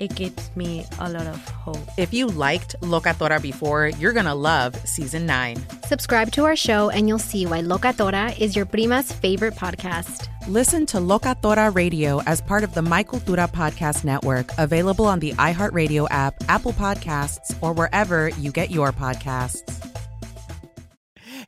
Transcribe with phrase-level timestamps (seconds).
[0.00, 1.78] it gives me a lot of hope.
[1.96, 5.56] If you liked Locatora before, you're going to love season 9.
[5.86, 10.28] Subscribe to our show and you'll see why Locatora is your prima's favorite podcast.
[10.48, 15.32] Listen to Locatora Radio as part of the My Cultura Podcast Network, available on the
[15.34, 19.62] iHeartRadio app, Apple Podcasts, or wherever you get your podcasts.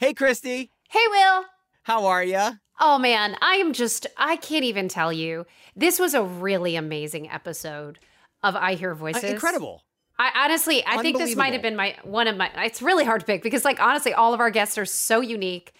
[0.00, 0.70] Hey, Christy.
[0.88, 1.44] Hey, Will.
[1.83, 2.58] How are you?
[2.78, 5.47] Oh man, I am just I can't even tell you.
[5.75, 7.99] This was a really amazing episode
[8.46, 9.24] of I Hear Voices.
[9.24, 9.82] Uh, incredible.
[10.18, 13.20] I honestly, I think this might have been my one of my it's really hard
[13.20, 15.74] to pick because like honestly all of our guests are so unique.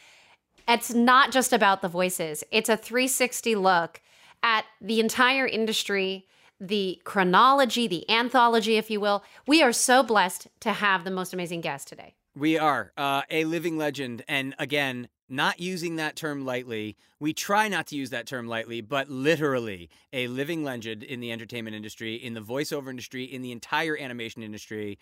[0.69, 2.45] It's not just about the voices.
[2.51, 4.01] It's a 360 look
[4.43, 6.27] at the entire industry,
[6.61, 9.25] the chronology, the anthology if you will.
[9.47, 12.15] We are so blessed to have the most amazing guest today.
[12.35, 16.97] We are uh, a living legend and again not using that term lightly.
[17.19, 21.33] We try not to use that term lightly, but literally a living legend in the
[21.33, 24.99] entertainment industry, in the voiceover industry, in the entire animation industry,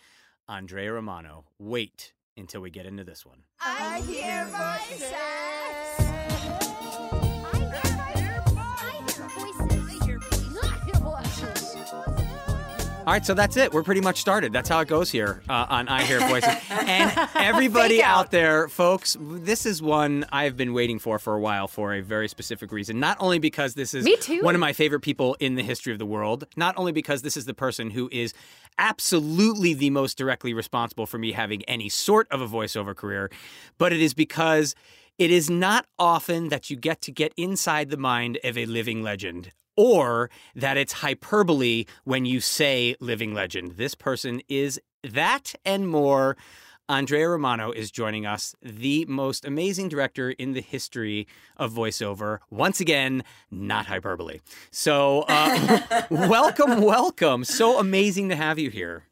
[0.49, 1.45] Andrea Romano.
[1.59, 3.45] Wait until we get into this one.
[3.61, 6.14] I hear voices.
[13.07, 13.75] All right, so that's it.
[13.75, 14.51] We're pretty much started.
[14.55, 16.55] That's how it goes here uh, on I Hear Voices.
[16.71, 18.17] and everybody out.
[18.17, 22.01] out there, folks, this is one I've been waiting for for a while for a
[22.01, 22.99] very specific reason.
[22.99, 24.09] Not only because this is
[24.41, 27.37] one of my favorite people in the history of the world, not only because this
[27.37, 28.33] is the person who is
[28.79, 33.31] absolutely the most directly responsible for me having any sort of a voiceover career,
[33.77, 34.75] but it is because
[35.19, 39.03] it is not often that you get to get inside the mind of a living
[39.03, 43.73] legend or that it's hyperbole when you say living legend.
[43.73, 46.37] This person is that and more.
[46.87, 51.27] Andrea Romano is joining us, the most amazing director in the history
[51.57, 52.41] of voiceover.
[52.51, 54.41] Once again, not hyperbole.
[54.71, 57.45] So, uh, welcome, welcome.
[57.45, 59.05] So amazing to have you here.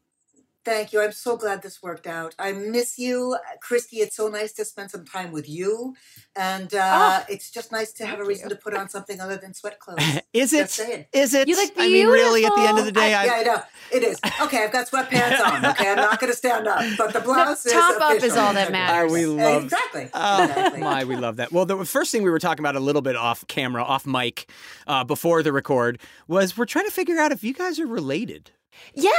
[0.65, 1.01] Thank you.
[1.01, 2.35] I'm so glad this worked out.
[2.39, 3.97] I miss you, Christy.
[3.97, 5.93] It's so nice to spend some time with you,
[6.37, 8.55] and uh, oh, it's just nice to have a reason you.
[8.55, 9.99] to put on something other than sweat clothes.
[10.31, 11.07] is it?
[11.11, 11.49] Is it?
[11.49, 11.83] You look beautiful.
[11.83, 14.19] I mean, really, at the end of the day, I, yeah, I know it is.
[14.41, 15.63] Okay, I've got sweatpants on.
[15.73, 18.17] Okay, I'm not going to stand up, but the blouse no, is top official.
[18.17, 19.11] up is all that matters.
[19.11, 20.09] We love exactly.
[20.13, 20.81] Oh exactly.
[20.81, 21.51] my, we love that.
[21.51, 24.49] Well, the first thing we were talking about a little bit off camera, off mic,
[24.85, 28.51] uh, before the record was we're trying to figure out if you guys are related.
[28.93, 29.09] Yeah.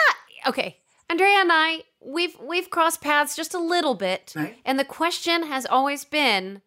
[0.47, 0.79] Okay.
[1.11, 4.57] Andrea and I, we've we've crossed paths just a little bit, right.
[4.65, 6.63] and the question has always been,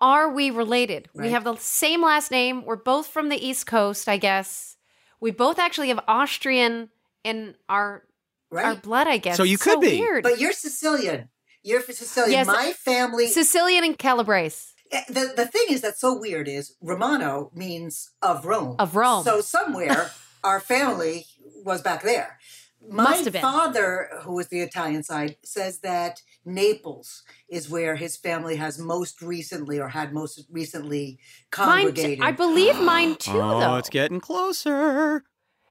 [0.00, 1.08] are we related?
[1.14, 1.26] Right.
[1.26, 2.64] We have the same last name.
[2.64, 4.76] We're both from the East Coast, I guess.
[5.20, 6.90] We both actually have Austrian
[7.24, 8.04] in our
[8.50, 8.66] right.
[8.66, 9.36] our blood, I guess.
[9.36, 10.22] So you could so be, weird.
[10.22, 11.30] but you're Sicilian.
[11.62, 12.32] You're Sicilian.
[12.32, 14.74] Yes, My family, Sicilian and Calabrese.
[14.92, 18.76] Eh, the the thing is that's so weird is Romano means of Rome.
[18.78, 19.24] Of Rome.
[19.24, 20.10] So somewhere
[20.44, 21.26] our family
[21.64, 22.38] was back there.
[22.88, 28.78] My father, who is the Italian side, says that Naples is where his family has
[28.78, 31.18] most recently or had most recently
[31.50, 32.18] congregated.
[32.18, 33.76] Mine t- I believe mine too, oh, though.
[33.76, 35.24] it's getting closer.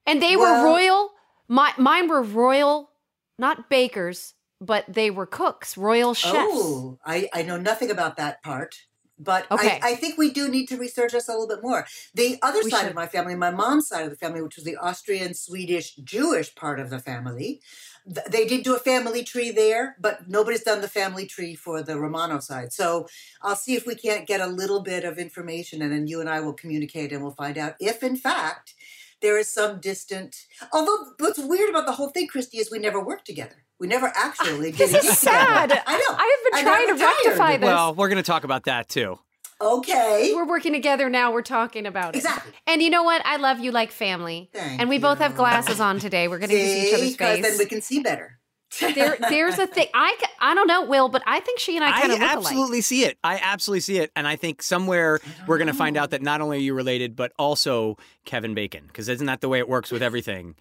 [0.05, 1.11] And they well, were royal.
[1.47, 2.89] My mine were royal
[3.37, 6.35] not bakers, but they were cooks, royal chefs.
[6.37, 8.75] Oh, I, I know nothing about that part.
[9.23, 9.79] But Okay.
[9.81, 11.85] I, I think we do need to research this a little bit more.
[12.13, 12.89] The other We side should.
[12.89, 16.53] of my family, my mom's side of the family, which was the Austrian, Swedish, Jewish
[16.55, 17.61] part of the family,
[18.05, 21.81] th- they did do a family tree there, but nobody's done the family tree for
[21.81, 22.73] the Romano side.
[22.73, 23.07] So
[23.41, 26.29] I'll see if we can't get a little bit of information, and then you and
[26.29, 28.73] I will communicate, and we'll find out if, in fact,
[29.21, 30.35] there is some distant.
[30.73, 33.62] Although what's weird about the whole thing, Christy, is we never worked together.
[33.83, 35.69] We never actually did This a is sad.
[35.69, 35.81] together.
[35.85, 36.15] I know.
[36.15, 37.61] I have been I trying got to rectify retired.
[37.63, 37.67] this.
[37.67, 39.19] Well, we're going to talk about that too.
[39.59, 40.31] Okay.
[40.33, 41.33] We're working together now.
[41.33, 42.19] We're talking about it.
[42.19, 42.53] Exactly.
[42.65, 43.21] And you know what?
[43.25, 44.49] I love you like family.
[44.53, 46.29] Thank and we both have glasses on today.
[46.29, 48.39] We're going to see each other's because then we can see better.
[48.79, 49.87] there, there's a thing.
[49.93, 52.29] I, I don't know, Will, but I think she and I kind I of look
[52.37, 53.17] absolutely see it.
[53.21, 54.11] I absolutely see it.
[54.15, 57.17] And I think somewhere we're going to find out that not only are you related,
[57.17, 58.85] but also Kevin Bacon.
[58.87, 60.55] Because isn't that the way it works with everything?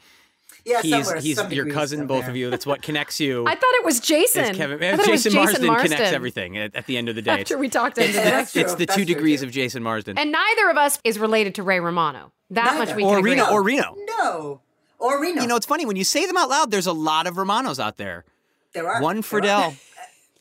[0.64, 2.50] Yeah, he's he's some your cousin, up both of you.
[2.50, 3.44] That's what connects you.
[3.46, 4.54] I thought it was Jason.
[4.54, 7.22] Kevin, I thought it was Jason, Marsden, connects everything at, at the end of the
[7.22, 7.40] day.
[7.40, 8.64] After we talked it's, into it's, this.
[8.64, 10.18] it's the two degrees of Jason Marsden.
[10.18, 12.32] And neither of us is related to Ray Romano.
[12.50, 13.52] That much we or can agree Reno, on.
[13.52, 13.96] or Reno.
[14.18, 14.60] No.
[14.98, 15.42] Or Reno.
[15.42, 16.70] You know, it's funny when you say them out loud.
[16.70, 18.24] There's a lot of Romanos out there.
[18.72, 19.70] there are One there are.
[19.70, 19.76] Friedle,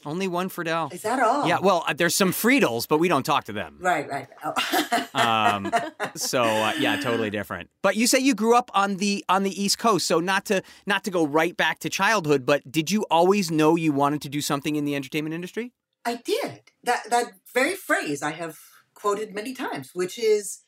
[0.05, 0.93] only one Friedle.
[0.93, 1.47] Is that all?
[1.47, 3.77] Yeah, well, uh, there's some Friedles, but we don't talk to them.
[3.79, 4.27] Right, right.
[4.43, 4.53] Oh.
[5.13, 5.71] Um,
[6.15, 7.69] so uh, yeah, totally different.
[7.81, 10.63] But you say you grew up on the on the East Coast, so not to
[10.85, 14.29] not to go right back to childhood, but did you always know you wanted to
[14.29, 15.73] do something in the entertainment industry?
[16.05, 16.61] I did.
[16.83, 18.57] That that very phrase I have
[18.93, 20.61] quoted many times, which is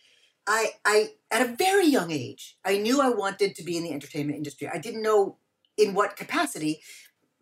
[0.45, 3.93] I I at a very young age, I knew I wanted to be in the
[3.93, 4.69] entertainment industry.
[4.71, 5.37] I didn't know
[5.77, 6.81] in what capacity.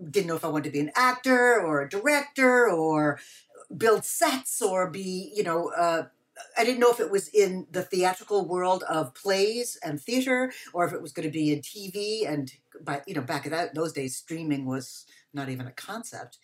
[0.09, 3.19] Didn't know if I wanted to be an actor or a director or
[3.75, 6.03] build sets or be, you know, uh,
[6.57, 10.85] I didn't know if it was in the theatrical world of plays and theater or
[10.85, 12.27] if it was going to be in TV.
[12.27, 12.51] And
[12.83, 16.37] by you know, back in that those days, streaming was not even a concept.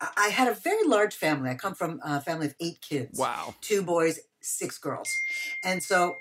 [0.00, 1.50] I I had a very large family.
[1.50, 3.18] I come from a family of eight kids.
[3.18, 3.54] Wow.
[3.60, 5.08] Two boys, six girls.
[5.62, 6.16] And so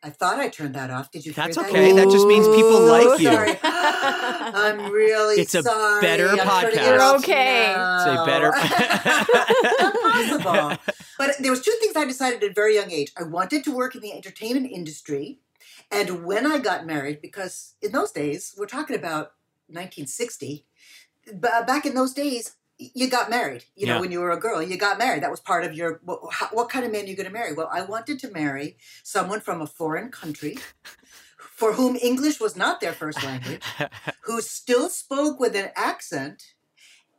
[0.00, 1.10] I thought I turned that off.
[1.10, 1.72] Did you That's hear that?
[1.72, 1.92] That's okay.
[1.92, 3.30] That just means people like you.
[3.32, 3.58] Sorry.
[3.62, 6.00] I'm really It's a sorry.
[6.00, 6.86] better I'm podcast.
[6.86, 7.72] You're okay.
[7.74, 7.96] now.
[7.96, 8.52] It's a better-
[10.38, 10.94] Impossible.
[11.18, 13.12] But there was two things I decided at a very young age.
[13.18, 15.40] I wanted to work in the entertainment industry.
[15.90, 19.32] And when I got married, because in those days, we're talking about
[19.66, 20.64] 1960,
[21.26, 21.34] b-
[21.66, 23.64] back in those days, you got married.
[23.76, 24.00] You know, Yeah.
[24.00, 25.22] when you were a girl, you got married.
[25.22, 26.00] That was part of your.
[26.04, 27.52] What, how, what kind of man are you going to marry?
[27.52, 30.58] Well, I wanted to marry someone from a foreign country,
[31.36, 33.62] for whom English was not their first language,
[34.22, 36.54] who still spoke with an accent,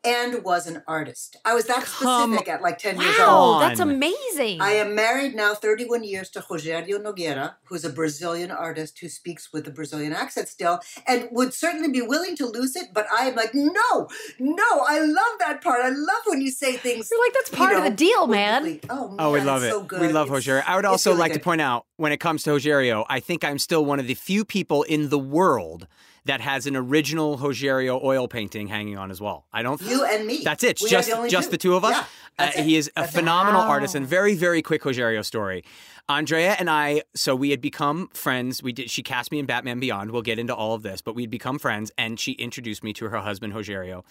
[0.03, 1.35] and was an artist.
[1.43, 3.61] I was that Come specific at like ten years Wow, old.
[3.61, 4.61] that's amazing.
[4.61, 9.51] I am married now 31 years to Rogério Nogueira, who's a Brazilian artist who speaks
[9.51, 12.87] with a Brazilian accent still and would certainly be willing to lose it.
[12.93, 14.07] But I am like, no,
[14.39, 15.81] no, I love that part.
[15.83, 17.09] I love when you say things.
[17.11, 18.61] You're like, that's you part of the deal, man.
[18.63, 18.89] quickly.
[18.89, 19.69] Oh, man, Oh, we love it.
[19.71, 20.01] so good.
[20.01, 20.63] we love It's- Rogerio.
[20.65, 23.43] I would also really like to point out when it comes to Rogerio, I think
[23.43, 25.87] I'm still one of the few people in the world
[26.25, 29.45] that has an original Rogerio oil painting hanging on his wall.
[29.53, 29.81] I don't.
[29.81, 30.41] You and me.
[30.43, 30.79] That's it.
[30.81, 31.51] We just the just two.
[31.51, 31.91] the two of us.
[31.95, 32.05] Yeah,
[32.37, 33.69] Uh, he is a That's phenomenal Wow.
[33.69, 35.63] artist and very very quick Rogerio story.
[36.07, 38.63] Andrea and I, so we had become friends.
[38.63, 38.89] We did.
[38.89, 40.11] She cast me in Batman Beyond.
[40.11, 43.09] We'll get into all of this, but we'd become friends, and she introduced me to
[43.09, 44.03] her husband Rogerio.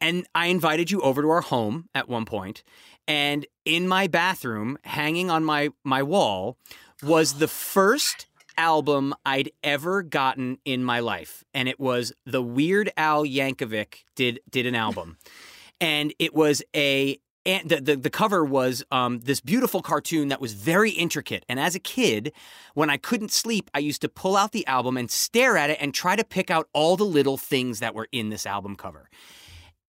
[0.00, 2.62] And I invited you over to our home at one point,
[3.06, 6.56] and in my bathroom, hanging on my my wall,
[7.02, 12.90] was the first album I'd ever gotten in my life, and it was the Weird
[12.96, 15.18] Al Yankovic did did an album,
[15.80, 20.40] and it was a and the, the, the cover was um, this beautiful cartoon that
[20.40, 21.44] was very intricate.
[21.48, 22.32] And as a kid,
[22.72, 25.78] when I couldn't sleep, I used to pull out the album and stare at it
[25.80, 29.10] and try to pick out all the little things that were in this album cover.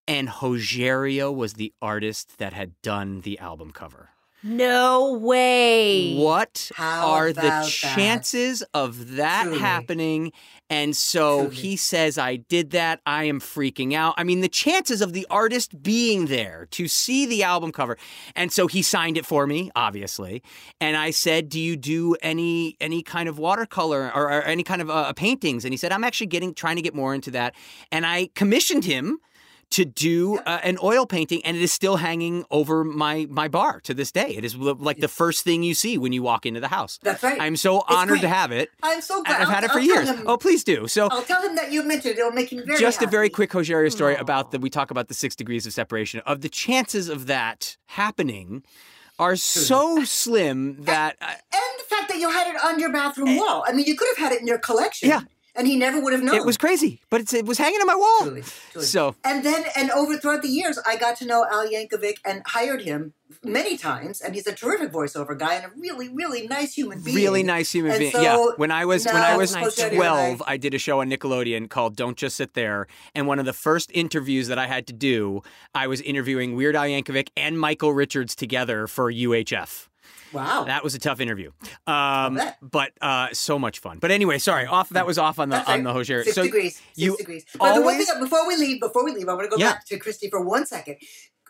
[0.06, 4.10] And Rogerio was the artist that had done the album cover.
[4.46, 6.16] No way.
[6.16, 7.68] What How are about the that?
[7.68, 9.58] chances of that Truly.
[9.58, 10.32] happening?
[10.68, 11.54] And so Truly.
[11.56, 13.00] he says, I did that.
[13.06, 14.14] I am freaking out.
[14.16, 17.96] I mean, the chances of the artist being there to see the album cover.
[18.34, 20.42] And so he signed it for me, obviously.
[20.80, 24.82] And I said, Do you do any any kind of watercolor or, or any kind
[24.82, 25.64] of uh, paintings?
[25.64, 27.54] And he said, I'm actually getting trying to get more into that.
[27.92, 29.18] And I commissioned him
[29.70, 33.80] to do uh, an oil painting, and it is still hanging over my my bar
[33.80, 34.28] to this day.
[34.30, 36.98] It is like the first thing you see when you walk into the house.
[37.02, 37.40] That's right.
[37.40, 38.70] I'm so It's honored to have it.
[38.82, 39.42] I'm so glad.
[39.42, 40.08] I've had it for I'll years.
[40.08, 40.86] him- Oh, please do.
[40.88, 42.18] So I'll tell him that you mentioned it.
[42.18, 45.08] It'll make him very just a very quick Rogerio story about that we talk about
[45.08, 48.62] the six degrees of separation of the chances of that happening
[49.18, 53.36] are so slim that uh, And the fact that you had it on your bathroom
[53.36, 53.64] wall.
[53.66, 55.08] I mean, you could have had it in your collection.
[55.08, 55.22] Yeah.
[55.56, 56.34] And he never would have known.
[56.34, 58.18] It was crazy, but it's, it was hanging on my wall.
[58.22, 58.86] Truly, truly.
[58.86, 62.42] So and then and over throughout the years, I got to know Al Yankovic and
[62.46, 66.74] hired him many times, and he's a terrific voiceover guy and a really really nice
[66.74, 67.16] human being.
[67.16, 68.12] Really nice human and being.
[68.12, 68.46] So yeah.
[68.56, 69.76] When I was when I was nice.
[69.76, 73.46] twelve, I did a show on Nickelodeon called "Don't Just Sit There," and one of
[73.46, 75.42] the first interviews that I had to do,
[75.74, 79.88] I was interviewing Weird Al Yankovic and Michael Richards together for UHF.
[80.36, 81.50] Wow, that was a tough interview,
[81.86, 83.98] um, but uh, so much fun.
[83.98, 85.84] But anyway, sorry, off that was off on the That's on right.
[85.84, 86.22] the Hozier.
[86.24, 86.76] Six so degrees.
[86.76, 87.44] Six you degrees.
[87.58, 89.72] But the one thing before we leave, before we leave, I want to go Yeah.
[89.72, 90.96] back to Christy for one second.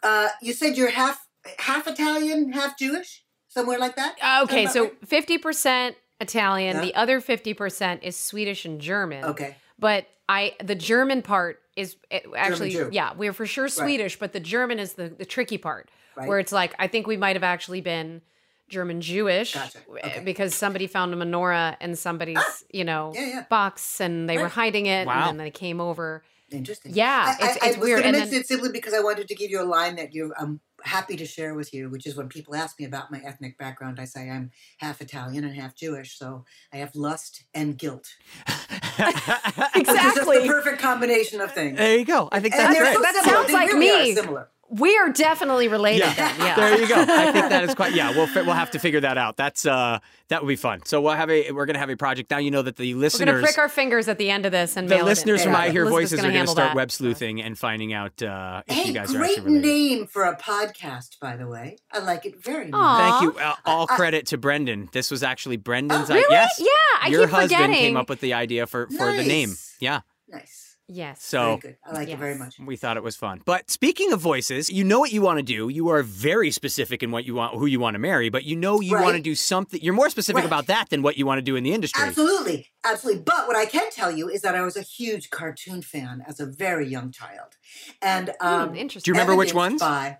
[0.02, 1.26] Uh, you said you're half
[1.58, 4.16] half Italian, half Jewish, somewhere like that.
[4.22, 6.76] Uh, okay, so fifty percent Italian.
[6.76, 6.82] Yeah.
[6.82, 9.24] The other fifty percent is Swedish and German.
[9.24, 9.56] Okay.
[9.78, 11.96] but I the German part is
[12.36, 16.28] actually yeah we're for sure Swedish, but the German is the the tricky part Right.
[16.28, 18.22] where it's like I think we might have actually been
[18.68, 19.78] German Jewish Gotcha.
[19.78, 20.22] Eh, okay.
[20.24, 22.56] because somebody found a menorah in somebody's ah!
[22.72, 23.44] you know Yeah, yeah.
[23.48, 25.28] box and they were hiding it Wow.
[25.30, 26.22] and then they came over.
[26.50, 26.92] Interesting.
[26.94, 28.02] Yeah, I, it's, I, it's I weird.
[28.02, 30.14] going And to then, it simply because I wanted to give you a line that
[30.14, 33.20] you I'm happy to share with you, which is when people ask me about my
[33.24, 37.76] ethnic background, I say I'm half Italian and half Jewish, so I have lust and
[37.76, 38.06] guilt.
[38.46, 40.38] Which is just exactly.
[40.42, 41.76] the perfect combination of things.
[41.78, 42.28] there you go.
[42.32, 43.34] I think that's they're so That similar.
[43.34, 44.14] sounds They like really are me.
[44.14, 44.48] Similar.
[44.68, 46.06] We are definitely related.
[46.06, 46.14] Yeah.
[46.14, 46.34] Then.
[46.40, 46.54] yeah.
[46.56, 46.94] There you go.
[46.96, 47.94] I think that is quite.
[47.94, 49.36] Yeah, we'll fi- we'll have to figure that out.
[49.36, 50.80] That's uh that would be fun.
[50.84, 52.38] So we'll have a we're gonna have a project now.
[52.38, 54.76] You know that the listeners We're gonna prick our fingers at the end of this
[54.76, 55.58] and the mail listeners from Yeah.
[55.58, 56.76] I Hear Voices are gonna going to start that.
[56.76, 59.66] web sleuthing and finding out uh, if Hey, you guys are great actually related.
[59.68, 61.76] name for a podcast, by the way.
[61.92, 62.80] I like it very much.
[62.80, 63.20] Aw.
[63.20, 63.40] Thank you.
[63.40, 64.88] Uh, all I- credit to Brendan.
[64.92, 66.10] This was actually Brendan's.
[66.10, 66.56] Oh, i- yes.
[66.58, 66.66] Yeah,
[67.02, 67.76] I Your keep husband forgetting.
[67.76, 69.54] came up with the idea for for the name.
[69.80, 70.00] Yeah.
[70.28, 70.65] Nice.
[70.88, 71.20] Yes.
[71.22, 71.76] So very good.
[71.84, 72.60] I like it very much.
[72.60, 73.42] we thought it was fun.
[73.44, 75.68] But speaking of voices, you know what you want to do.
[75.68, 78.28] You are very specific in what you want, who you want to marry.
[78.28, 79.02] But you know you Right.
[79.02, 79.80] want to do something.
[79.82, 80.46] You're more specific Right.
[80.46, 82.04] about that than what you want to do in the industry.
[82.06, 83.22] Absolutely, absolutely.
[83.22, 86.38] But what I can tell you is that I was a huge cartoon fan as
[86.38, 87.56] a very young child,
[88.00, 89.12] and um, Hmm, interesting.
[89.12, 89.92] Do you remember which evidenced ones?
[89.92, 90.18] By,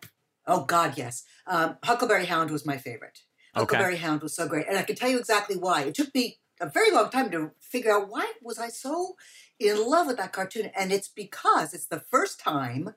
[0.49, 1.23] oh God, yes.
[1.47, 3.21] Um, Huckleberry Hound was my favorite.
[3.55, 3.61] Okay.
[3.77, 5.83] Huckleberry Hound was so great, and I can tell you exactly why.
[5.83, 9.15] It took me a very long time to figure out why was I so
[9.59, 12.95] in love with that cartoon, and it's because it's the first time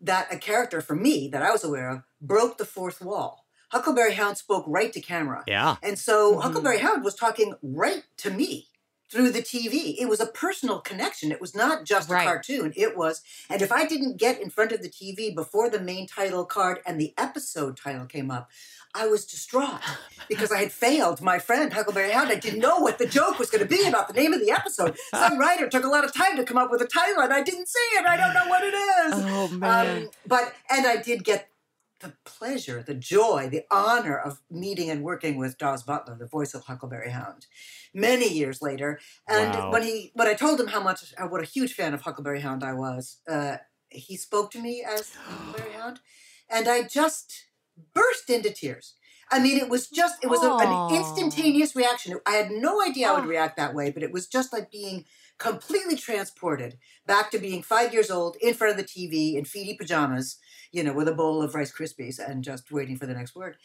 [0.00, 3.46] that a character for me that I was aware of broke the fourth wall.
[3.70, 5.42] Huckleberry Hound spoke right to camera.
[5.46, 5.76] Yeah.
[5.82, 6.42] And so Mhm.
[6.42, 8.68] Huckleberry Hound was talking right to me
[9.10, 9.96] through the TV.
[10.00, 11.32] It was a personal connection.
[11.32, 12.22] It was not just Right.
[12.22, 12.72] a cartoon.
[12.76, 16.06] It was, and if I didn't get in front of the TV before the main
[16.06, 18.50] title card and the episode title came up,
[18.96, 19.80] I was distraught
[20.28, 22.30] because I had failed my friend Huckleberry Hound.
[22.30, 24.50] I didn't know what the joke was going to be about the name of the
[24.50, 24.96] episode.
[25.14, 27.42] Some writer took a lot of time to come up with a title, and I
[27.42, 28.06] didn't see it.
[28.06, 29.14] I don't know what it is.
[29.26, 30.04] Oh man.
[30.04, 31.50] Um, but and I did get
[32.00, 36.52] the pleasure, the joy, the honor of meeting and working with Daws Butler, the voice
[36.52, 37.46] of Huckleberry Hound,
[37.94, 39.00] many years later.
[39.26, 39.72] And Wow.
[39.72, 42.40] when he when I told him how much uh, what a huge fan of Huckleberry
[42.40, 43.56] Hound I was, uh,
[43.88, 46.00] he spoke to me as Huckleberry Hound,
[46.50, 47.45] and I just
[47.94, 48.94] burst into tears.
[49.30, 52.18] I mean, it was just, it was a, an instantaneous reaction.
[52.26, 55.04] I had no idea I would react that way, but it was just like being
[55.38, 59.76] completely transported back to being five years old in front of the TV in feety
[59.76, 60.38] pajamas,
[60.72, 63.56] you know, with a bowl of Rice Krispies and just waiting for the next word.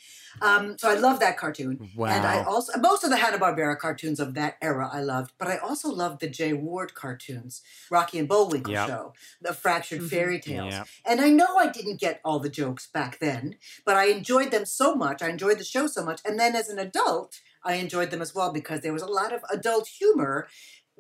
[0.42, 1.90] Um, so I love that cartoon.
[1.96, 2.08] Wow.
[2.08, 5.58] And I also, most of the Hanna-Barbera cartoons of that era I loved, but I
[5.58, 8.88] also loved the Jay Ward cartoons, Rocky and Bullwinkle Yep.
[8.88, 10.10] Show, the Fractured Mhm.
[10.10, 10.74] Fairy Tales.
[10.74, 10.88] Yep.
[11.06, 14.66] And I know I didn't get all the jokes back then, but I enjoyed them
[14.66, 15.22] so much.
[15.22, 16.22] I enjoyed the show so much.
[16.26, 19.32] And then as an adult, I enjoyed them as well because there was a lot
[19.34, 20.48] of adult humor.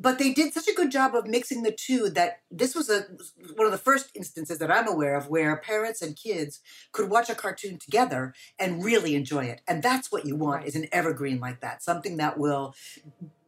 [0.01, 3.05] But they did such a good job of mixing the two that this was a
[3.55, 6.60] one of the first instances that I'm aware of where parents and kids
[6.91, 9.62] could watch a cartoon together and really enjoy it.
[9.67, 12.74] And that's what you want is an evergreen like that, something that will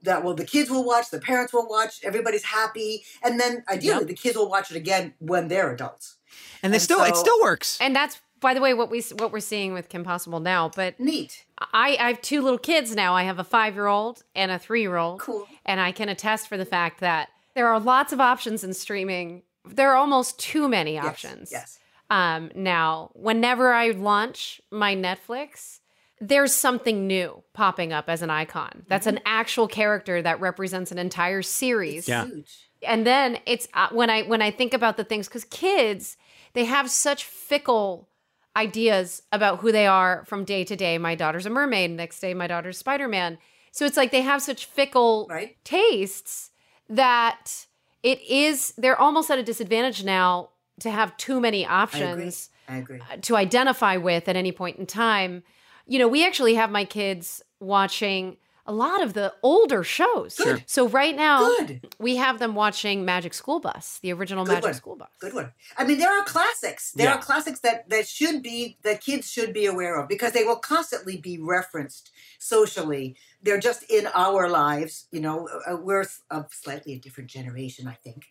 [0.03, 3.99] that will the kids will watch, the parents will watch, everybody's happy, and then ideally
[3.99, 4.07] Yep.
[4.07, 6.17] the kids will watch it again when they're adults.
[6.61, 7.77] and they and still it still works.
[7.81, 10.69] And that's by the way what we what we're seeing with Kim Possible now.
[10.75, 11.45] But Neat.
[11.71, 13.13] I, I have two little kids now.
[13.15, 15.19] I have a five year old and a three year old.
[15.19, 15.47] Cool.
[15.65, 19.43] And I can attest for the fact that there are lots of options in streaming.
[19.65, 21.51] There are almost too many Yes, options.
[21.51, 21.79] Yes.
[22.09, 25.79] Um, now, whenever I launch my Netflix,
[26.19, 28.85] there's something new popping up as an icon.
[28.87, 32.07] That's an actual character that represents an entire series.
[32.07, 32.25] Yeah.
[32.25, 32.51] Huge.
[32.81, 36.17] And then it's uh, when I when I think about the things because kids
[36.53, 38.09] they have such fickle
[38.55, 40.97] ideas about who they are from day to day.
[40.97, 41.91] My daughter's a mermaid.
[41.91, 43.37] Next day, my daughter's Spider Man.
[43.71, 45.57] So it's like they have such fickle Right.
[45.63, 46.51] tastes
[46.89, 47.65] that
[48.03, 50.49] it is they're almost at a disadvantage now
[50.81, 51.81] to have too many I agree.
[51.81, 52.99] options I agree.
[53.11, 55.43] uh, to identify with at any point in time.
[55.87, 60.37] You know, we actually have my kids watching a lot of the older shows.
[60.37, 60.63] Good.
[60.67, 61.93] So right now Good.
[61.99, 64.73] we have them watching Magic School Bus, the original Magic one.
[64.73, 65.09] School Bus.
[65.19, 65.51] Good one.
[65.77, 66.91] I mean, there are classics.
[66.93, 67.15] There Yeah.
[67.15, 70.55] are classics that that should be that kids should be aware of because they will
[70.59, 73.17] constantly be referenced socially.
[73.41, 75.07] They're just in our lives.
[75.11, 78.27] You know, uh, we're a slightly a different generation, I think.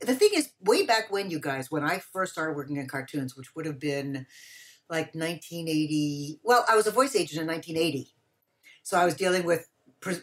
[0.00, 3.36] The thing is, way back when you guys, when I first started working in cartoons,
[3.36, 4.26] which would have been
[4.88, 6.40] like 1980.
[6.42, 8.10] Well, I was a voice agent in 1980,
[8.82, 9.68] so I was dealing with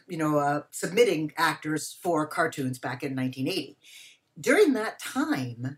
[0.08, 3.78] you know uh, submitting actors for cartoons back in 1980.
[4.40, 5.78] During that time,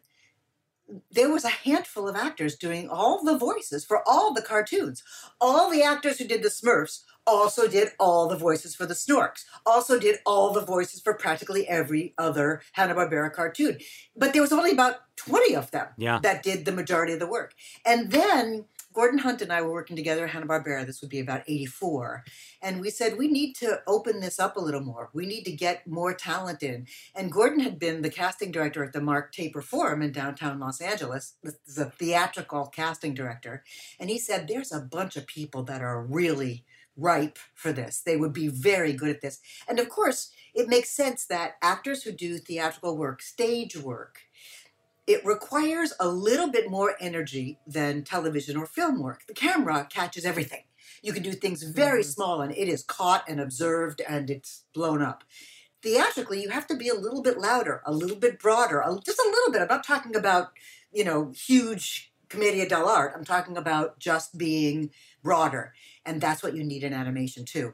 [1.11, 5.03] there was a handful of actors doing all the voices for all the cartoons.
[5.41, 9.43] All the actors who did the Smurfs also did all the voices for the Snorks,
[9.65, 13.79] also did all the voices for practically every other Hanna-Barbera cartoon.
[14.15, 16.19] But there was only about 20 of them Yeah.
[16.23, 17.53] that did the majority of the work.
[17.85, 18.65] And then
[18.97, 20.83] Gordon Hunt and I were working together at Hanna-Barbera.
[20.83, 22.23] This would be about 84.
[22.63, 25.11] And we said, we need to open this up a little more.
[25.13, 26.87] We need to get more talent in.
[27.13, 30.81] And Gordon had been the casting director at the Mark Taper Forum in downtown Los
[30.81, 31.35] Angeles.
[31.43, 33.63] the theatrical casting director.
[33.99, 38.01] And he said, there's a bunch of people that are really ripe for this.
[38.01, 39.41] They would be very good at this.
[39.67, 44.21] And of course, it makes sense that actors who do theatrical work, stage work,
[45.07, 49.25] it requires a little bit more energy than television or film work.
[49.25, 50.63] The camera catches everything.
[51.01, 52.09] You can do things very mm-hmm.
[52.09, 55.23] small and it is caught and observed and it's blown up.
[55.81, 59.19] Theatrically, you have to be a little bit louder, a little bit broader, a- just
[59.19, 59.61] a little bit.
[59.61, 60.49] I'm not talking about,
[60.91, 63.15] you know, huge commedia dell'arte.
[63.15, 64.89] I'm talking about just being
[65.23, 65.73] broader.
[66.05, 67.73] And that's what you need in animation too.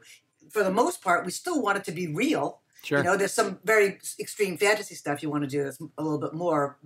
[0.50, 2.60] For the most part, we still want it to be real.
[2.84, 2.98] Sure.
[2.98, 6.18] You know, there's some very extreme fantasy stuff you want to do that's a little
[6.18, 6.78] bit more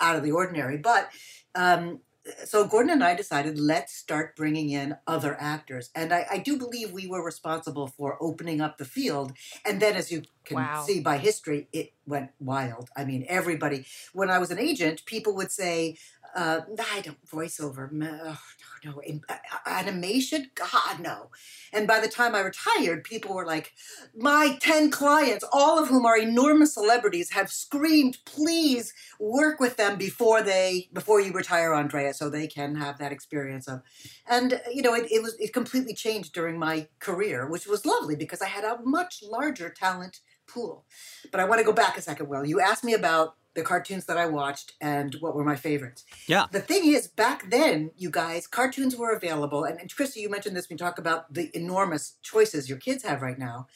[0.00, 0.76] out of the ordinary.
[0.76, 1.10] But
[1.54, 2.00] um,
[2.44, 6.58] so Gordon and I decided let's start bringing in other actors, and I, I do
[6.58, 9.32] believe we were responsible for opening up the field.
[9.66, 10.84] And then, as you can Wow.
[10.86, 12.90] see by history, it went wild.
[12.96, 13.86] I mean, everybody.
[14.12, 15.96] When I was an agent, people would say,
[16.34, 16.60] uh,
[16.92, 18.38] "I don't voiceover." ugh,
[18.84, 20.50] No, no, uh, animation.
[20.54, 21.30] God, no.
[21.72, 23.72] And by the time I retired, people were like,
[24.16, 29.96] my 10 clients, all of whom are enormous celebrities, have screamed, please work with them
[29.98, 33.82] before they before you retire, Andrea, so they can have that experience of
[34.28, 38.16] and you know, it, it was it completely changed during my career, which was lovely
[38.16, 40.84] because I had a much larger talent pool.
[41.30, 42.44] But I want to go back a second, Will.
[42.44, 46.04] You asked me about the cartoons that I watched and what were my favorites.
[46.26, 46.46] Yeah.
[46.50, 50.56] The thing is, back then, you guys, cartoons were available, and, and Krista, you mentioned
[50.56, 53.66] this when you talk about the enormous choices your kids have right now.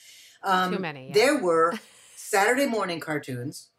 [0.43, 1.15] Um, Too many, yeah.
[1.15, 1.73] There were
[2.17, 3.71] Saturday morning cartoons,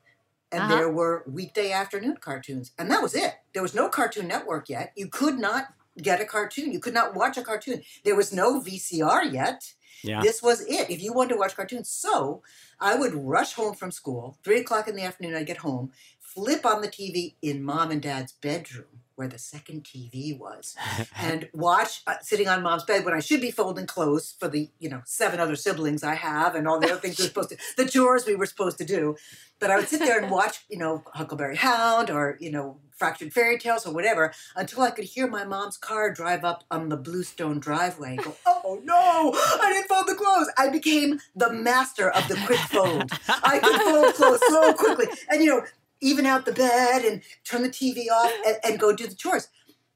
[0.51, 0.75] and Uh-huh.
[0.75, 3.33] there were weekday afternoon cartoons, and that was it.
[3.53, 4.91] There was no Cartoon Network yet.
[4.95, 5.67] You could not
[6.01, 6.71] get a cartoon.
[6.73, 7.81] You could not watch a cartoon.
[8.03, 9.73] There was no VCR yet.
[10.05, 10.21] Yeah.
[10.21, 10.89] This was it.
[10.89, 12.41] If you wanted to watch cartoons, so
[12.79, 15.35] I would rush home from school, three o'clock in the afternoon.
[15.35, 19.83] I'd get home, flip on the TV in mom and dad's bedroom where the second
[19.83, 20.75] TV was,
[21.17, 24.69] and watch uh, sitting on mom's bed when I should be folding clothes for the
[24.79, 27.57] you know seven other siblings I have and all the other things we're supposed to
[27.77, 29.15] the chores we were supposed to do.
[29.59, 33.33] But I would sit there and watch you know Huckleberry Hound or you know Fractured
[33.33, 36.97] Fairy Tales or whatever until I could hear my mom's car drive up on the
[36.97, 38.15] Bluestone driveway.
[38.15, 40.49] Go, oh no, I didn't fold the clothes.
[40.57, 43.11] I became the master of the quick fold.
[43.27, 45.65] I could fold clothes so quickly, and you know
[46.01, 49.47] even out the bed and turn the TV off and, and go do the chores.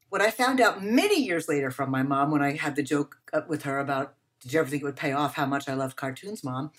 [0.08, 3.18] What I found out many years later from my mom when I had the joke
[3.32, 5.74] uh, with her about, did you ever think it would pay off how much I
[5.74, 6.72] loved cartoons, mom?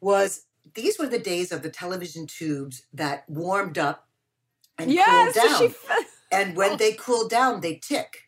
[0.00, 4.08] Was these were the days of the television tubes that warmed up
[4.78, 5.68] and Yes, cooled down.
[5.70, 5.74] she-
[6.32, 8.24] and when they cool down, they tick.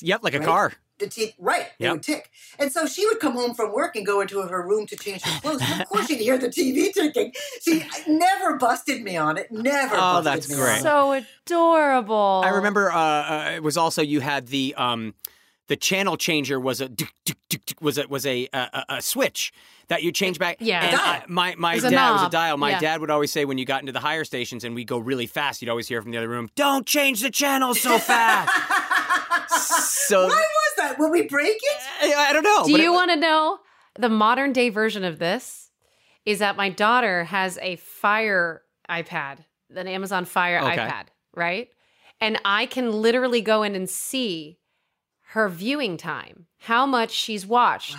[0.00, 0.46] Yep, like a Right?
[0.46, 0.72] car.
[1.00, 1.92] The t- right, they Yep.
[1.92, 2.30] would tick.
[2.58, 5.22] And so she would come home from work and go into her room to change
[5.22, 5.60] her clothes.
[5.80, 7.32] Of course, she'd hear the TV ticking.
[7.62, 9.50] She never busted me on it.
[9.50, 9.96] Never.
[9.96, 10.70] Oh, busted that's me great.
[10.70, 10.82] On it.
[10.82, 11.12] So
[11.46, 12.42] adorable.
[12.44, 15.14] I remember uh, uh, it was also you had the um,
[15.66, 16.90] the channel changer was a
[17.80, 19.52] was a was a, a a switch
[19.88, 20.58] that you change back.
[20.60, 20.84] Yeah.
[20.84, 22.56] and I- my my was dad a was a dial.
[22.56, 22.80] My Yeah.
[22.80, 25.26] dad would always say when you got into the higher stations and we go really
[25.26, 28.50] fast, you'd always hear from the other room, "Don't change the channel so fast."
[30.08, 30.98] so Why was that?
[30.98, 31.80] Will we break it?
[32.02, 32.64] I, I don't know.
[32.64, 33.58] Do you want to know
[33.98, 35.70] the modern day version of this?
[36.24, 39.38] Is that my daughter has a Fire iPad,
[39.74, 40.76] an Amazon Fire Okay.
[40.78, 41.68] iPad, right?
[42.20, 44.58] And I can literally go in and see
[45.32, 47.98] her viewing time, how much she's watched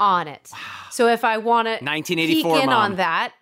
[0.00, 0.50] on it.
[0.90, 2.92] So if I want to 1984, peek in Mom.
[2.92, 3.32] on that,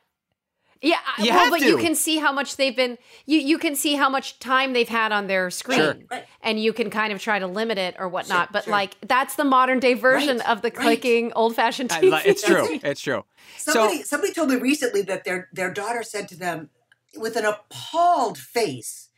[0.82, 1.66] Yeah, you well, have but to.
[1.66, 2.98] you can see how much they've been.
[3.24, 5.78] You you can see how much time they've had on their screen,
[6.10, 6.22] Sure.
[6.42, 8.48] and you can kind of try to limit it or whatnot.
[8.48, 8.72] Sure, but sure.
[8.72, 10.74] like that's the modern day version Right, of the right.
[10.76, 12.10] clicking old fashioned I TV.
[12.12, 12.74] li- it's true.
[12.74, 12.84] it.
[12.84, 13.24] It's true.
[13.56, 16.70] Somebody So somebody told me recently that their their daughter said to them
[17.16, 19.08] with an appalled face,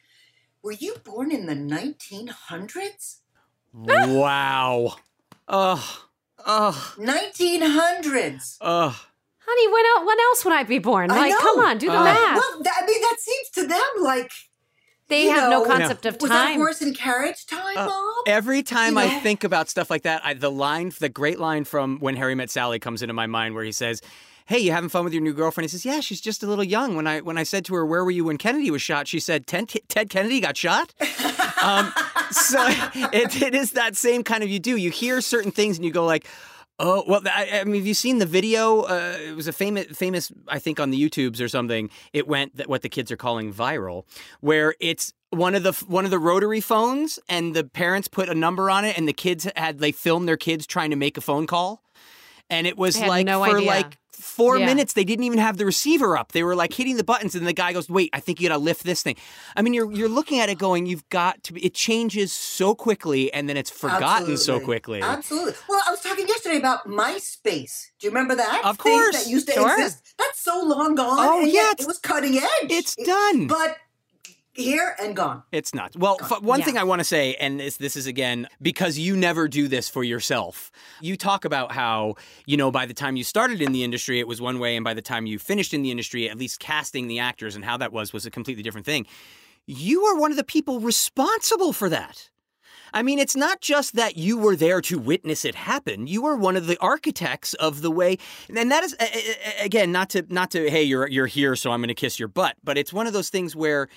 [0.62, 3.18] "Were you born in the 1900s?"
[3.72, 4.96] wow.
[5.48, 5.80] Ugh.
[6.46, 6.74] Ugh.
[6.98, 8.58] 1900s.
[8.60, 8.94] Ugh.
[9.50, 11.08] Honey, when el- when else would I be born?
[11.08, 12.36] Like, come on, do the Uh, math.
[12.36, 14.30] Well, that, I mean, that seems to them like
[15.08, 16.56] they you have no know, concept of was that time.
[16.58, 18.14] horse and carriage time, Uh, Mom?
[18.26, 19.20] Every time You I know?
[19.20, 22.50] think about stuff like that, I, the line, the great line from When Harry Met
[22.50, 24.02] Sally comes into my mind where he says,
[24.44, 25.64] Hey, you having fun with your new girlfriend?
[25.64, 26.94] He says, Yeah, she's just a little young.
[26.96, 29.08] When I when I said to her, Where were you when Kennedy was shot?
[29.08, 30.92] She said, Ted, Ted Kennedy got shot?
[31.62, 31.90] um,
[32.30, 32.58] so
[33.12, 34.76] it, it is that same kind of you do.
[34.76, 36.26] You hear certain things and you go like,
[36.80, 38.82] Oh well, I, I mean, have you seen the video?
[38.82, 41.90] Uh, it was a famous, famous, I think, on the YouTubes or something.
[42.12, 44.04] It went what the kids are calling viral,
[44.40, 48.34] where it's one of the one of the rotary phones, and the parents put a
[48.34, 51.20] number on it, and the kids had they filmed their kids trying to make a
[51.20, 51.82] phone call,
[52.48, 53.66] and it was like no for idea.
[53.66, 54.66] like four Yeah.
[54.66, 56.32] minutes they didn't even have the receiver up.
[56.32, 58.54] They were like hitting the buttons, and the guy goes, "Wait, I think you got
[58.54, 59.16] to lift this thing."
[59.56, 62.74] I mean, you're you're looking at it going, "You've got to." Be, it changes so
[62.74, 65.00] quickly, and then it's forgotten so quickly.
[65.02, 65.54] Absolutely.
[65.68, 67.86] Well, I was talking yesterday about MySpace.
[67.98, 68.62] Do you remember that?
[68.64, 69.24] Of thing course.
[69.24, 69.72] That used to Sure.
[69.72, 70.14] exist.
[70.18, 71.18] That's so long gone.
[71.20, 72.44] Oh, yeah, It was cutting edge.
[72.70, 73.46] It's It- done.
[73.46, 73.76] But
[74.58, 75.42] here and gone.
[75.52, 75.96] It's not.
[75.96, 76.64] Well, f- one Yeah.
[76.66, 79.88] thing I want to say, and this, this is again because you never do this
[79.88, 80.70] for yourself.
[81.00, 82.16] You talk about how,
[82.46, 84.82] you know, by the time you started in the industry, it was one way, and
[84.84, 87.76] by the time you finished in the industry, at least casting the actors and how
[87.76, 89.06] that was, was a completely different thing.
[89.66, 92.30] You are one of the people responsible for that.
[92.92, 96.06] I mean, it's not just that you were there to witness it happen.
[96.06, 98.16] You were one of the architects of the way,
[98.48, 98.96] and that is
[99.60, 102.28] again not to not to hey you're you're here so I'm going to kiss your
[102.28, 103.88] butt, but it's one of those things where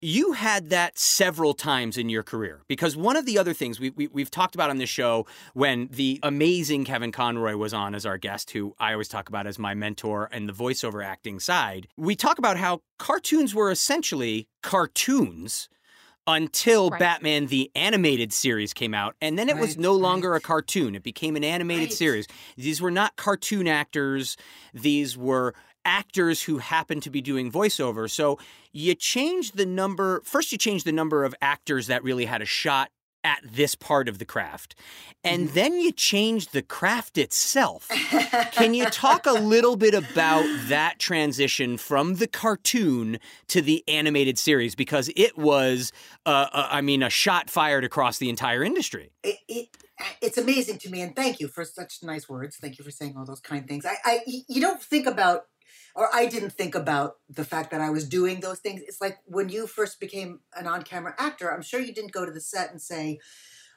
[0.00, 3.90] you had that several times in your career because one of the other things we,
[3.90, 8.06] we, we've talked about on this show when the amazing Kevin Conroy was on as
[8.06, 11.88] our guest, who I always talk about as my mentor and the voiceover acting side,
[11.96, 15.68] we talk about how cartoons were essentially cartoons
[16.26, 17.00] until Right.
[17.00, 20.42] Batman the animated series came out and then it was no longer right.
[20.42, 21.92] a cartoon it became an animated Right.
[21.92, 24.36] series these were not cartoon actors
[24.74, 25.54] these were
[25.88, 28.38] actors who happen to be doing voiceover so
[28.72, 32.44] you change the number first you change the number of actors that really had a
[32.44, 32.90] shot
[33.24, 34.74] at this part of the craft
[35.24, 35.54] and Mm-hmm.
[35.54, 37.88] then you change the craft itself
[38.52, 44.38] can you talk a little bit about that transition from the cartoon to the animated
[44.38, 45.90] series because it was
[46.26, 49.68] uh, uh, i mean a shot fired across the entire industry It, it,
[50.20, 52.56] it's amazing to me, and thank you for such nice words.
[52.56, 53.84] Thank you for saying all those kind things.
[53.84, 55.46] I, I, you don't think about,
[55.98, 58.80] or I didn't think about the fact that I was doing those things.
[58.88, 60.30] It's like when you first became
[60.60, 61.46] an on-camera actor.
[61.52, 63.18] I'm sure you didn't go to the set and say,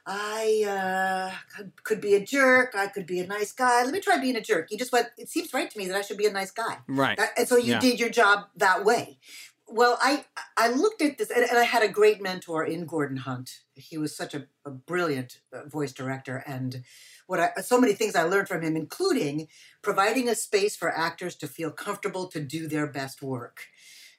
[0.05, 2.69] I uh, could- could be a jerk.
[2.75, 3.83] I could be a nice guy.
[3.83, 4.71] Let me try being a jerk.
[4.71, 5.07] You just went.
[5.17, 6.77] It seems right to me that I should be a nice guy.
[6.87, 7.79] right That- and so you Yeah.
[7.79, 9.19] did your job that way.
[9.67, 10.25] Well, I
[10.57, 13.61] I looked at this, and, and I had a great mentor in Gordon Hunt.
[13.75, 16.83] He was such a, a brilliant uh, voice director, and
[17.31, 19.47] what I so many things I learned from him, including
[19.81, 23.67] providing a space for actors to feel comfortable to do their best work.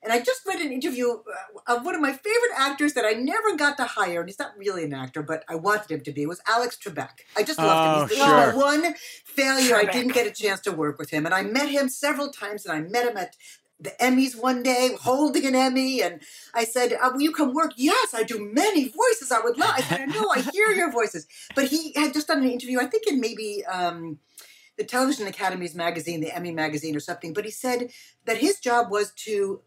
[0.03, 3.13] And I just read an interview uh, of one of my favorite actors that I
[3.13, 6.11] never got to hire, and he's not really an actor, but I wanted him to
[6.11, 6.27] be.
[6.27, 7.21] Was Alex Trebek.
[7.37, 8.09] I just loved him.
[8.09, 8.61] He's Oh, the sure.
[8.61, 8.95] one
[9.25, 12.31] failure I didn't get a chance to work with him, and I met him several
[12.33, 13.37] times, and I met him at
[13.83, 16.23] the Emmys one day, holding an Emmy, and
[16.55, 19.33] I said, uh, "Will you come work?" Yes, I do many voices.
[19.33, 19.75] I would love.
[19.77, 22.81] I said, "I know, I hear your voices." But he had just done an interview,
[22.81, 24.19] I think in maybe um,
[24.79, 27.33] the Television Academy's magazine, the Emmy magazine, or something.
[27.33, 27.91] But he said
[28.25, 29.63] that his job was to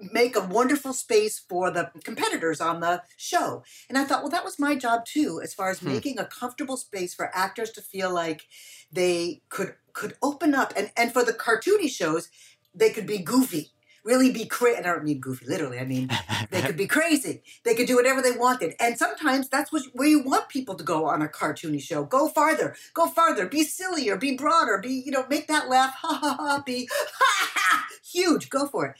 [0.00, 3.62] make a wonderful space for the competitors on the show.
[3.88, 5.88] And I thought, well, that was my job too, as far as Hmm.
[5.90, 8.46] making a comfortable space for actors to feel like
[8.92, 12.28] they could could open up and and for the cartoony shows
[12.76, 13.72] they could be goofy
[14.06, 14.78] really be crazy.
[14.78, 15.78] I don't mean goofy, literally.
[15.78, 16.08] I mean
[16.50, 17.42] they could be crazy.
[17.64, 20.84] They could do whatever they wanted, and sometimes that's what, where you want people to
[20.84, 22.04] go on a cartoony show.
[22.04, 26.18] Go farther, go farther, be sillier, be broader, be you know make that laugh, ha
[26.22, 27.06] ha ha, be ha
[27.54, 28.48] ha, huge.
[28.48, 28.96] Go for it.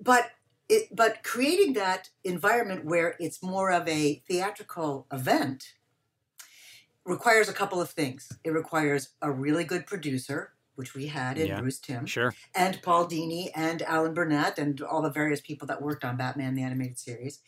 [0.00, 0.30] But
[0.68, 5.74] it, but creating that environment where it's more of a theatrical event
[7.04, 8.32] requires a couple of things.
[8.42, 11.60] It requires a really good producer, which we had in Yeah.
[11.60, 15.82] Bruce Timm sure and Paul Dini and Alan Burnett and all the various people that
[15.82, 17.40] worked on Batman the animated series.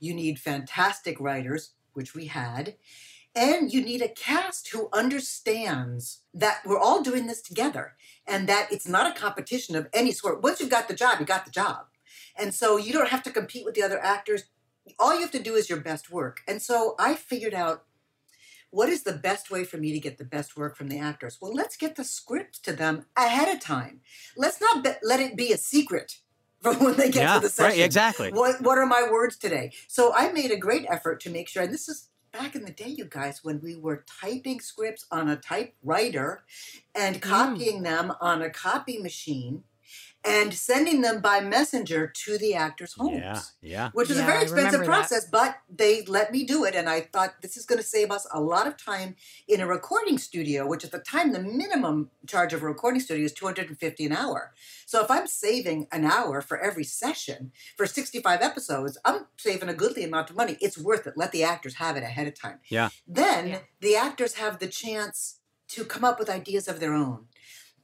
[0.00, 2.76] You need fantastic writers, which we had,
[3.34, 7.94] And you need a cast who understands that we're all doing this together
[8.26, 10.42] and that it's not a competition of any sort.
[10.42, 11.86] Once you've got the job, you got the job.
[12.38, 14.44] And so you don't have to compete with the other actors.
[14.98, 16.40] All you have to do is your best work.
[16.48, 17.84] And so I figured out
[18.70, 21.38] what is the best way for me to get the best work from the actors?
[21.40, 24.00] Well, let's get the script to them ahead of time.
[24.36, 26.18] Let's not be- let it be a secret
[26.60, 27.78] from when they get yeah, to the session.
[27.78, 28.30] Right, exactly.
[28.32, 29.72] What What are my words today?
[29.88, 32.72] So I made a great effort to make sure, and this is back in the
[32.72, 36.44] day, you guys, when we were typing scripts on a typewriter
[36.94, 37.22] and mm.
[37.22, 37.84] copying mm.
[37.84, 39.64] them on a copy machine
[40.26, 43.18] and sending them by messenger to the actors' homes.
[43.18, 43.90] Yeah, yeah.
[43.92, 45.32] Which is yeah, a very expensive process, that.
[45.32, 46.74] but they let me do it.
[46.74, 49.66] And I thought this is going to save us a lot of time in a
[49.66, 54.06] recording studio, which at the time, the minimum charge of a recording studio is 250
[54.06, 54.52] an hour.
[54.86, 59.74] So if I'm saving an hour for every session for 65 episodes, I'm saving a
[59.74, 60.56] goodly amount of money.
[60.60, 61.14] It's worth it.
[61.16, 62.58] Let the actors have it ahead of time.
[62.68, 62.88] Yeah.
[63.06, 63.58] Then yeah.
[63.80, 67.26] the actors have the chance to come up with ideas of their own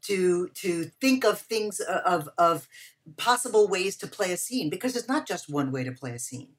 [0.03, 2.69] to to think of things uh, of of
[3.17, 6.19] possible ways to play a scene because it's not just one way to play a
[6.19, 6.51] scene.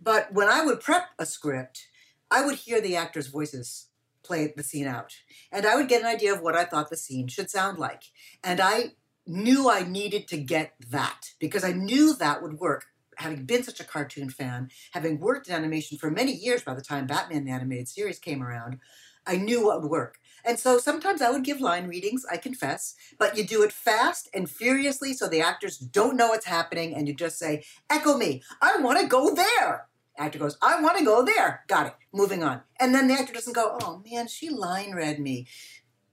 [0.00, 1.88] But when I would prep a script,
[2.30, 3.88] I would hear the actors' voices
[4.22, 5.14] play the scene out,
[5.52, 8.04] and I would get an idea of what I thought the scene should sound like,
[8.42, 8.92] and I
[9.26, 12.86] knew I needed to get that because I knew that would work.
[13.18, 16.82] Having been such a cartoon fan, having worked in animation for many years by the
[16.82, 18.78] time Batman the Animated Series came around,
[19.26, 20.18] I knew what would work.
[20.44, 24.28] And so sometimes I would give line readings, I confess, but you do it fast
[24.34, 28.42] and furiously so the actors don't know what's happening and you just say, Echo me,
[28.60, 29.86] I want to go there.
[30.18, 31.64] Actor goes, I want to go there.
[31.68, 31.94] Got it.
[32.12, 32.62] Moving on.
[32.80, 35.46] And then the actor doesn't go, oh man, she line read me.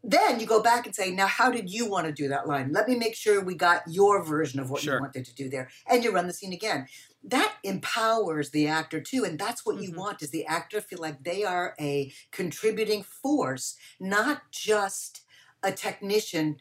[0.03, 2.73] Then you go back and say, now how did you want to do that line?
[2.73, 4.95] Let me make sure we got your version of what sure.
[4.95, 5.69] you wanted to do there.
[5.89, 6.87] And you run the scene again
[7.23, 9.93] that empowers the actor too and that's what mm-hmm.
[9.93, 15.21] you want is the actor feel like they are a contributing force not just
[15.63, 16.57] a technician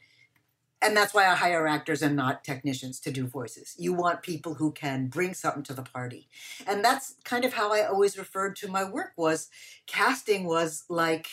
[0.83, 3.77] and that's why I hire actors and not technicians to do voices.
[3.79, 6.29] You want people who can bring something to the party.
[6.67, 9.49] And that's kind of how I always referred to my work was
[9.87, 11.29] casting was like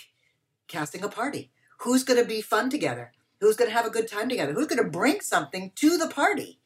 [0.67, 1.49] casting a party.
[1.79, 3.11] Who's going to be fun together?
[3.41, 4.53] Who's going to have a good time together?
[4.53, 6.59] Who's going to bring something to the party?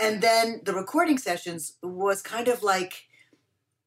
[0.00, 3.06] And then the recording sessions was kind of like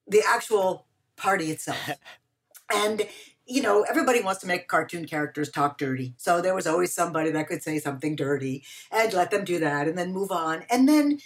[0.08, 1.91] the actual party itself.
[2.73, 3.08] and
[3.45, 6.13] you know, everybody wants to make cartoon characters talk dirty.
[6.17, 9.88] So there was always somebody that could say something dirty and let them do that
[9.88, 10.63] and then move on.
[10.69, 11.19] And then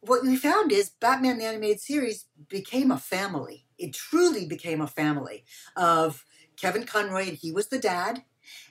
[0.00, 3.66] what we found is Batman the Animated Series became a family.
[3.78, 5.44] It truly became a family
[5.76, 6.24] of
[6.56, 8.22] Kevin Conroy, and he was the dad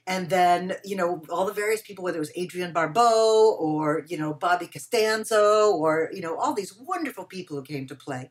[0.05, 4.17] and then you know all the various people whether it was adrienne barbeau or you
[4.17, 8.29] know bobby costanzo or you know all these wonderful people who came to play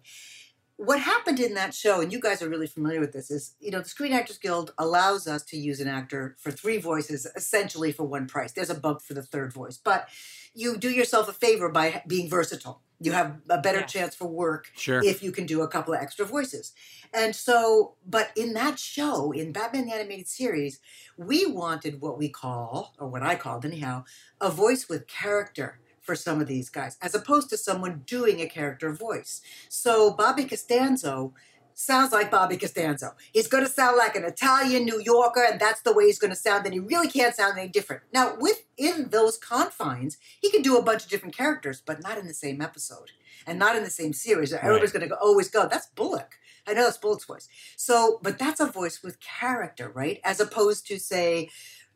[0.77, 3.71] what happened in that show and you guys are really familiar with this is you
[3.71, 7.93] know the screen actors guild allows us to use an actor for three voices essentially
[7.93, 10.09] for one price there's a bump for the third voice but
[10.55, 13.93] you do yourself a favor by being versatile you have a better yes.
[13.93, 15.03] chance for work sure.
[15.05, 16.73] if you can do a couple of extra voices.
[17.13, 20.81] And so, but in that show, in Batman the Animated Series,
[21.17, 24.05] we wanted what we call, or what I called anyhow,
[24.41, 28.49] a voice with character for some of these guys, as opposed to someone doing a
[28.49, 29.43] character voice.
[29.69, 31.35] So Bobby Costanzo
[31.75, 33.15] sounds like Bobby Costanzo.
[33.33, 36.31] He's going to sound like an Italian New Yorker, and that's the way he's going
[36.31, 36.65] to sound.
[36.65, 38.03] And he really can't sound any different.
[38.15, 42.27] Now, within those confines, he can do a bunch of different characters, but not in
[42.27, 43.11] the same episode
[43.47, 44.53] and not in the same series.
[44.53, 44.65] Right.
[44.65, 45.69] Everybody's going to go, oh, always go.
[45.69, 46.37] That's Bullock.
[46.67, 47.49] I know that's Bullock's voice.
[47.77, 50.19] So, but that's a voice with character, right?
[50.25, 51.51] As opposed to say.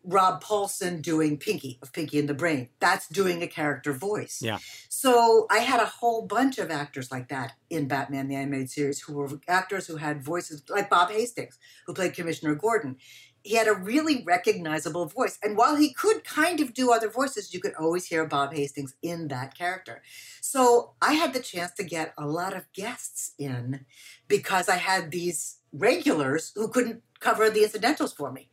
[0.04, 2.68] Rob Paulsen doing Pinky of Pinky and the Brain.
[2.80, 4.40] That's doing a character voice.
[4.42, 4.58] Yeah.
[4.88, 9.00] So I had a whole bunch of actors like that in Batman the Animated Series
[9.00, 12.96] who were actors who had voices like Bob Hastings, who played Commissioner Gordon.
[13.42, 15.38] He had a really recognizable voice.
[15.42, 18.94] And while he could kind of do other voices, you could always hear Bob Hastings
[19.02, 20.02] in that character.
[20.40, 23.86] So I had the chance to get a lot of guests in
[24.28, 28.48] because I had these regulars who couldn't cover the incidentals for me.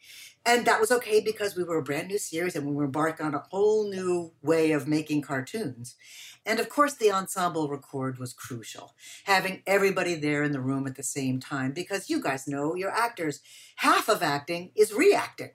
[0.48, 3.26] And that was okay because we were a brand new series and we were embarking
[3.26, 5.98] on a whole new way of making cartoons.
[6.46, 10.96] And of course, the ensemble record was crucial, having everybody there in the room at
[10.96, 13.42] the same time, because you guys know your actors,
[13.76, 15.52] half of acting is reacting.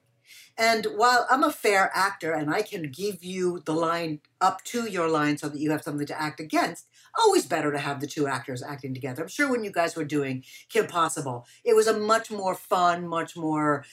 [0.58, 4.90] And while I'm a fair actor and I can give you the line up to
[4.90, 6.86] your line so that you have something to act against,
[7.18, 9.22] always better to have the two actors acting together.
[9.22, 13.08] I'm sure when you guys were doing Kim Possible, it was a much more fun,
[13.08, 13.84] much more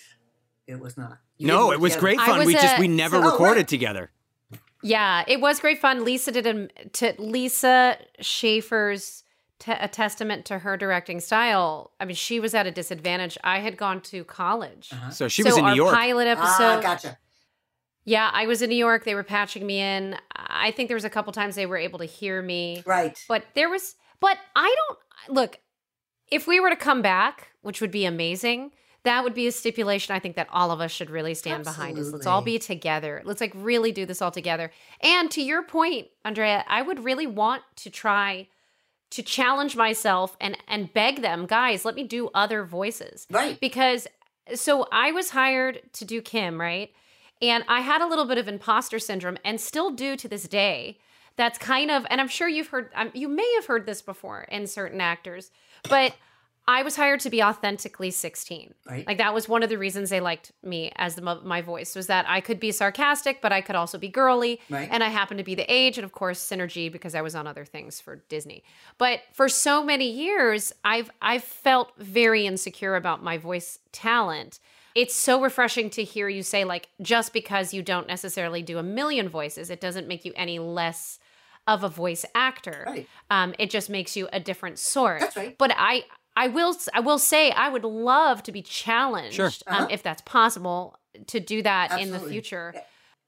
[0.70, 1.18] it was not.
[1.38, 2.02] You no, it was together.
[2.02, 2.46] great fun.
[2.46, 3.68] We a, just we never so, recorded oh, right.
[3.68, 4.12] together.
[4.82, 6.06] Yeah, it was great fun.
[6.06, 9.24] Lisa did a to Lisa Schaffer's
[9.58, 11.92] te- a testament to her directing style.
[12.00, 13.38] I mean, she was at a disadvantage.
[13.44, 15.10] I had gone to college, uh-huh.
[15.10, 15.94] so she was in New York.
[15.94, 16.78] Pilot episode.
[16.78, 17.18] Ah, gotcha.
[18.06, 19.04] Yeah, I was in New York.
[19.06, 20.16] They were patching me in.
[20.36, 22.84] I think there was a couple times they were able to hear me.
[22.86, 23.18] Right.
[23.28, 23.96] But there was.
[24.20, 25.60] But I don't look.
[26.32, 28.72] If we were to come back, which would be amazing,
[29.04, 31.94] that would be a stipulation I think that all of us should really stand Absolutely.
[31.94, 33.22] behind is let's all be together.
[33.24, 34.72] Let's like really do this all together.
[35.02, 38.48] And to your point, Andrea, I would really want to try
[39.12, 43.26] to challenge myself and and beg them, guys, let me do other voices.
[43.32, 43.60] Right.
[43.60, 44.08] Because
[44.54, 46.92] so I was hired to do Kim, right?
[47.42, 50.98] And I had a little bit of imposter syndrome and still do to this day.
[51.38, 54.42] That's kind of, and I'm sure you've heard, um, you may have heard this before
[54.44, 55.52] in certain actors,
[55.88, 56.16] but
[56.70, 58.76] I was hired to be authentically 16.
[58.88, 59.08] Right.
[59.08, 62.06] Like that was one of the reasons they liked me as the, my voice was
[62.08, 64.62] that I could be sarcastic, but I could also be girly.
[64.70, 64.88] Right.
[64.92, 67.48] And I happened to be the age, and of course synergy because I was on
[67.48, 68.64] other things for Disney.
[69.00, 74.60] But for so many years, I've I've felt very insecure about my voice talent.
[74.94, 78.84] It's so refreshing to hear you say like just because you don't necessarily do a
[78.84, 81.18] million voices, it doesn't make you any less
[81.68, 82.84] of a voice actor.
[82.86, 83.08] Right.
[83.30, 85.22] Um, it just makes you a different sort.
[85.22, 85.58] That's right.
[85.58, 86.04] But I
[86.36, 89.48] I will I will say I would love to be challenged sure.
[89.68, 89.88] um, uh-huh.
[89.92, 92.18] if that's possible to do that Absolutely.
[92.18, 92.74] in the future.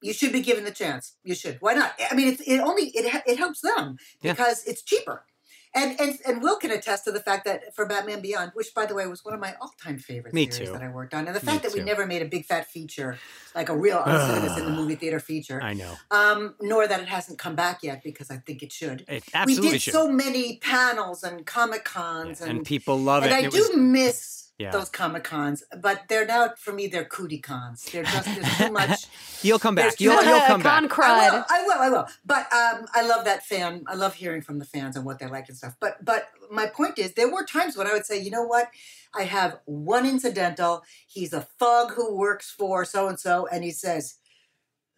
[0.01, 1.15] You should be given the chance.
[1.23, 1.57] You should.
[1.59, 1.93] Why not?
[2.09, 4.71] I mean, it's, it only it it helps them because yeah.
[4.71, 5.25] it's cheaper.
[5.73, 8.86] And, and and Will can attest to the fact that for Batman Beyond, which by
[8.86, 10.73] the way was one of my all time favorite Me series too.
[10.73, 11.86] that I worked on, and the fact Me that we too.
[11.86, 13.17] never made a big fat feature
[13.55, 15.93] like a real Arsenis in the movie theater feature, I know.
[16.12, 19.05] um, nor that it hasn't come back yet because I think it should.
[19.07, 19.93] It we did should.
[19.93, 23.36] so many panels and comic cons, and, and, people love and it.
[23.36, 24.71] I it do was- miss Yeah.
[24.71, 27.84] those comic cons, but they're now for me they're cootie cons.
[27.91, 29.08] They're just there's too much.
[29.41, 30.00] You'll come back.
[30.00, 30.91] You'll, you'll come Con back.
[30.97, 31.04] crud.
[31.10, 32.08] I will, I will, I will.
[32.26, 33.84] But um, I love that fan.
[33.88, 35.76] I love hearing from the fans and what they like and stuff.
[35.80, 38.69] But but my point is, there were times when I would say, you know what,
[39.15, 40.84] I have one incidental.
[41.08, 44.15] He's a thug who works for so and so, and he says,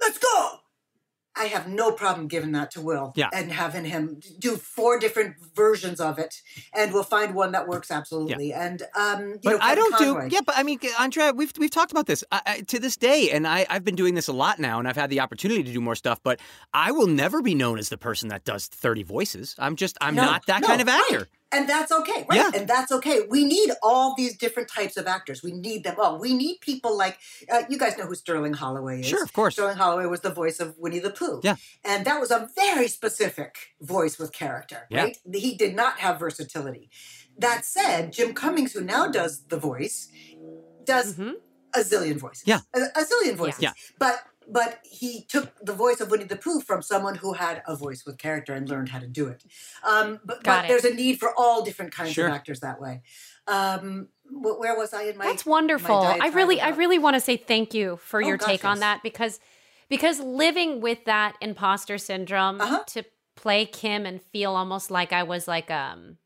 [0.01, 0.59] "Let's go."
[1.35, 3.29] I have no problem giving that to Will Yeah.
[3.33, 6.35] and having him do four different versions of it,
[6.73, 8.53] and we'll find one that works absolutely.
[8.53, 10.29] And um, you But know, I don't Conroy.
[10.29, 10.35] do.
[10.35, 13.31] Yeah, but I mean, Andrea, we've we've talked about this I, I, to this day,
[13.31, 15.71] and I I've been doing this a lot now, and I've had the opportunity to
[15.73, 16.19] do more stuff.
[16.23, 16.39] But
[16.73, 19.55] I will never be known as the person that does thirty voices.
[19.57, 21.17] I'm just I'm No, not that no, kind of actor.
[21.17, 21.27] right.
[21.53, 22.37] And that's okay, right?
[22.37, 22.51] Yeah.
[22.55, 23.21] And that's okay.
[23.29, 25.43] We need all these different types of actors.
[25.43, 26.19] We need them all.
[26.19, 27.17] We need people like
[27.51, 29.05] uh, you guys know who Sterling Holloway is.
[29.05, 29.53] Sure, of course.
[29.53, 31.39] Sterling Holloway was the voice of Winnie the Pooh.
[31.43, 31.55] Yeah.
[31.85, 35.03] And that was a very specific voice with character, Yeah.
[35.03, 35.17] right?
[35.33, 36.89] He did not have versatility.
[37.37, 40.07] That said, Jim Cummings, who now does the voice,
[40.83, 41.35] does Mhm.
[41.75, 42.43] a zillion voices.
[42.45, 42.59] Yeah.
[42.75, 43.61] A, a zillion voices.
[43.61, 43.73] Yeah.
[43.97, 47.75] But but he took the voice of Winnie the Pooh from someone who had a
[47.75, 49.43] voice with character and learned how to do it.
[49.83, 50.67] Um, but Got but it.
[50.69, 52.27] there's a need for all different kinds Sure.
[52.27, 53.01] of actors that way.
[53.47, 55.25] Um, where was I in my?
[55.25, 55.95] That's wonderful.
[56.01, 58.47] my I diatribe really, I really want to say thank you for Oh, your gosh,
[58.49, 59.39] take on that because,
[59.89, 62.83] because living with that imposter syndrome Uh-huh.
[62.87, 63.03] to
[63.35, 66.17] play Kim and feel almost like I was like um,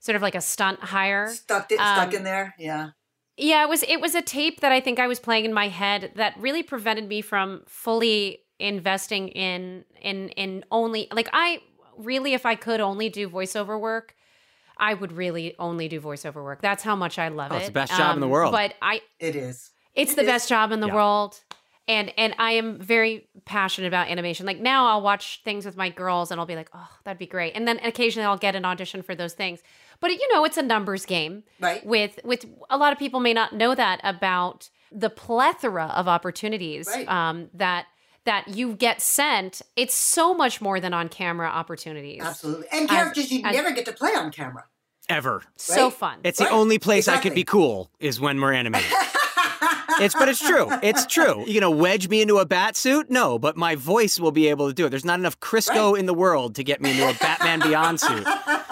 [0.00, 1.28] sort of like a stunt hire.
[1.28, 2.54] stuck it, stuck um, in there.
[2.58, 2.90] Yeah.
[3.36, 5.68] Yeah, it was it was a tape that I think I was playing in my
[5.68, 11.60] head that really prevented me from fully investing in in in only like I
[11.96, 14.14] really if I could only do voiceover work,
[14.78, 16.62] I would really only do voiceover work.
[16.62, 17.58] That's how much I love Oh, it.
[17.58, 18.52] it's the best job in the um, world.
[18.52, 19.70] But I It is.
[19.94, 20.26] it's It the is.
[20.28, 20.94] best job in the Yeah.
[20.94, 21.40] world.
[21.86, 24.46] And and I am very passionate about animation.
[24.46, 27.26] Like now I'll watch things with my girls and I'll be like, "Oh, that'd be
[27.26, 29.60] great." And then occasionally I'll get an audition for those things.
[30.00, 31.84] But you know, it's a numbers game Right.
[31.86, 36.86] with with a lot of people may not know that about the plethora of opportunities
[36.88, 37.08] Right.
[37.08, 37.86] um, that
[38.24, 39.60] that you get sent.
[39.76, 42.22] It's so much more than on camera opportunities.
[42.22, 42.66] Absolutely.
[42.72, 44.64] And As- characters you as- never get to play on camera.
[45.10, 45.42] Ever.
[45.56, 46.20] So fun.
[46.24, 46.48] It's Right.
[46.48, 47.30] the only place I Exactly.
[47.30, 48.90] could be cool is when we're animated.
[50.00, 50.68] it's but it's true.
[50.82, 51.44] It's true.
[51.46, 53.10] You gonna wedge me into a bat suit?
[53.10, 54.90] No, but my voice will be able to do it.
[54.90, 58.26] There's not enough Crisco in the world to get me into a Batman Beyond suit.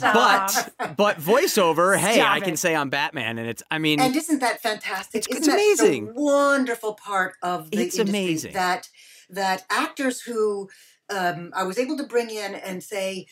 [0.00, 4.14] But but voiceover, hey, Stop I can say I'm Batman, and it's I mean And
[4.14, 5.20] isn't that fantastic?
[5.22, 6.06] It's- isn't it's that amazing.
[6.14, 8.52] The wonderful part of the It's industry amazing.
[8.54, 8.88] that
[9.30, 10.68] that actors who
[11.08, 13.26] um, I was able to bring in and say,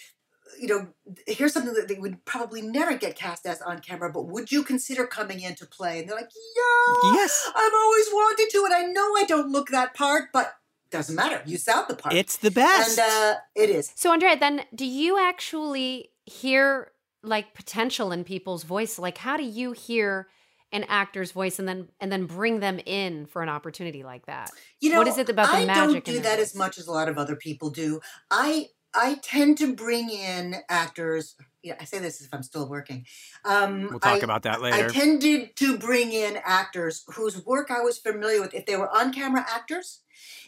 [0.61, 0.89] you know,
[1.27, 4.65] here's something that they would probably never get cast as on camera, but would you
[4.65, 6.01] consider coming in to play?
[6.01, 7.49] And they're like, yeah, Yes.
[7.55, 10.55] I've always wanted to, and I know I don't look that part, but
[10.91, 11.43] doesn't matter.
[11.47, 12.15] You sound the part.
[12.15, 12.99] it's the best.
[12.99, 13.93] and uh, it is.
[13.95, 18.99] So Andrea, then do you actually hear like potential in people's voice?
[18.99, 20.29] Like how do you hear
[20.71, 24.51] an actor's voice and then and then bring them in for an opportunity like that?
[24.81, 26.79] You know, What is it about the I magic don't do their that as much
[26.79, 28.01] as a lot of other people do.
[28.31, 33.05] I I tend to bring in actors yeah, I say this if I'm still working.
[33.45, 34.87] Um, we'll talk I, about that later.
[34.87, 38.55] I tended to bring in actors whose work I was familiar with.
[38.55, 40.01] If they were on camera actors,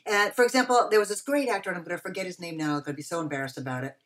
[0.06, 2.56] and for example, there was this great actor, and I'm going to forget his name
[2.56, 2.76] now.
[2.76, 3.96] I'm going to be so embarrassed about it.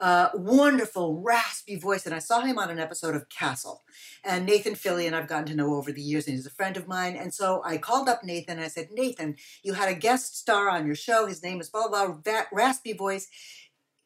[0.00, 3.84] Uh, wonderful, raspy voice, and I saw him on an episode of Castle.
[4.24, 6.88] And Nathan Fillion, I've gotten to know over the years, and he's a friend of
[6.88, 7.16] mine.
[7.16, 10.70] And so I called up Nathan, and I said, Nathan, you had a guest star
[10.70, 11.26] on your show.
[11.26, 12.16] His name is blah blah blah.
[12.24, 13.28] That raspy voice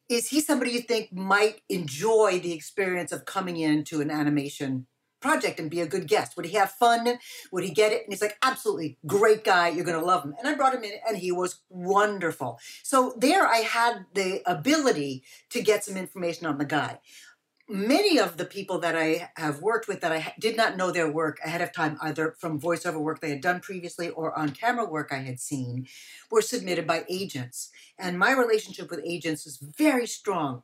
[0.09, 4.87] is he somebody you think might enjoy the experience of coming into an animation
[5.21, 6.35] project and be a good guest?
[6.35, 7.19] Would he have fun?
[7.51, 8.03] Would he get it?
[8.03, 9.69] And he's like, absolutely, great guy.
[9.69, 10.35] You're going to love him.
[10.37, 12.59] And I brought him in, and he was wonderful.
[12.83, 16.99] So there I had the ability to get some information on the guy
[17.67, 21.11] many of the people that I have worked with that I did not know their
[21.11, 24.85] work ahead of time, either from voiceover work they had done previously or on camera
[24.85, 25.87] work I had seen,
[26.29, 27.71] were submitted by agents.
[27.97, 30.63] And my relationship with agents is very strong.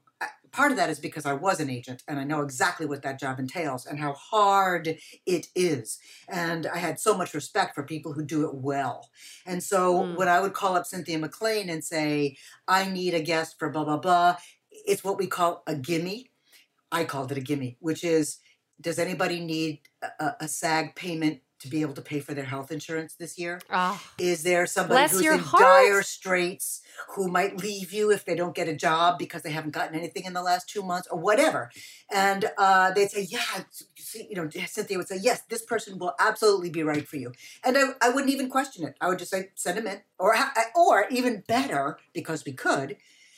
[0.51, 3.19] Part of that is because I was an agent and I know exactly what that
[3.19, 5.99] job entails and how hard it is.
[6.27, 9.09] And I had so much respect for people who do it well.
[9.45, 10.17] And so mm.
[10.17, 12.37] when I would call up Cynthia McLean and say,
[12.67, 14.37] I need a guest for blah, blah, blah,
[14.69, 16.31] it's what we call a gimme
[16.91, 18.37] I called it a gimme, which is
[18.79, 19.79] does anybody need
[20.19, 23.61] a, a, SAG payment to be able to pay for their health insurance this year?
[23.71, 25.63] Oh, is there somebody who's in heart.
[25.63, 26.81] dire straits
[27.15, 30.25] who might leave you if they don't get a job because they haven't gotten anything
[30.25, 31.71] in the last two months or whatever?
[32.11, 33.63] And uh, they'd say, yeah,
[34.29, 37.31] you know, Cynthia would say, yes, this person will absolutely be right for you.
[37.63, 38.95] And I, I wouldn't even question it.
[38.99, 40.01] I would just say, send him in.
[40.19, 40.35] Or,
[40.75, 42.97] or even better, because we could,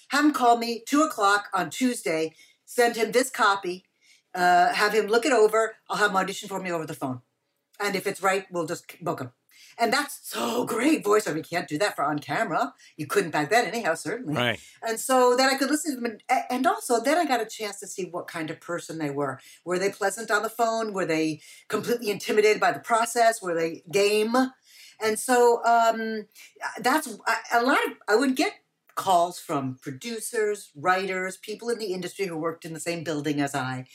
[0.10, 2.34] have him call me two o'clock on Tuesday
[2.74, 3.86] send him this copy,
[4.34, 5.76] uh, have him look it over.
[5.90, 7.22] I'll have him audition for me over the phone.
[7.84, 9.32] And if it's right, we'll just book them.
[9.78, 11.38] And that's so great Voice, voiceover.
[11.38, 12.74] You can't do that for on camera.
[12.96, 14.36] You couldn't back then, anyhow, certainly.
[14.36, 14.60] Right.
[14.88, 16.20] And so then I could listen to them.
[16.30, 19.10] And, and also, then I got a chance to see what kind of person they
[19.10, 19.40] were.
[19.66, 20.94] Were they pleasant on the phone?
[20.94, 23.42] Were they completely intimidated by the process?
[23.42, 24.36] Were they game?
[25.04, 26.28] And so um,
[26.80, 27.08] that's
[27.52, 28.54] a lot of, I would get
[28.96, 33.56] calls from producers, writers, people in the industry who worked in the same building as
[33.56, 33.86] I.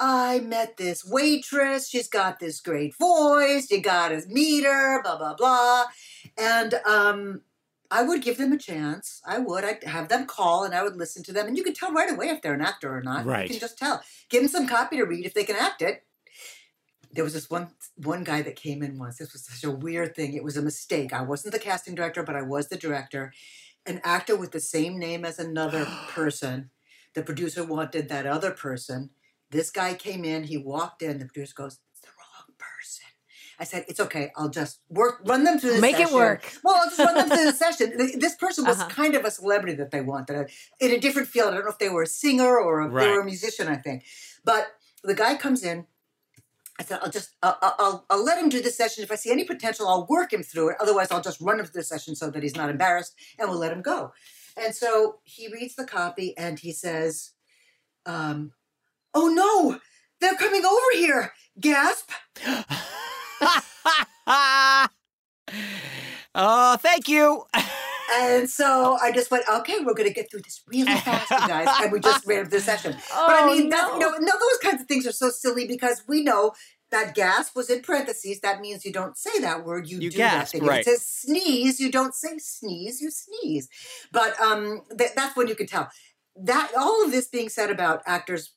[0.00, 1.88] I met this waitress.
[1.88, 3.70] She's got this great voice.
[3.70, 5.84] You got to meet her, blah, blah, blah.
[6.36, 7.42] And um,
[7.90, 9.20] I would give them a chance.
[9.24, 9.64] I would.
[9.64, 11.46] I'd have them call and I would listen to them.
[11.46, 13.24] And you can tell right away if they're an actor or not.
[13.24, 13.44] Right.
[13.44, 14.02] You can just tell.
[14.28, 16.02] Give them some copy to read if they can act it.
[17.12, 19.18] There was this one one guy that came in once.
[19.18, 20.34] This was such a weird thing.
[20.34, 21.12] It was a mistake.
[21.12, 23.32] I wasn't the casting director, but I was the director
[23.86, 26.70] an actor with the same name as another person.
[27.14, 29.10] The producer wanted that other person.
[29.50, 33.06] This guy came in, he walked in, the producer goes, It's the wrong person.
[33.58, 35.92] I said, It's okay, I'll just work run them through the session.
[35.92, 36.12] Make session.
[36.12, 36.52] it work.
[36.62, 37.92] Well, I'll just run them through the session.
[38.18, 38.88] This person was uh-huh.
[38.88, 41.52] kind of a celebrity that they wanted in a different field.
[41.52, 43.04] I don't know if they were a singer or if right.
[43.04, 44.04] they were a musician, I think.
[44.44, 44.66] But
[45.02, 45.86] the guy comes in,
[46.78, 49.04] I said, I'll just, I'll, I'll, I'll, let him do this session.
[49.04, 50.76] If I see any potential, I'll work him through it.
[50.80, 53.58] Otherwise, I'll just run him through the session so that he's not embarrassed and we'll
[53.58, 54.12] let him go.
[54.56, 57.32] And so he reads the copy and he says,
[58.06, 58.52] um,
[59.14, 59.78] Oh no,
[60.20, 61.32] they're coming over here.
[61.60, 62.10] Gasp.
[66.34, 67.44] oh, thank you.
[68.12, 71.48] And so I just went, okay, we're going to get through this really fast, you
[71.48, 71.68] guys.
[71.80, 72.96] And we just ran the session.
[73.12, 73.76] Oh, but I mean, no.
[73.76, 76.52] that, you know, no, those kinds of things are so silly because we know
[76.90, 78.40] that gasp was in parentheses.
[78.40, 79.88] That means you don't say that word.
[79.88, 80.68] You, you do gasp, that thing.
[80.68, 80.80] right.
[80.80, 83.68] If it says sneeze, you don't say sneeze, you sneeze.
[84.12, 85.88] But um, th- that's when you can tell.
[86.36, 88.52] That all of this being said about actors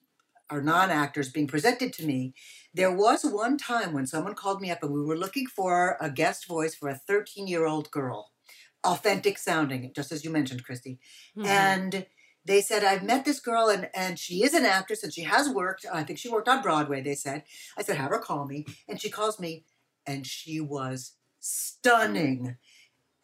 [0.52, 2.34] or non-actors being presented to me,
[2.74, 6.10] there was one time when someone called me up and we were looking for a
[6.10, 8.32] guest voice for a 13-year-old girl
[8.84, 11.00] authentic sounding, just as you mentioned, Christy.
[11.38, 11.48] Mm-hmm.
[11.48, 12.06] And
[12.45, 15.50] they said, I've met this girl and, and she is an actress and she has
[15.50, 15.86] worked.
[15.91, 17.43] I think she worked on Broadway, they said.
[17.78, 18.66] I said, have her call me.
[18.88, 19.66] And she calls me
[20.06, 22.56] and she was stunning.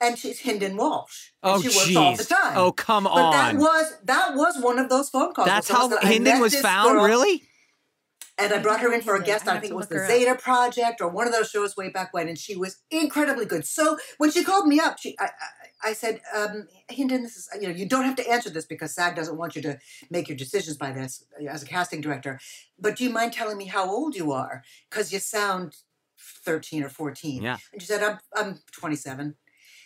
[0.04, 1.30] And she's Hynden Walsh.
[1.42, 2.58] Oh, she works all the time.
[2.58, 3.32] Oh, come but on.
[3.32, 5.48] that was that was one of those phone calls.
[5.48, 7.06] That's how Hynden was found, girl.
[7.06, 7.44] really?
[8.38, 9.48] And I brought her in for a guest.
[9.48, 12.28] I think it was the Zeta Project or one of those shows way back when,
[12.28, 13.64] and she was incredibly good.
[13.66, 17.50] So when she called me up, she I, I, I said, um, Hynden, this is
[17.62, 19.78] you know you don't have to answer this because SAG doesn't want you to
[20.10, 22.40] make your decisions by this as a casting director.
[22.80, 24.64] But do you mind telling me how old you are?
[24.90, 25.76] Because you sound
[26.18, 27.44] thirteen or fourteen.
[27.44, 27.58] Yeah.
[27.72, 29.36] And she said, I'm I'm 27.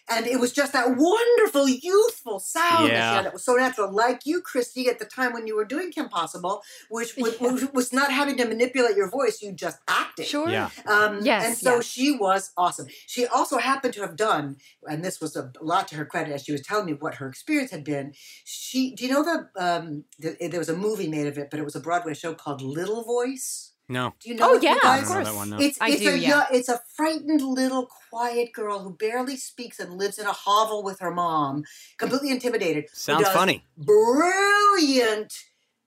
[0.10, 3.22] And it was just that wonderful youthful sound Yeah.
[3.22, 6.10] that was so natural like you christy at the time when you were doing kim
[6.10, 10.50] possible which was, was not having to manipulate your voice you just acted Sure.
[10.50, 10.70] Yeah.
[10.88, 11.82] um, Yes, and so yeah.
[11.82, 15.96] she was awesome she also happened to have done and this was a lot to
[15.96, 19.12] her credit as she was telling me what her experience had been she do you
[19.12, 21.80] know the um the, there was a movie made of it but it was a
[21.80, 24.14] broadway show called little voice No.
[24.20, 25.04] do you know Oh, it, you yeah, of guys?
[25.10, 25.28] I course.
[25.28, 25.58] that one, no.
[25.60, 26.46] It's I it's do, a yeah.
[26.52, 31.00] it's a frightened little quiet girl who barely speaks and lives in a hovel with
[31.00, 31.64] her mom,
[31.98, 32.86] completely intimidated.
[32.86, 33.64] who Sounds does funny.
[33.78, 35.34] Brilliant,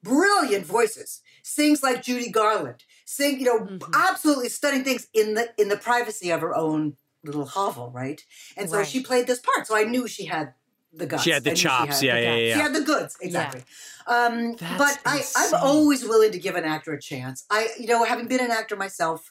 [0.02, 1.20] brilliant voices.
[1.42, 2.84] Sings like Judy Garland.
[3.04, 3.92] Sing, you know, Mhm.
[3.94, 8.24] absolutely stunning things in the in the privacy of her own little hovel, right?
[8.56, 8.86] And so Right.
[8.86, 9.66] she played this part.
[9.66, 10.54] So I knew she had
[10.92, 11.22] the guts.
[11.22, 12.00] She had the chops.
[12.00, 12.42] had Yeah, the yeah, guts.
[12.42, 13.62] yeah, She had the goods, exactly.
[14.06, 17.44] Um, but I, I'm always willing to give an actor a chance.
[17.50, 19.30] I, you know, having been an actor myself,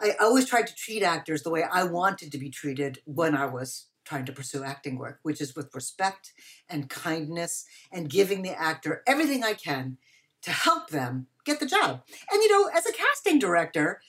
[0.00, 3.46] I always tried to treat actors the way I wanted to be treated when I
[3.46, 6.32] was trying to pursue acting work, which is with respect
[6.68, 9.98] and kindness and giving the actor everything I can
[10.42, 12.02] to help them get the job.
[12.30, 14.00] And you know, as a casting director,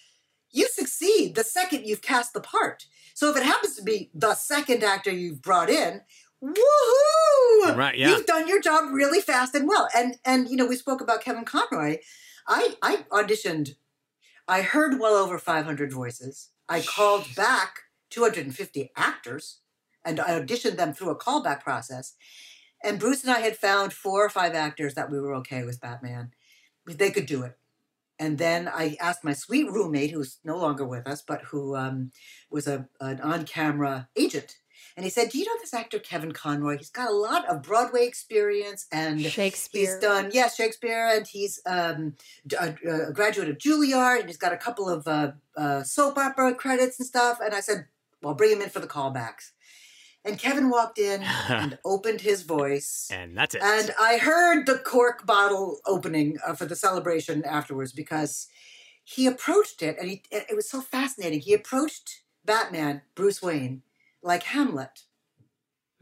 [0.51, 2.85] you succeed the second you've cast the part.
[3.13, 6.01] So if it happens to be the second actor you've brought in,
[6.43, 7.75] woohoo!
[7.75, 8.09] Right, yeah.
[8.09, 9.87] You've done your job really fast and well.
[9.95, 11.97] And and you know, we spoke about Kevin Conroy.
[12.47, 13.75] I I auditioned.
[14.47, 16.49] I heard well over 500 voices.
[16.67, 19.59] I called back 250 actors
[20.03, 22.15] and I auditioned them through a callback process.
[22.83, 25.81] And Bruce and I had found four or five actors that we were okay with
[25.81, 26.31] Batman.
[26.85, 27.57] They could do it.
[28.17, 32.11] And then I asked my sweet roommate, who's no longer with us, but who um,
[32.49, 34.57] was a, an on camera agent.
[34.99, 36.77] And he said, Do you know this actor, Kevin Conroy?
[36.77, 39.93] He's got a lot of Broadway experience and Shakespeare.
[39.93, 42.17] He's done, yes, Shakespeare, and he's um,
[42.59, 42.75] a,
[43.07, 46.99] a graduate of Juilliard, and he's got a couple of uh, uh, soap opera credits
[46.99, 47.39] and stuff.
[47.41, 47.85] And I said,
[48.21, 49.51] Well, bring him in for the callbacks.
[50.25, 53.07] And Kevin walked in and opened his voice.
[53.09, 53.61] And that's it.
[53.63, 58.49] And I heard the cork bottle opening uh, for the celebration afterwards because
[59.05, 61.39] he approached it, and he, it was so fascinating.
[61.39, 63.81] He approached Batman, Bruce Wayne,
[64.21, 65.03] like Hamlet.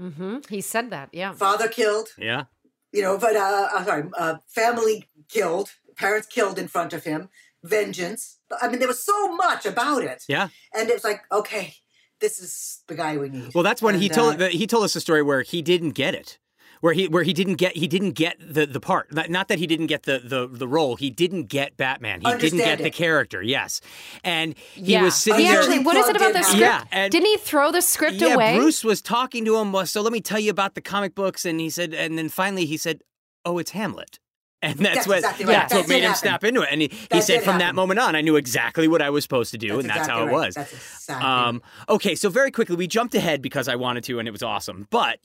[0.02, 0.38] Mm-hmm.
[0.50, 1.10] He said that.
[1.12, 1.34] Yeah.
[1.34, 2.46] Father killed, yeah.
[2.92, 7.30] you know, but uh, I'm sorry, uh, family killed, parents killed in front of him,
[7.64, 8.38] vengeance.
[8.62, 10.24] I mean, there was so much about it.
[10.28, 10.50] Yeah.
[10.76, 11.76] And it was like, okay,
[12.20, 13.54] this is the guy we need.
[13.54, 16.14] Well, that's when he told uh, he told us a story where he didn't get
[16.14, 16.40] it.
[16.82, 19.58] Where he where he didn't get he didn't get the the part not, not that
[19.60, 22.84] he didn't get the, the the role he didn't get Batman he didn't Understand get
[22.84, 23.82] the character yes
[24.24, 25.04] and he yeah.
[25.04, 26.94] was sitting he there actually, what is it about the Yeah, script?
[26.94, 28.58] and- Didn't he throw the script yeah away?
[28.58, 31.60] Bruce was talking to him so let me tell you about the comic books and
[31.60, 33.02] he said and then finally he said
[33.46, 34.20] oh it's Hamlet
[34.64, 35.52] and that's, That's what exactly right.
[35.54, 36.18] that's That what made him happen.
[36.20, 38.88] snap into it and he, he said did from that moment on I knew exactly
[38.88, 40.46] what I was supposed to do That's and that's exactly how it right.
[40.48, 44.20] was That's exactly um, okay, so very quickly, we jumped ahead because I wanted to,
[44.20, 44.88] and it was awesome.
[44.90, 45.20] But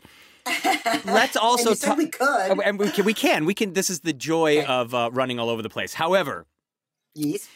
[1.05, 1.99] let's also and you said talk.
[1.99, 2.61] we could.
[2.65, 3.45] and we can, we can.
[3.45, 3.73] We can.
[3.73, 5.95] This is the joy of uh, running all over the place.
[5.95, 6.47] However,
[7.15, 7.49] Yes.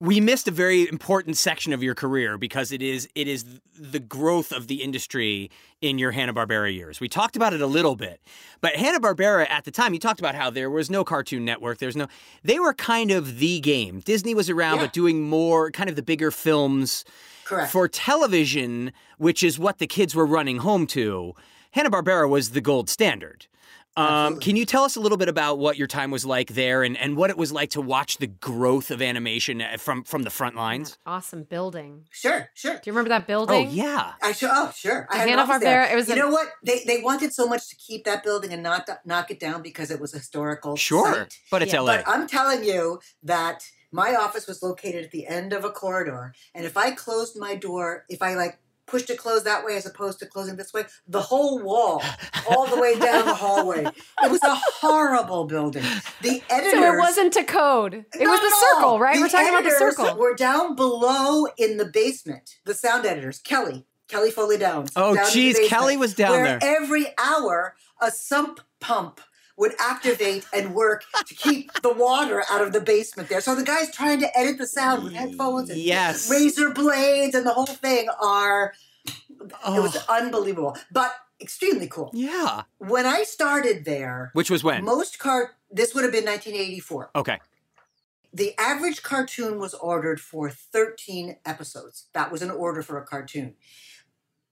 [0.00, 3.44] we missed a very important section of your career because it is it is
[3.78, 5.50] the growth of the industry
[5.80, 7.00] in your Hanna Barbera years.
[7.00, 8.20] We talked about it a little bit,
[8.60, 11.78] but Hanna Barbera at the time, you talked about how there was no Cartoon Network.
[11.78, 12.06] There's no.
[12.42, 14.00] They were kind of the game.
[14.00, 14.84] Disney was around, Yeah.
[14.84, 17.04] but doing more kind of the bigger films
[17.44, 17.72] Correct.
[17.72, 21.34] for television, which is what the kids were running home to.
[21.74, 23.46] Hanna Barbera was the gold standard.
[23.96, 26.82] Um, can you tell us a little bit about what your time was like there,
[26.84, 30.22] and, and what it was like to watch the growth of animation uh, from from
[30.22, 30.98] the front lines?
[31.06, 32.06] Awesome building.
[32.10, 32.74] Sure, sure.
[32.74, 33.68] Do you remember that building?
[33.68, 34.50] Oh yeah, I sure.
[34.52, 35.06] Oh, sure.
[35.10, 35.82] I had an Hanna office there.
[35.84, 36.48] Barbera, it was You a- know what?
[36.64, 39.90] They they wanted so much to keep that building and not knock it down because
[39.92, 40.76] it was a historical.
[40.76, 41.38] sure, site.
[41.50, 41.96] but it's Yeah, LA.
[41.98, 43.62] But I'm telling you that
[43.92, 47.54] my office was located at the end of a corridor, and if I closed my
[47.54, 50.84] door, if I like pushed it closed that way as opposed to closing this way,
[51.06, 52.02] the whole wall,
[52.48, 55.82] all the way down the hallway, it was a horrible building.
[56.22, 56.72] The editors.
[56.72, 57.94] So it wasn't to code.
[57.94, 59.16] It was Not the circle, right?
[59.16, 60.16] The We're talking about the circle.
[60.18, 62.58] We're down below in the basement.
[62.64, 64.92] The sound editors, Kelly, Kelly Foley Downs.
[64.96, 66.58] Oh, down geez, basement, Kelly was down where there.
[66.62, 69.20] Every hour, a sump pump
[69.56, 73.40] would activate and work to keep the water out of the basement there.
[73.40, 76.28] So the guys trying to edit the sound with headphones and Yes.
[76.30, 78.74] razor blades and the whole thing are.
[79.06, 80.04] It was Oh.
[80.08, 82.10] unbelievable, but extremely cool.
[82.14, 82.62] yeah.
[82.78, 84.84] When I started there, Which was when?
[84.84, 87.38] most car this would have been 1984 Okay.
[88.32, 92.06] the average cartoon was ordered for 13 episodes.
[92.14, 93.54] That was an order for a cartoon.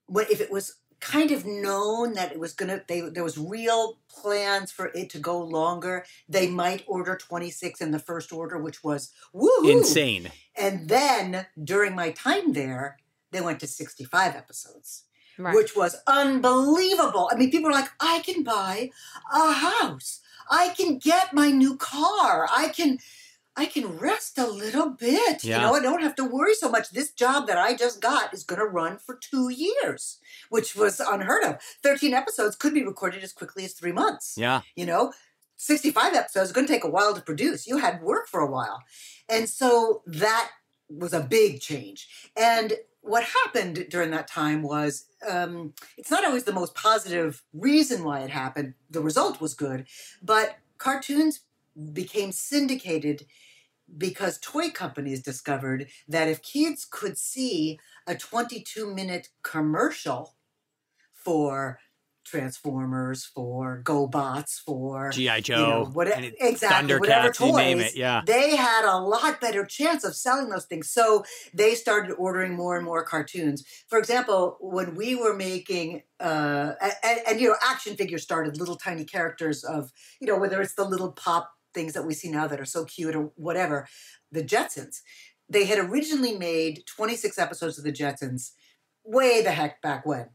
[0.06, 3.98] When if it was kind of known that it was gonna they there was real
[4.08, 8.82] plans for it to go longer, they might order 26 in the first order, which
[8.82, 10.30] was woo Insane.
[10.56, 12.98] And then during my time there,
[13.32, 15.04] they went to 65 episodes.
[15.38, 15.54] right.
[15.54, 17.28] which was unbelievable.
[17.32, 18.90] I mean, people were like, I can buy
[19.32, 20.20] a house.
[20.50, 22.46] I can get my new car.
[22.50, 22.98] I can
[23.56, 25.44] I can rest a little bit.
[25.44, 25.56] Yeah.
[25.56, 26.90] You know, I don't have to worry so much.
[26.90, 31.00] This job that I just got is going to run for two years, which was
[31.00, 31.60] unheard of.
[31.82, 34.36] 13 episodes could be recorded as quickly as three months.
[34.38, 34.62] Yeah.
[34.74, 35.12] You know,
[35.56, 37.66] 65 episodes is going to take a while to produce.
[37.66, 38.82] You had work for a while.
[39.28, 40.50] And so that
[40.88, 42.30] was a big change.
[42.36, 42.72] And
[43.02, 48.20] what happened during that time was um, it's not always the most positive reason why
[48.20, 48.74] it happened.
[48.90, 49.86] The result was good,
[50.22, 51.40] but cartoons
[51.92, 53.26] became syndicated
[53.96, 60.34] because toy companies discovered that if kids could see a 22 minute commercial
[61.12, 61.78] for
[62.24, 68.22] Transformers, for GoBots, for GI Joe, you know, whatever, exactly, whatever toys, name it, yeah.
[68.24, 72.76] They had a lot better chance of selling those things, so they started ordering more
[72.76, 73.64] and more cartoons.
[73.88, 78.76] For example, when we were making, uh, and, and you know, action figures started little
[78.76, 82.46] tiny characters of, you know, whether it's the little pop things that we see now
[82.46, 83.88] that are so cute or whatever,
[84.30, 85.00] the Jetsons.
[85.48, 88.52] They had originally made 26 episodes of the Jetsons
[89.04, 90.28] way the heck back when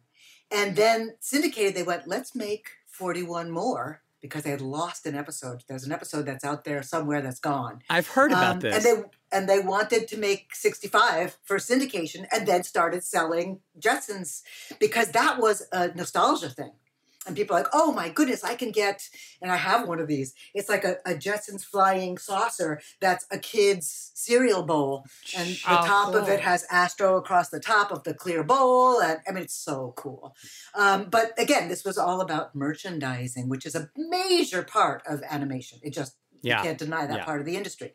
[0.52, 5.64] and then syndicated, they went, let's make 41 more because they had lost an episode.
[5.68, 7.82] There's an episode that's out there somewhere that's gone.
[7.90, 8.76] I've heard about um, this.
[8.76, 14.42] And they and they wanted to make 65 for syndication and then started selling Jetsons
[14.80, 16.72] because that was a nostalgia thing
[17.28, 19.10] and people are like, oh my goodness, I can get,
[19.42, 20.34] and I have one of these.
[20.54, 25.06] It's like a, a Jetsons flying saucer that's a kid's cereal bowl,
[25.38, 26.18] and the oh, top cool.
[26.18, 29.56] of it has Astro across the top of the clear bowl, and I mean it's
[29.56, 30.36] so cool.
[30.76, 35.80] Um, but again, this was all about merchandising, which is a major part of animation.
[35.84, 36.58] It just yeah.
[36.58, 37.26] you can't deny that yeah.
[37.26, 37.94] part of the industry.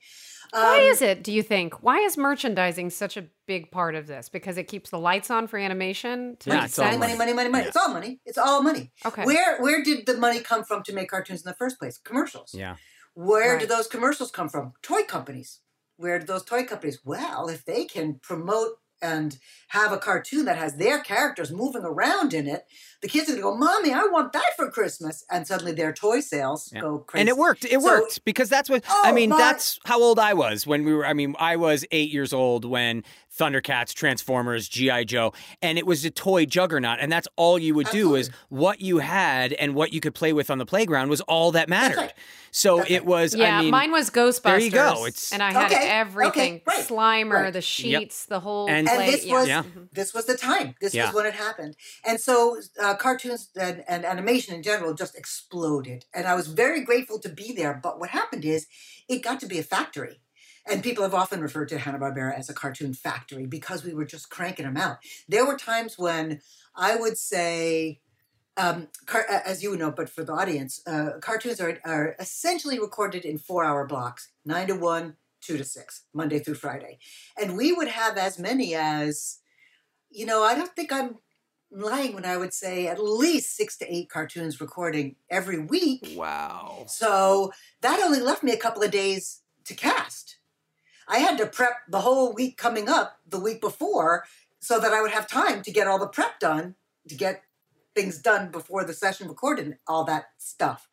[0.53, 1.83] Why um, is it, do you think?
[1.83, 4.29] Why is merchandising such a big part of this?
[4.29, 6.37] Because it keeps the lights on for animation?
[6.41, 7.63] To yeah, it's all money, money, money, money, money.
[7.65, 7.69] Yeah.
[7.69, 8.21] It's all money.
[8.27, 8.93] It's all money.
[9.07, 9.25] Okay.
[9.25, 11.97] Where where did the money come from to make cartoons in the first place?
[11.97, 12.53] Commercials.
[12.55, 12.77] Yeah.
[13.15, 13.61] Where right.
[13.61, 14.75] do those commercials come from?
[14.83, 15.61] Toy companies.
[15.97, 17.01] Where do those toy companies?
[17.03, 18.73] Well, if they can promote
[19.03, 19.39] and
[19.69, 22.67] have a cartoon that has their characters moving around in it,
[23.01, 26.21] the kids are gonna go, "Mommy, I want that for Christmas," and suddenly their toy
[26.21, 26.81] sales yeah.
[26.81, 27.23] go crazy.
[27.23, 27.65] And it worked.
[27.65, 29.31] It so, worked because that's what oh, I mean.
[29.31, 29.39] My.
[29.39, 31.05] That's how old I was when we were.
[31.05, 33.03] I mean, I was eight years old when
[33.37, 36.99] Thundercats, Transformers, GI Joe, and it was a toy juggernaut.
[37.01, 38.11] And that's all you would Absolutely.
[38.13, 41.23] do is what you had and what you could play with on the playground was
[41.23, 41.97] all that mattered.
[41.97, 42.13] Right.
[42.53, 42.95] So okay.
[42.95, 43.35] it was.
[43.35, 44.43] Yeah, I mean, mine was Ghostbusters.
[44.43, 45.07] There you go.
[45.07, 45.89] It's and I had okay.
[45.89, 46.63] everything: okay.
[46.69, 46.87] right.
[46.87, 47.53] Slimer, right.
[47.53, 48.29] the sheets, yep.
[48.29, 48.69] the whole.
[48.69, 49.05] And, play.
[49.05, 49.33] and this yeah.
[49.33, 49.63] was yeah.
[49.93, 50.75] this was the time.
[50.81, 51.07] This yeah.
[51.07, 51.77] was when it happened.
[52.05, 56.05] And so uh, cartoons and, and animation in general just exploded.
[56.15, 57.79] And I was very grateful to be there.
[57.83, 58.67] But what happened is,
[59.09, 60.21] it got to be a factory.
[60.65, 64.31] And people have often referred to Hanna-Barbera as a cartoon factory because we were just
[64.31, 64.99] cranking them out.
[65.29, 66.41] There were times when
[66.77, 68.01] I would say,
[68.57, 73.25] um, car- as you know, but for the audience, uh, cartoons are, are essentially recorded
[73.25, 76.99] in four hour blocks, nine to one, two to six, Monday through Friday.
[77.41, 79.39] And we would have as many as,
[80.11, 81.17] you know, I don't think I'm
[81.71, 86.15] lying when I would say at least six to eight cartoons recording every week.
[86.15, 86.85] Wow.
[86.87, 90.37] So that only left me a couple of days to cast.
[91.09, 94.25] I had to prep the whole week coming up the week before
[94.61, 96.77] so that I would have time to get all the prep done,
[97.09, 97.43] to get
[97.95, 100.89] things done before the session recorded, and all that stuff.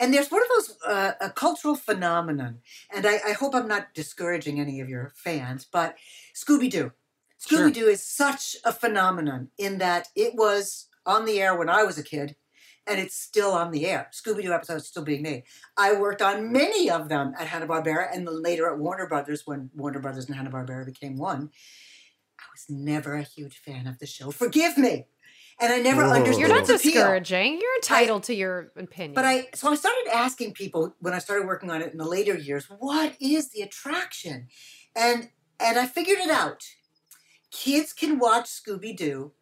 [0.00, 2.58] And there's one of those uh, a cultural phenomenon,
[2.94, 5.96] and I, I, hope I'm not discouraging any of your fans, but
[6.34, 6.92] Scooby Doo.
[7.40, 7.90] Scooby Doo sure.
[7.90, 12.02] is such a phenomenon in that it was on the air when I was a
[12.02, 12.34] kid
[12.86, 14.10] and it's still on the air.
[14.12, 15.44] Scooby Doo episodes still being made.
[15.76, 19.42] I worked on many of them at Hanna Barbera, and then later at Warner Brothers
[19.46, 21.50] when Warner Brothers and Hanna Barbera became one.
[22.38, 24.30] I was never a huge fan of the show.
[24.30, 25.06] Forgive me.
[25.60, 26.12] And I never Whoa.
[26.12, 26.40] understood.
[26.40, 27.60] You're not discouraging.
[27.60, 29.14] You're entitled I, to your opinion.
[29.14, 32.08] But I, so I started asking people when I started working on it in the
[32.08, 34.48] later years, what is the attraction?
[34.96, 35.30] And
[35.60, 36.64] and I figured it out.
[37.50, 39.32] Kids can watch Scooby Doo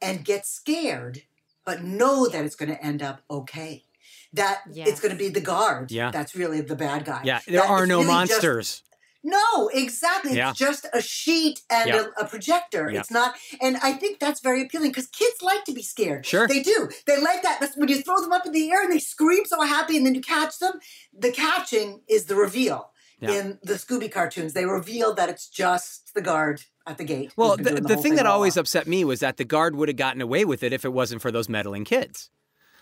[0.00, 1.22] and get scared
[1.66, 3.84] but know that it's going to end up okay.
[4.32, 4.88] That yes.
[4.88, 5.90] it's going to be the guard.
[5.90, 6.10] Yeah.
[6.10, 7.22] That's really the bad guy.
[7.24, 7.40] Yeah.
[7.46, 8.68] There that are no really monsters.
[8.68, 8.82] Just,
[9.26, 10.36] no, exactly.
[10.36, 10.50] Yeah.
[10.50, 12.04] It's just a sheet and yeah.
[12.16, 12.88] a, a, projector.
[12.88, 13.00] Yeah.
[13.00, 16.24] It's not, and I think that's very appealing because kids like to be scared.
[16.24, 16.88] Sure, they do.
[17.06, 17.58] They like that.
[17.58, 20.06] That's when you throw them up in the air and they scream so happy, and
[20.06, 20.74] then you catch them.
[21.12, 22.92] The catching is the reveal.
[23.20, 27.32] In the Scooby cartoons, they reveal that it's just the guard at the gate.
[27.34, 29.96] Well, the, the, the thing that always upset me was that the guard would have
[29.96, 32.30] gotten away with it if it wasn't for those meddling kids.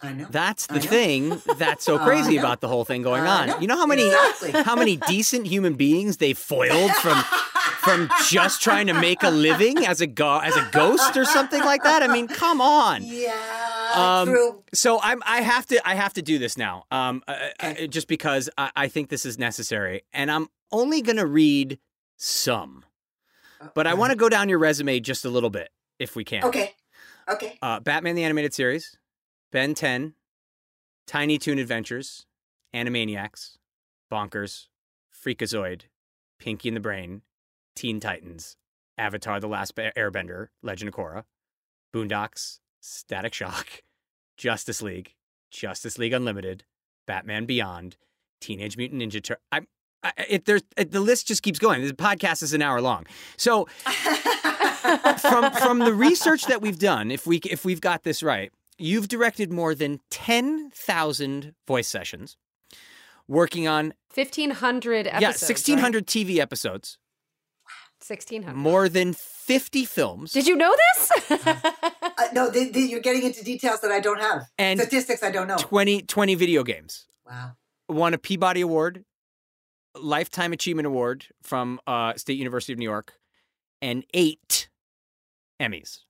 [0.03, 0.27] I know.
[0.31, 3.49] That's the thing that's so crazy about the whole thing going on.
[3.49, 3.59] Know.
[3.59, 4.51] You know how many exactly.
[4.63, 7.17] how many decent human beings they foiled from
[7.81, 11.61] from just trying to make a living as a go- as a ghost or something
[11.61, 12.03] like that?
[12.03, 13.03] I mean, come on.
[13.05, 14.63] Yeah, Um, true.
[14.75, 16.85] So I'm I have to I have to do this now.
[16.91, 21.27] Um, uh, uh, just because I, I think this is necessary, and I'm only gonna
[21.27, 21.79] read
[22.17, 22.85] some,
[23.75, 26.45] but I want to go down your resume just a little bit if we can.
[26.45, 26.73] Okay.
[27.29, 27.59] Okay.
[27.63, 28.99] Uh, Batman the Animated Series,
[29.55, 30.15] Ben 10,
[31.07, 32.27] Tiny Toon Adventures,
[32.75, 33.59] Animaniacs,
[34.13, 34.67] Bonkers,
[35.15, 35.83] Freakazoid,
[36.41, 37.23] Pinky and the Brain,
[37.77, 38.57] Teen Titans,
[38.99, 41.23] Avatar The Last Airbender, Legend of Korra,
[41.95, 43.85] Boondocks, Static Shock,
[44.37, 45.15] Justice League,
[45.53, 46.65] Justice League Unlimited,
[47.07, 47.97] Batman Beyond,
[48.41, 49.45] Teenage Mutant Ninja Turtles.
[49.53, 49.61] I,
[50.03, 51.81] I, it, there's, it, the list just keeps going.
[51.87, 53.07] The podcast is an hour long.
[53.37, 53.67] So
[55.21, 59.09] from from the research that we've done, if we if we've got this right, you've
[59.09, 62.37] directed more than ten thousand voice sessions,
[63.29, 65.23] working on 1,500 episodes.
[65.23, 66.99] yeah sixteen hundred TV episodes,
[68.07, 68.55] 1,600.
[68.57, 70.33] more than fifty films.
[70.33, 71.41] Did you know this?
[72.17, 74.47] Uh, no, the, the, you're getting into details that I don't have.
[74.57, 75.57] And Statistics I don't know.
[75.59, 77.07] 20, 20 video games.
[77.27, 77.57] Wow.
[77.89, 79.05] Won a Peabody Award,
[79.97, 83.15] Lifetime Achievement Award from uh, State University of New York,
[83.83, 84.69] and eight
[85.61, 86.03] Emmys.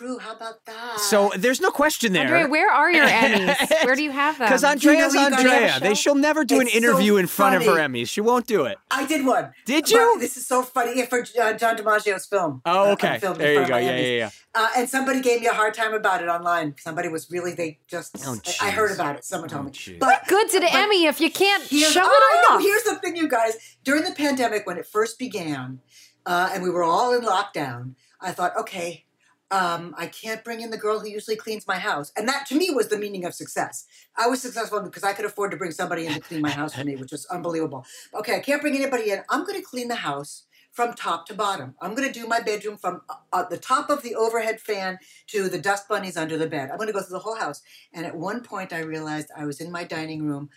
[0.00, 0.08] True.
[0.08, 0.18] True.
[0.18, 0.98] How about that?
[0.98, 2.22] So there's no question there.
[2.22, 3.84] Andrea, where are your Emmys?
[3.84, 4.48] Where do you have them?
[4.48, 5.78] Because Do you know you guys have a Andrea.
[5.80, 5.94] They, show?
[5.94, 7.72] she'll never do It's an interview so in front of her.
[7.78, 8.08] Emmys.
[8.08, 8.78] She won't do it.
[8.90, 9.52] I did one.
[9.66, 10.16] Did But you?
[10.18, 10.96] this is so funny.
[10.98, 12.62] Yeah, for uh, John DiMaggio's film.
[12.64, 13.18] Oh, Uh, okay.
[13.18, 13.64] filmed in There you go.
[13.64, 14.02] of my Yeah, Emmys.
[14.02, 14.30] yeah, yeah.
[14.54, 16.74] Uh, and somebody gave me a hard time about it online.
[16.78, 19.24] Somebody was really, they just, Oh, I I heard about it.
[19.24, 19.70] Someone told me.
[19.72, 19.98] jeez.
[19.98, 22.62] But Good's an but Emmy if you can't here's, show I it know, off.
[22.62, 23.76] here's the thing, you guys.
[23.84, 25.80] During the pandemic, when it first began,
[26.24, 29.04] uh, and we were all in lockdown, I thought, okay,
[29.50, 32.12] um, I can't bring in the girl who usually cleans my house.
[32.16, 33.84] And that to me was the meaning of success.
[34.16, 36.74] I was successful because I could afford to bring somebody in to clean my house
[36.74, 37.84] for me, which was unbelievable.
[38.14, 39.22] Okay, I can't bring anybody in.
[39.28, 41.74] I'm going to clean the house from top to bottom.
[41.80, 44.98] I'm going to do my bedroom from uh, uh, the top of the overhead fan
[45.28, 46.70] to the dust bunnies under the bed.
[46.70, 47.60] I'm going to go through the whole house.
[47.92, 50.48] And at one point, I realized I was in my dining room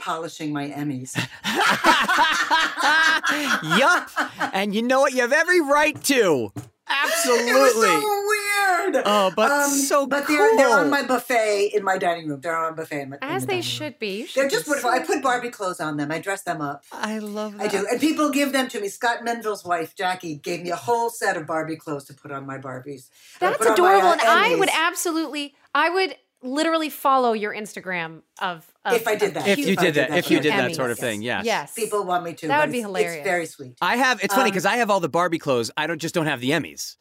[0.00, 1.14] polishing my Emmys.
[3.78, 4.10] yup.
[4.52, 5.12] And you know what?
[5.12, 6.52] You have every right to.
[6.88, 7.50] Absolutely.
[7.50, 9.02] It was so weird.
[9.06, 12.40] Oh, but um, so But they're they're on my buffet in my dining room.
[12.40, 13.70] They're on my buffet in my in As the they dining room.
[13.70, 14.20] should be.
[14.20, 14.90] You They're just be wonderful.
[14.90, 16.10] I put Barbie clothes on them.
[16.12, 16.84] I dress them up.
[16.92, 17.60] I love them.
[17.62, 18.88] I do, and people give them to me.
[18.88, 22.46] Scott Mendel's wife, Jackie, gave me a whole set of Barbie clothes to put on
[22.46, 23.08] my Barbies.
[23.40, 24.08] That's put on my, adorable.
[24.08, 29.16] uh, and I would absolutely, I would literally follow your Instagram of, of If I
[29.16, 29.48] did that.
[29.48, 30.76] If cute you did that, if you did that Emmys.
[30.76, 31.44] sort of thing, yes.
[31.44, 31.74] Yes.
[31.74, 32.46] People want me to.
[32.48, 33.16] That but would be hilarious.
[33.16, 33.74] It's very sweet.
[33.80, 34.22] I have.
[34.22, 35.70] It's funny Um, because I have all the Barbie clothes.
[35.76, 36.96] I don't just don't have the Emmys.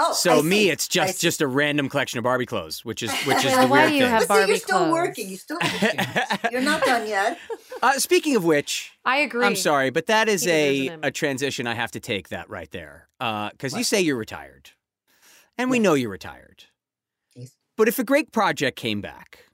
[0.00, 0.70] Oh, So I me, see.
[0.70, 3.66] it's just just a random collection of Barbie clothes, which is which is Well, the
[3.68, 4.10] why weird do you thing.
[4.10, 4.92] have But see, you're Barbie still clothes?
[4.92, 5.28] working.
[5.28, 5.58] you still
[6.52, 7.36] you're not done yet.
[7.82, 9.44] Uh, speaking of which, I agree.
[9.44, 11.66] I'm sorry, but that is He a a transition.
[11.66, 14.70] I have to take that right there because you say you're retired,
[15.56, 16.64] and we know you're retired.
[17.78, 19.46] But if a great project came back,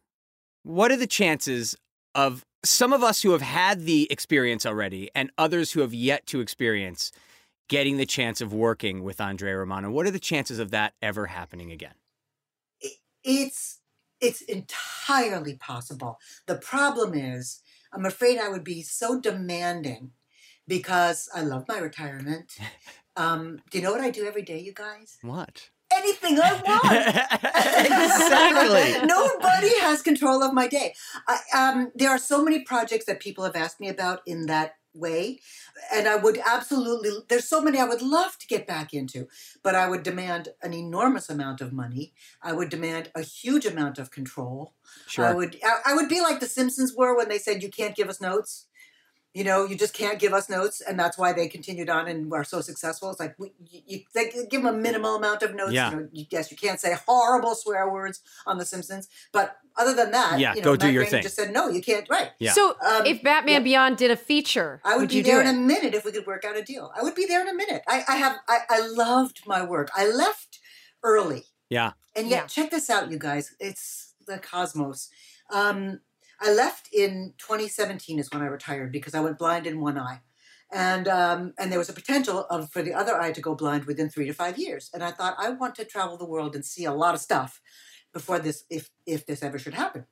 [0.63, 1.77] what are the chances
[2.15, 6.27] of some of us who have had the experience already and others who have yet
[6.29, 7.13] to experience
[7.69, 9.91] getting the chance of working with Andrea Romano?
[9.91, 11.93] What are the chances of that ever happening again?
[13.23, 13.81] It's
[14.23, 16.19] it's entirely possible.
[16.47, 17.61] The problem is,
[17.93, 20.13] I'm afraid I would be so demanding
[20.67, 22.57] because I love my retirement.
[23.17, 25.19] Um, do you know what I do every day, you guys?
[25.23, 25.71] What?
[26.05, 26.85] Anything I want.
[27.87, 29.07] exactly.
[29.07, 30.95] Nobody has control of my day.
[31.27, 34.75] I, um, there are so many projects that people have asked me about in that
[34.95, 35.41] way.
[35.93, 39.29] And I would absolutely, there's so many I would love to get back into,
[39.63, 42.13] but I would demand an enormous amount of money.
[42.43, 44.75] I would demand a huge amount of control.
[45.07, 45.25] Sure.
[45.25, 47.97] I would, I, I would be like the Simpsons were when they said, you can't
[47.97, 48.67] give us notes.
[49.35, 52.31] You know, you just can't give us notes, and that's why they continued on and
[52.31, 53.11] were so successful.
[53.11, 55.73] It's like we, you, you they give them a minimal amount of notes.
[55.73, 55.91] Yeah.
[55.91, 59.93] You know, you, yes, you can't say horrible swear words on The Simpsons, but other
[59.93, 61.23] than that, Yeah, you know, go do your Groening thing.
[61.25, 62.09] Just said no, you can't.
[62.09, 62.31] Right.
[62.39, 62.53] Yeah.
[62.53, 63.59] So Um, if Batman yeah.
[63.61, 65.59] Beyond did a feature, I would, be you there do in it?
[65.59, 66.93] a minute if we could work out a deal.
[66.97, 67.83] I would be there in a minute.
[67.89, 68.37] I, I have.
[68.49, 69.91] I, I loved my work.
[69.97, 70.61] I left
[71.03, 71.43] early.
[71.69, 71.93] Yeah.
[72.15, 72.47] And yet, Yeah.
[72.47, 73.57] check this out, you guys.
[73.59, 75.09] It's the cosmos.
[75.51, 76.01] Um,
[76.45, 80.21] I left in 2017 is when I retired because I went blind in one eye,
[80.71, 83.87] and um, and there was a potential of for the other eye to go blind
[83.87, 84.91] within three to five years.
[84.93, 87.63] And I thought I want to travel the world and see a lot of stuff
[88.13, 90.05] before this, if if this ever should happen.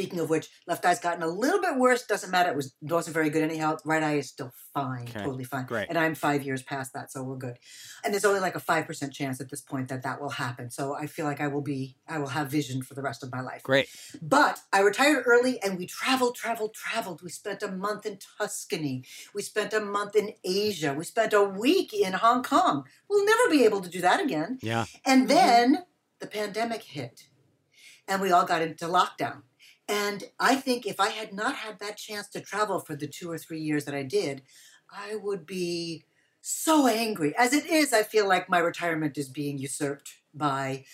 [0.00, 2.06] Speaking of which, left eye's gotten a little bit worse.
[2.06, 2.48] Doesn't matter.
[2.48, 3.76] It was wasn't very good anyhow.
[3.84, 5.18] Right eye is still fine, Okay.
[5.22, 5.66] totally fine.
[5.66, 5.90] Great.
[5.90, 7.58] And I'm five years past that, so we're good.
[8.02, 10.70] And there's only like a five percent chance at this point that that will happen.
[10.70, 13.30] So I feel like I will be, I will have vision for the rest of
[13.30, 13.62] my life.
[13.62, 13.88] Great.
[14.22, 17.20] But I retired early and we traveled, traveled, traveled.
[17.22, 19.04] We spent a month in Tuscany.
[19.34, 20.94] We spent a month in Asia.
[20.94, 22.84] We spent a week in Hong Kong.
[23.10, 24.60] We'll never be able to do that again.
[24.62, 24.86] Yeah.
[25.04, 25.36] And mm-hmm.
[25.36, 25.84] then
[26.20, 27.24] the pandemic hit
[28.10, 29.42] and we all got into lockdown.
[29.90, 33.30] And I think if I had not had that chance to travel for the two
[33.30, 34.42] or three years that I did,
[34.90, 36.04] I would be
[36.40, 37.34] so angry.
[37.36, 40.84] As it is, I feel like my retirement is being usurped by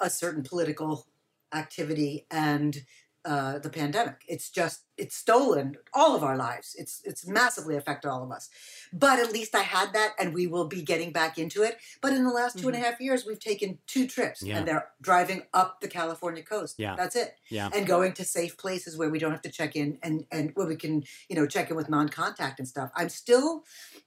[0.00, 1.06] a- certain political
[1.52, 2.84] activity and
[3.24, 4.24] uh, the pandemic.
[4.28, 6.74] It's just it's stolen all of our lives.
[6.78, 8.48] It's it's massively affected all of us.
[8.92, 11.78] But at least I had that, and we will be getting back into it.
[12.00, 14.58] But in the last two and a half years, we've taken two trips, Yeah.
[14.58, 16.76] and they're driving up the California coast.
[16.78, 16.96] Yeah.
[16.96, 17.36] that's it.
[17.50, 17.68] Yeah.
[17.74, 20.66] and going to safe places where we don't have to check in, and and where
[20.66, 22.90] we can you know check in with non-contact and stuff.
[22.96, 23.64] I'm still,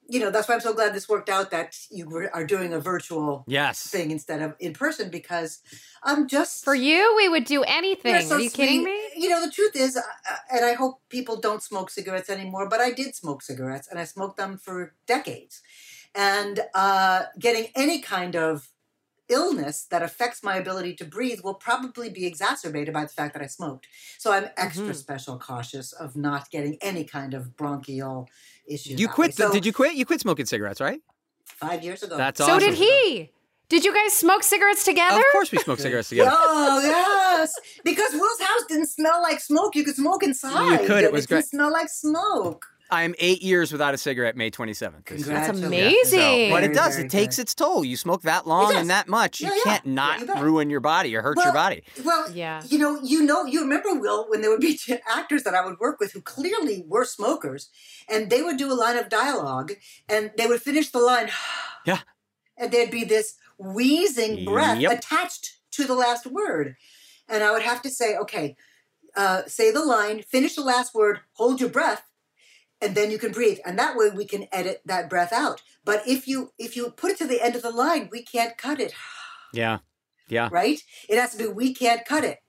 [0.08, 2.74] you know, that's why I'm so glad this worked out that you were, are doing
[2.74, 3.88] a virtual Yes.
[3.88, 5.62] thing instead of in person because
[6.04, 8.14] I'm just For you, we would do anything.
[8.14, 8.98] you're so Are you kidding me?
[9.16, 12.66] You know, the truth is, uh, uh, and I hope people don't smoke cigarettes anymore,
[12.74, 14.78] but I did smoke cigarettes and I smoked them for
[15.14, 15.62] decades.
[16.16, 18.70] And uh, getting any kind of
[19.30, 23.44] illness that affects my ability to breathe will probably be exacerbated by the fact that
[23.44, 23.86] I smoked.
[24.18, 25.06] So I'm extra Mm-hmm.
[25.06, 28.28] special cautious of not getting any kind of bronchial
[28.68, 29.00] issues.
[29.00, 29.28] You that way.
[29.28, 29.36] quit.
[29.36, 29.94] So did you quit?
[30.00, 31.02] You quit smoking cigarettes, right?
[31.46, 32.18] Five years ago.
[32.18, 33.32] That's So did he.
[33.70, 35.20] Did you guys smoke cigarettes together?
[35.20, 36.32] Of course, we smoke cigarettes together.
[36.34, 37.54] Oh yes,
[37.84, 39.76] because Will's house didn't smell like smoke.
[39.76, 40.82] You could smoke inside.
[40.82, 41.46] You could, it was great.
[41.46, 42.66] smell like smoke.
[42.92, 44.36] I'm eight years without a cigarette.
[44.36, 45.06] May 27th.
[45.06, 45.36] this year.
[45.36, 46.12] That's Congratulations.
[46.12, 46.50] amazing.
[46.52, 46.96] But it does.
[46.96, 47.44] very It takes good.
[47.44, 47.86] its toll.
[47.86, 49.42] You smoke that long and that much.
[49.42, 49.64] You Yeah, yeah.
[49.64, 51.84] can't Yeah, not you ruin your body or hurt Well, your body.
[52.04, 52.64] Well, Yeah.
[52.66, 55.64] you know, you know, you remember Will when there would be t- actors that I
[55.64, 57.70] would work with who clearly were smokers,
[58.12, 59.74] and they would do a line of dialogue,
[60.08, 61.30] and they would finish the line,
[61.86, 62.00] Yeah.
[62.58, 64.92] and there'd be this wheezing breath Yep.
[64.92, 66.76] attached to the last word,
[67.28, 68.56] and I would have to say, okay,
[69.16, 72.04] uh, say the line, finish the last word, hold your breath,
[72.82, 75.62] and then you can breathe, and that way we can edit that breath out.
[75.84, 78.58] But if you if you put it to the end of the line, we can't
[78.58, 78.94] cut it,
[79.54, 79.80] Yeah.
[80.28, 80.50] Yeah.
[80.52, 80.80] right?
[81.10, 82.40] It has to be we can't cut it,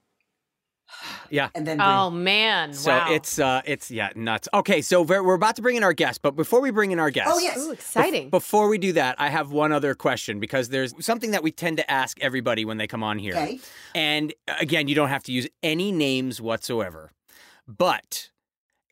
[1.31, 1.49] Yeah.
[1.55, 1.89] and then breathe.
[1.89, 2.73] Oh man!
[2.73, 3.13] So wow.
[3.13, 4.49] it's uh it's yeah nuts.
[4.53, 6.99] Okay, so we're, we're about to bring in our guest, but before we bring in
[6.99, 7.59] our guest, Oh yes.
[7.59, 8.31] Ooh, exciting.
[8.31, 11.77] Before we do that, I have one other question because there's something that we tend
[11.79, 13.35] to ask everybody when they come on here.
[13.35, 13.61] Okay.
[13.95, 17.13] And uh, again, you don't have to use any names whatsoever.
[17.67, 18.31] But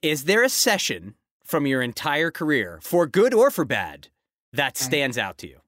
[0.02, 4.08] is there a session from your entire career, for good or for bad,
[4.52, 5.60] that stands out to you?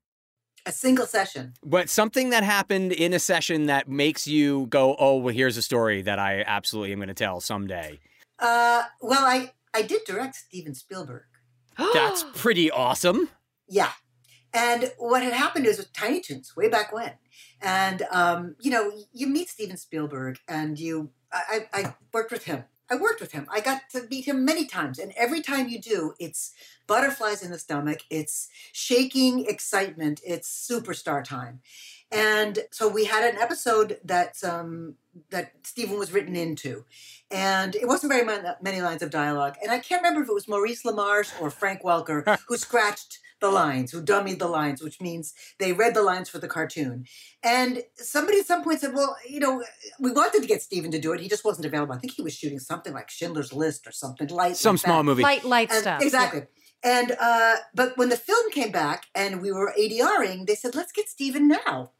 [0.67, 1.55] A single session.
[1.65, 5.63] But something that happened in a session that makes you go, "Oh, well, here's a
[5.63, 7.99] story that I absolutely am going to tell someday."
[8.39, 11.25] Uh, well, I I did direct Steven Spielberg.
[11.95, 13.29] That's pretty awesome.
[13.69, 13.93] Yeah.
[14.53, 17.13] And what had happened is with Tiny Toons way back when.
[17.63, 22.45] And, um, you know, you meet Steven Spielberg and you, I, I I worked with
[22.45, 22.65] him.
[22.91, 23.47] I worked with him.
[23.51, 24.99] I got to meet him many times.
[24.99, 26.53] And every time you do, it's
[26.87, 31.61] butterflies in the stomach, it's shaking excitement, it's superstar time.
[32.13, 34.97] And so we had an episode that um,
[35.31, 36.85] that Steven was written into,
[37.31, 38.29] and it wasn't very
[38.61, 39.55] many lines of dialogue.
[39.63, 43.51] And I can't remember if it was Maurice LaMarche or Frank Welker who scratched the
[43.51, 47.05] lines, who dummied the lines, which means they read the lines for the cartoon.
[47.43, 49.65] And somebody at some point said, "Well, you know,
[49.99, 51.21] we wanted to get Steven to do it.
[51.21, 51.95] He just wasn't available.
[51.95, 54.99] I think he was shooting something like Schindler's List or something light, Some like small
[54.99, 55.05] that.
[55.05, 55.23] movie.
[55.23, 56.03] light, light And- stuff.
[56.03, 56.43] Exactly.
[56.83, 60.93] And uh, but when the film came back and we were ADRing, they said, "Let's
[60.93, 61.93] get Steven now."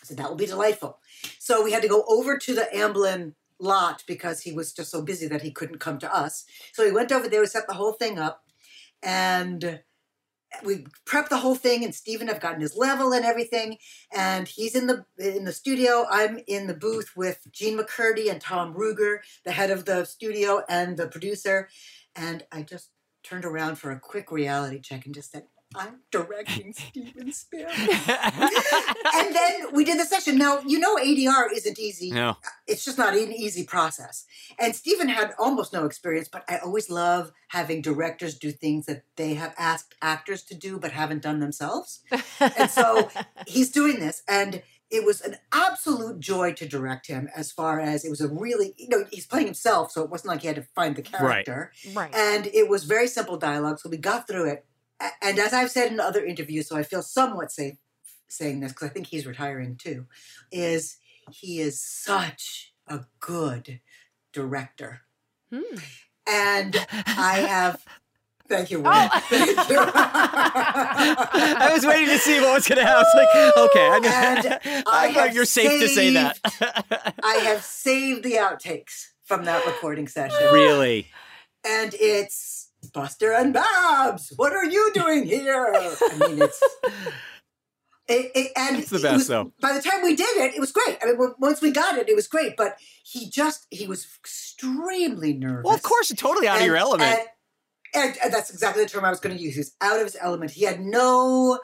[0.00, 1.00] I said that will be delightful.
[1.40, 5.02] So we had to go over to the Amblin lot because he was just so
[5.02, 6.44] busy that he couldn't come to us.
[6.72, 8.44] So we went over there, we set the whole thing up,
[9.02, 9.80] and
[10.64, 11.84] we prep the whole thing.
[11.84, 13.78] And Steven I've gotten his level and everything,
[14.14, 16.06] and he's in the in the studio.
[16.10, 20.62] I'm in the booth with Jean MacCurdy and Tom Ruegger, the head of the studio
[20.68, 21.68] and the producer,
[22.14, 22.90] and I just
[23.22, 25.44] turned around for a quick reality check and just said,
[25.74, 27.68] I'm directing Steven Spielberg.
[27.78, 30.38] and then we did the session.
[30.38, 32.10] Now, you know, ADR isn't easy.
[32.10, 32.36] No.
[32.66, 34.24] It's just not an easy process.
[34.58, 39.02] And Steven had almost no experience, but I always love having directors do things that
[39.16, 42.00] they have asked actors to do but haven't done themselves.
[42.40, 43.10] and so
[43.46, 44.22] he's doing this.
[44.28, 48.28] And it was an absolute joy to direct him as far as it was a
[48.28, 51.02] really, you know, he's playing himself, so it wasn't like he had to find the
[51.02, 51.44] character Right.
[51.44, 51.72] character.
[51.94, 52.14] right.
[52.14, 54.64] And it was very simple dialogue, so we got through it.
[55.22, 57.76] And as I've said in other interviews, so I feel somewhat safe
[58.28, 60.06] saying this because I think he's retiring too,
[60.50, 60.96] is
[61.30, 63.80] he is such a good
[64.32, 65.02] director.
[65.52, 65.78] Hmm.
[66.26, 67.84] And I have
[68.48, 69.08] Thank you, Oh.
[69.28, 69.78] Thank you.
[71.60, 73.04] I was waiting to see what was going to happen.
[73.04, 73.28] I was like,
[73.70, 76.38] okay, I, I, I you're safe to say that.
[77.22, 80.38] I have saved the outtakes from that recording session.
[80.50, 81.08] Really?
[81.62, 82.34] And it's
[82.86, 84.32] Buster and Babs.
[84.36, 85.72] What are you doing here?
[85.74, 86.62] I mean, it's.
[88.10, 89.52] It, it, and it's the best, was, though.
[89.60, 90.96] By the time we did it, it was great.
[91.02, 92.56] I mean, once we got it, it was great.
[92.56, 95.64] But he just, he was extremely nervous.
[95.64, 97.02] Well, of course, totally out and, of your element.
[97.10, 97.28] And,
[97.94, 99.56] and, and that's exactly the term I was going to use.
[99.56, 100.52] He was out of his element.
[100.52, 101.58] He had no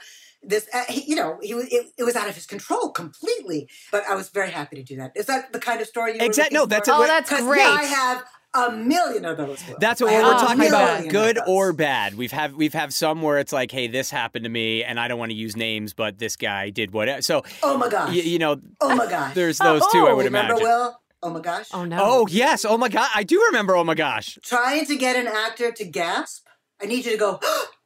[0.46, 3.66] this uh, he, you know he was it, it, was out of his control completely
[3.90, 6.18] but i was very happy to do that is that the kind of story you
[6.20, 6.94] exactly no that's for?
[6.96, 8.24] oh that's great yeah, i have
[8.54, 9.78] a million of those books.
[9.80, 12.14] That's what we're, we're talking about, good or bad.
[12.14, 15.08] We've have we've have some where it's like, hey, this happened to me, and I
[15.08, 17.24] don't want to use names, but this guy did what.
[17.24, 20.06] So, oh my gosh, y- you know, oh my gosh, there's those oh, two.
[20.06, 20.68] I would remember imagine.
[20.68, 21.00] Will?
[21.22, 21.68] Oh my gosh.
[21.72, 21.98] Oh no.
[22.00, 22.64] Oh yes.
[22.64, 23.08] Oh my god.
[23.14, 23.74] I do remember.
[23.76, 24.38] Oh my gosh.
[24.42, 26.44] Trying to get an actor to gasp
[26.84, 27.40] I need you to go,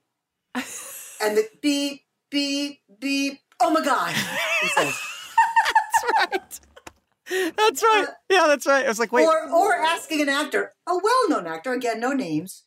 [0.54, 3.38] and the beep, beep, beep.
[3.60, 4.14] Oh my God,
[4.60, 5.00] he says.
[6.30, 6.60] that's right.
[7.30, 8.06] That's right.
[8.08, 8.84] Uh, yeah, that's right.
[8.84, 9.26] I was like, wait.
[9.26, 12.62] Or, or asking an actor, a well known actor, again, no names.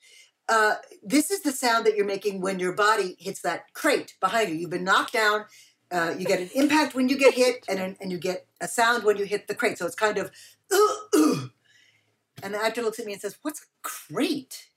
[0.48, 4.50] Uh, this is the sound that you're making when your body hits that crate behind
[4.50, 4.56] you.
[4.56, 5.46] You've been knocked down.
[5.92, 9.04] Uh, you get an impact when you get hit, and, and you get a sound
[9.04, 9.78] when you hit the crate.
[9.78, 10.32] So it's kind of,
[12.44, 14.70] and the actor looks at me and says, What's crate?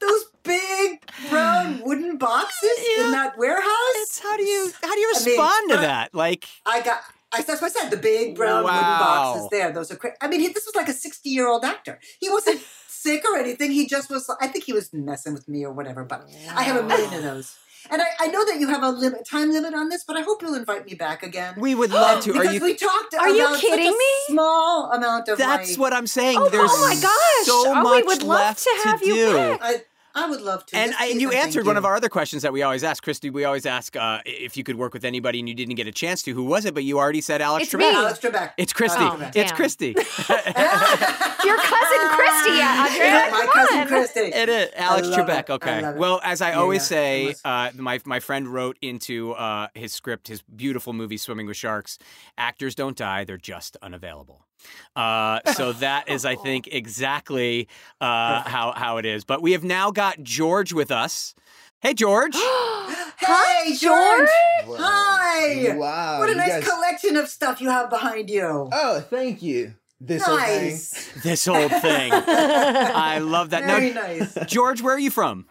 [0.00, 0.24] those
[0.70, 3.04] big brown wooden boxes yeah.
[3.04, 3.94] in that warehouse.
[3.96, 6.14] It's how do you how do you respond I mean, to that?
[6.14, 7.00] Like I got.
[7.32, 7.90] I, that's what I said.
[7.90, 8.72] The big brown wow.
[8.72, 9.70] wooden boxes there.
[9.70, 10.16] Those are crazy.
[10.20, 12.00] I mean, he, this was like a sixty-year-old actor.
[12.18, 13.70] He wasn't sick or anything.
[13.70, 14.28] He just was.
[14.40, 16.04] I think he was messing with me or whatever.
[16.04, 16.54] But wow.
[16.56, 17.56] I have a million of those.
[17.88, 20.20] And I, I, know that you have a limit, time limit on this, but I
[20.20, 21.54] hope you'll invite me back again.
[21.56, 22.32] We would love to.
[22.32, 23.14] because are you, we talked.
[23.14, 24.04] Are you kidding me?
[24.26, 25.38] Small amount of.
[25.38, 26.36] That's my, what I'm saying.
[26.38, 27.46] Oh, There's oh my gosh!
[27.46, 29.34] So oh, much we would love left to have to you do.
[29.34, 29.60] back.
[29.62, 29.82] I,
[30.14, 30.76] I would love to.
[30.76, 31.78] And, I, and you answered one you.
[31.78, 33.30] of our other questions that we always ask, Christy.
[33.30, 35.92] We always ask uh, if you could work with anybody and you didn't get a
[35.92, 36.34] chance to.
[36.34, 36.74] Who was it?
[36.74, 37.78] But you already said Alex it's Trebek.
[37.78, 37.96] Me.
[37.96, 38.52] Alex Trebek.
[38.56, 39.02] It's Christy.
[39.02, 39.86] Oh, it's Christy.
[41.44, 43.28] Your cousin Christy, Andrea.
[43.30, 44.20] my cousin Christy.
[44.20, 45.40] It is Alex Trebek.
[45.40, 45.50] It.
[45.50, 45.92] Okay.
[45.96, 49.92] Well, as I yeah, always yeah, say, uh, my my friend wrote into uh, his
[49.92, 51.98] script his beautiful movie Swimming with Sharks.
[52.36, 54.44] Actors don't die; they're just unavailable.
[54.96, 57.68] Uh, so that is, I think, exactly
[58.00, 59.24] uh, how how it is.
[59.24, 61.34] But we have now got George with us.
[61.80, 62.34] Hey, George.
[63.18, 64.28] hey, George.
[64.66, 65.74] Hi.
[65.76, 66.18] Wow.
[66.18, 66.68] What a nice guys...
[66.68, 68.68] collection of stuff you have behind you.
[68.72, 69.74] Oh, thank you.
[70.00, 70.94] This nice.
[70.94, 71.22] old thing.
[71.22, 72.12] This old thing.
[72.12, 73.64] I love that.
[73.64, 74.34] Very now, nice.
[74.46, 75.46] George, where are you from?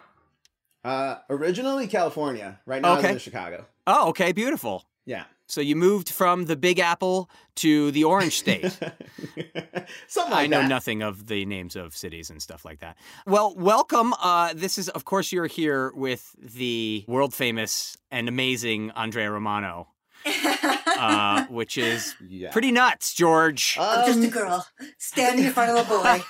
[0.84, 2.60] Uh, originally California.
[2.66, 3.10] Right now okay.
[3.10, 3.66] I'm in Chicago.
[3.86, 4.32] Oh, okay.
[4.32, 4.86] Beautiful.
[5.06, 5.26] Yeah.
[5.50, 8.64] So you moved from the Big Apple to the Orange State.
[10.08, 10.68] Something like I know that.
[10.68, 12.98] nothing of the names of cities and stuff like that.
[13.26, 14.14] Well, welcome.
[14.22, 19.88] Uh, this is, of course, you're here with the world famous and amazing Andrea Romano.
[20.26, 22.52] Uh, which is Yeah.
[22.52, 23.78] pretty nuts, George.
[23.80, 24.66] I'm just a girl
[24.98, 26.22] standing in front of a boy,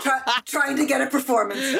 [0.00, 1.76] try, trying to get a performance.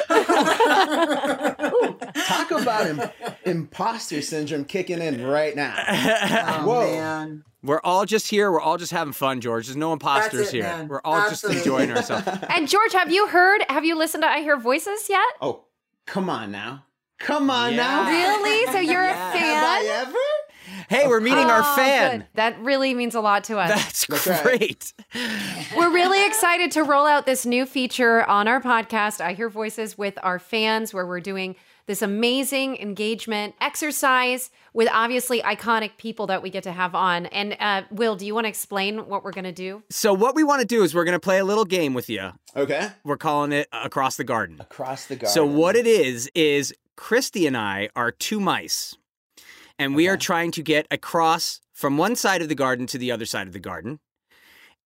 [2.27, 3.01] Talk about Im-
[3.45, 5.75] imposter syndrome kicking in right now.
[6.59, 6.81] Oh, Whoa.
[6.81, 7.43] man.
[7.61, 8.51] We're all just here.
[8.51, 9.67] We're all just having fun, George.
[9.67, 10.63] There's no imposters it, here.
[10.63, 10.87] man.
[10.87, 11.55] We're all Absolutely.
[11.57, 12.27] just enjoying ourselves.
[12.49, 13.61] And George, have you heard?
[13.69, 15.21] Have you listened to I Hear Voices yet?
[15.41, 15.65] Oh,
[16.05, 16.85] come on now.
[17.19, 17.77] Come on Yeah.
[17.77, 18.07] now.
[18.09, 18.65] Really?
[18.71, 19.29] So you're Yeah.
[19.29, 19.41] a fan?
[19.41, 20.17] Have I ever?
[20.89, 22.19] Hey, we're meeting our Oh, fan.
[22.19, 22.27] good.
[22.35, 23.69] That really means a lot to us.
[23.69, 24.43] That's, That's right.
[24.59, 24.93] great.
[25.77, 29.97] We're really excited to roll out this new feature on our podcast, I Hear Voices,
[29.97, 31.55] with our fans, where we're doing
[31.85, 37.25] this amazing engagement exercise with obviously iconic people that we get to have on.
[37.27, 39.81] And uh, Will, do you want to explain what we're going to do?
[39.89, 42.07] So, what we want to do is we're going to play a little game with
[42.07, 42.31] you.
[42.55, 42.89] Okay.
[43.03, 44.57] We're calling it Across the Garden.
[44.59, 45.33] Across the garden.
[45.33, 48.95] So, what it is, is Christy and I are two mice,
[49.79, 53.11] and we are trying to get across from one side of the garden to the
[53.11, 53.99] other side of the garden.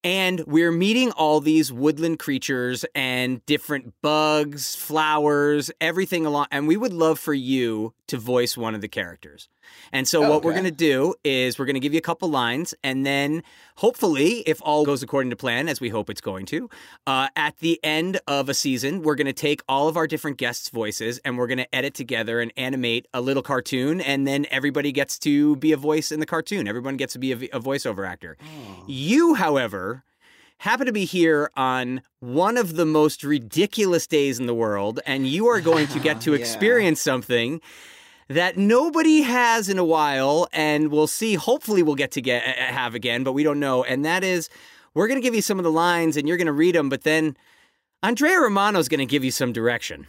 [0.03, 6.47] And we're meeting all these woodland creatures and different bugs, flowers, everything along.
[6.51, 9.47] And we would love for you to voice one of the characters.
[9.91, 12.01] And so, Oh, what we're going to do is we're going to give you a
[12.01, 12.73] couple lines.
[12.83, 13.43] And then,
[13.77, 16.69] hopefully, if all goes according to plan, as we hope it's going to,
[17.07, 20.37] uh, at the end of a season, we're going to take all of our different
[20.37, 24.01] guests' voices and we're going to edit together and animate a little cartoon.
[24.01, 26.67] And then everybody gets to be a voice in the cartoon.
[26.67, 28.37] Everyone gets to be a, a voiceover actor.
[28.87, 30.03] You, however,
[30.59, 35.27] happen to be here on one of the most ridiculous days in the world, and
[35.27, 36.39] you are going to get to Yeah.
[36.39, 37.59] experience something
[38.33, 41.35] that nobody has in a while, and we'll see.
[41.35, 43.83] Hopefully, we'll get to get have again, but we don't know.
[43.83, 44.49] And that is,
[44.93, 46.89] we're going to give you some of the lines and you're going to read them,
[46.89, 47.37] but then
[48.01, 50.07] Andrea Romano is going to give you some direction.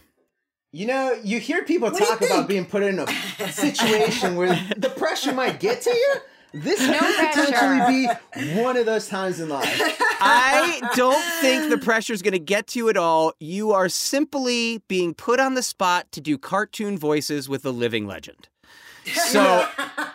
[0.71, 3.07] You know, you hear people what talk about being put in a
[3.49, 6.15] situation where the pressure might get to you.
[6.55, 8.07] This no could potentially
[8.45, 9.67] be one of those times in life.
[10.21, 13.33] I don't think the pressure is going to get to you at all.
[13.41, 18.07] You are simply being put on the spot to do cartoon voices with a living
[18.07, 18.47] legend.
[19.05, 19.67] So,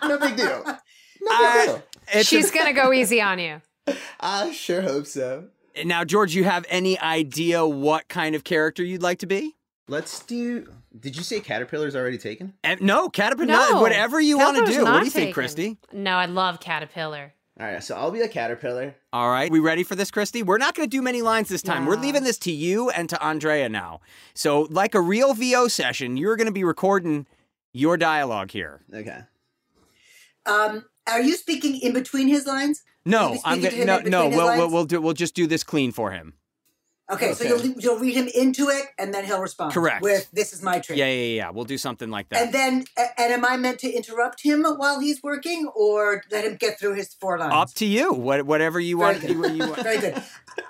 [0.03, 0.65] no big deal.
[0.65, 1.65] No big uh,
[2.13, 2.23] deal.
[2.23, 3.61] She's going to go easy on you.
[4.19, 5.45] I sure hope so.
[5.85, 9.55] Now, George, you have any idea what kind of character you'd like to be?
[9.87, 10.67] Let's do.
[10.99, 12.55] Did you say Caterpillar's already taken?
[12.65, 13.47] Uh, no, Caterpillar.
[13.47, 14.85] No, whatever you want to do.
[14.85, 15.11] What do you taken.
[15.11, 15.79] think, Christy?
[15.93, 17.33] No, I love Caterpillar.
[17.61, 18.95] All right, so I'll be a caterpillar.
[19.13, 20.43] All right, we ready for this, Christy?
[20.43, 21.83] We're not going to do many lines this time.
[21.83, 21.89] Yeah.
[21.91, 24.01] We're leaving this to you and to Andrea now.
[24.33, 27.27] So, like a real VO session, you're going to be recording
[27.75, 28.81] your dialogue here.
[28.95, 29.19] Okay.
[30.47, 32.83] Um, are you speaking in between his lines?
[33.05, 34.29] No, I'm gonna no no.
[34.29, 36.35] We'll, we'll we'll do we'll just do this clean for him.
[37.11, 39.73] Okay, okay, so you'll you'll read him into it, and then he'll respond.
[39.73, 40.03] Correct.
[40.03, 41.51] With "This is my tree." Yeah, yeah, yeah.
[41.51, 42.43] We'll do something like that.
[42.43, 46.57] And then, and am I meant to interrupt him while he's working, or let him
[46.57, 47.53] get through his four lines?
[47.53, 48.13] Up to you.
[48.13, 49.21] What, whatever you Very want.
[49.27, 49.57] Good.
[49.57, 49.83] You want.
[49.83, 50.23] Very good.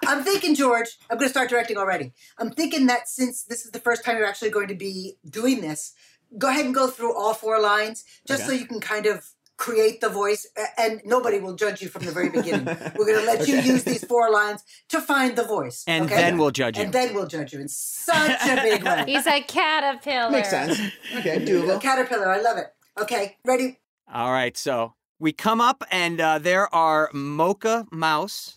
[0.07, 0.99] I'm thinking, George.
[1.11, 2.13] I'm going to start directing already.
[2.39, 5.61] I'm thinking that since this is the first time you're actually going to be doing
[5.61, 5.93] this,
[6.39, 8.49] go ahead and go through all four lines, just okay.
[8.49, 9.29] so you can kind of
[9.61, 10.47] create the voice,
[10.79, 12.65] and nobody will judge you from the very beginning.
[12.97, 13.53] We're going to let okay.
[13.53, 16.17] you use these four lines to find the voice, and okay?
[16.17, 16.85] then we'll judge you.
[16.85, 19.05] And then we'll judge you in such a big way.
[19.07, 20.31] He's a caterpillar.
[20.31, 20.81] Makes sense.
[21.15, 21.81] Okay, doable.
[21.91, 22.31] Caterpillar.
[22.31, 22.67] I love it.
[22.99, 23.79] Okay, ready?
[24.13, 24.57] All right.
[24.57, 28.57] So we come up, and uh, there are Mocha Mouse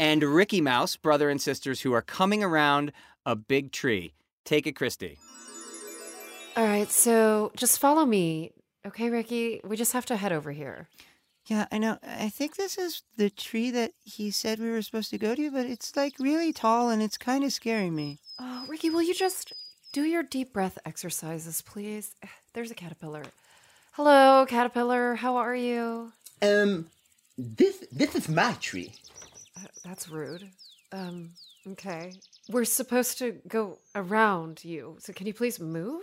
[0.00, 2.92] and Ricky Mouse, brother and sisters, who are coming around
[3.24, 4.14] a big tree.
[4.44, 5.16] Take it, Christy.
[6.56, 8.50] All right, so just follow me.
[8.86, 10.88] Okay, Ricky, we just have to head over here.
[11.46, 11.98] Yeah, I know.
[12.02, 15.50] I think this is the tree that he said we were supposed to go to,
[15.50, 18.20] but it's like really tall and it's kind of scaring me.
[18.38, 19.52] Oh, Ricky, will you just
[19.92, 22.14] do your deep breath exercises, please?
[22.54, 23.24] There's a caterpillar.
[23.92, 25.16] Hello, caterpillar.
[25.16, 26.12] How are you?
[26.40, 26.86] Um,
[27.36, 28.92] this this is my tree.
[29.56, 30.48] Uh, that's rude.
[30.92, 31.30] Um,
[31.66, 32.12] okay.
[32.48, 34.96] We're supposed to go around you.
[35.00, 36.02] So can you please move?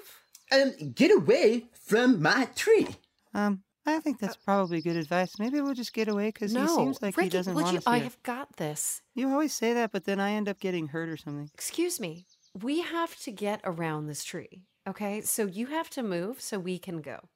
[0.51, 2.87] Um, get away from my tree.
[3.33, 5.39] Um, I think that's probably good advice.
[5.39, 7.77] Maybe we'll just get away because no, he seems like Ricky, he doesn't want you,
[7.77, 7.93] us here.
[7.93, 9.01] I have got this.
[9.15, 11.49] You always say that, but then I end up getting hurt or something.
[11.53, 12.25] Excuse me.
[12.61, 14.63] We have to get around this tree.
[14.87, 17.29] Okay, so you have to move so we can go.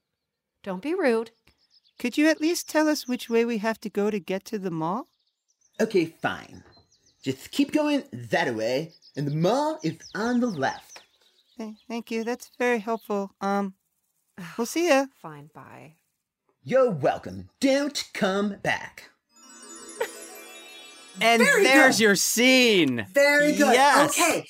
[0.64, 1.32] Don't be rude.
[2.00, 4.60] Could you at least tell us which way we have to go to get to
[4.60, 5.08] the mall?
[5.80, 6.64] Okay, fine.
[7.24, 10.91] Just keep going that way, and the mall is on the left.
[11.62, 12.24] Okay, thank you.
[12.24, 13.32] That's very helpful.
[13.40, 13.76] Um,
[14.58, 15.06] we'll see ya.
[15.22, 15.96] Fine, bye.
[16.64, 17.50] You're welcome.
[17.60, 19.10] Don't come back.
[21.22, 22.04] and Very there's good.
[22.04, 23.06] your scene.
[23.12, 23.74] Very good.
[23.74, 24.10] Yes.
[24.18, 24.46] Okay.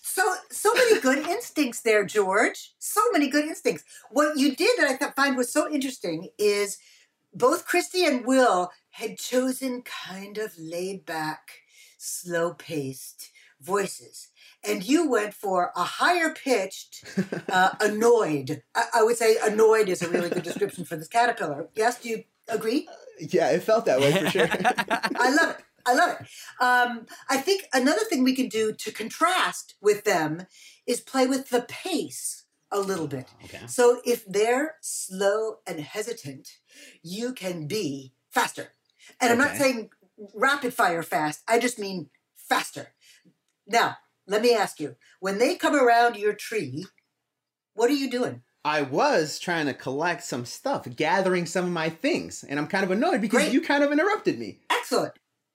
[0.00, 2.74] So so many good instincts there, George.
[2.78, 3.84] So many good instincts.
[4.10, 6.78] What you did that I th- find was so interesting is
[7.34, 11.50] both Christy and Will had chosen kind of laid back,
[11.98, 14.28] slow paced voices
[14.66, 17.04] and you went for a higher pitched,
[17.50, 18.62] uh, annoyed.
[18.74, 21.68] I, I, would say annoyed is a really good description for this caterpillar.
[21.74, 22.88] Yes, do you agree?
[22.90, 24.48] Uh, yeah, it felt that way for sure.
[24.50, 25.64] I love it.
[25.86, 26.26] I love it.
[26.60, 30.46] Um, I think another thing we can do to contrast with them
[30.86, 33.28] is play with the pace a little bit.
[33.44, 33.66] Okay.
[33.68, 36.58] So if they're slow and hesitant,
[37.02, 38.72] you can be faster.
[39.20, 39.32] And okay.
[39.32, 39.90] I'm not saying
[40.34, 42.88] rapid fire fast, I just mean faster.
[43.66, 43.96] Now,
[44.26, 46.86] let me ask you when they come around your tree,
[47.74, 48.42] what are you doing?
[48.64, 52.82] I was trying to collect some stuff, gathering some of my things, and I'm kind
[52.82, 53.52] of annoyed because Great.
[53.52, 54.58] you kind of interrupted me.
[54.70, 55.12] Excellent,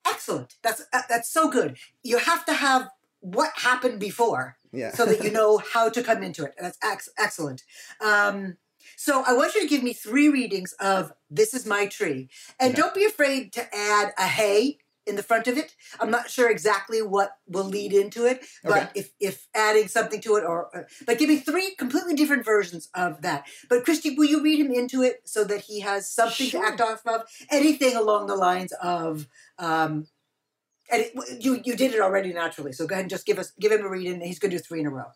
[0.08, 0.56] excellent.
[0.64, 1.78] That's uh, that's so good.
[2.04, 2.88] You have to have
[3.20, 4.94] what happened before, yeah.
[4.94, 6.54] so that you know how to come into it.
[6.58, 7.64] That's ex- excellent.
[8.00, 8.56] Um,
[8.96, 12.30] so I want you to give me three readings of "This Is My Tree,"
[12.62, 12.82] and okay.
[12.82, 14.78] don't be afraid to add a "Hey"
[15.08, 15.76] in the front of it.
[16.00, 18.90] I'm not sure exactly what will lead into it, but okay.
[18.96, 22.90] if if adding something to it or uh, but give me three completely different versions
[22.94, 23.48] of that.
[23.70, 26.62] But Christy, will you read him into it so that he has something sure.
[26.62, 27.22] to act off of?
[27.50, 29.28] Anything along the lines of
[29.58, 30.08] um
[30.92, 32.74] and it, you you did it already naturally.
[32.74, 34.58] So go ahead and just give us give him a read and he's going to
[34.58, 35.12] do 3 in a row.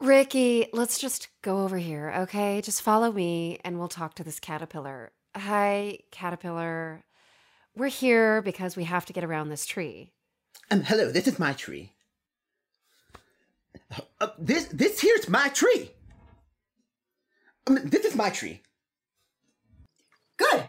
[0.00, 2.60] Ricky, let's just go over here, okay?
[2.60, 5.12] Just follow me and we'll talk to this caterpillar.
[5.36, 7.04] Hi, caterpillar.
[7.76, 10.12] We're here because we have to get around this tree.
[10.70, 11.92] Um, hello, this is my tree.
[14.20, 15.90] Uh, this this here's my tree.
[17.66, 18.62] Um, this is my tree.
[20.36, 20.68] Good,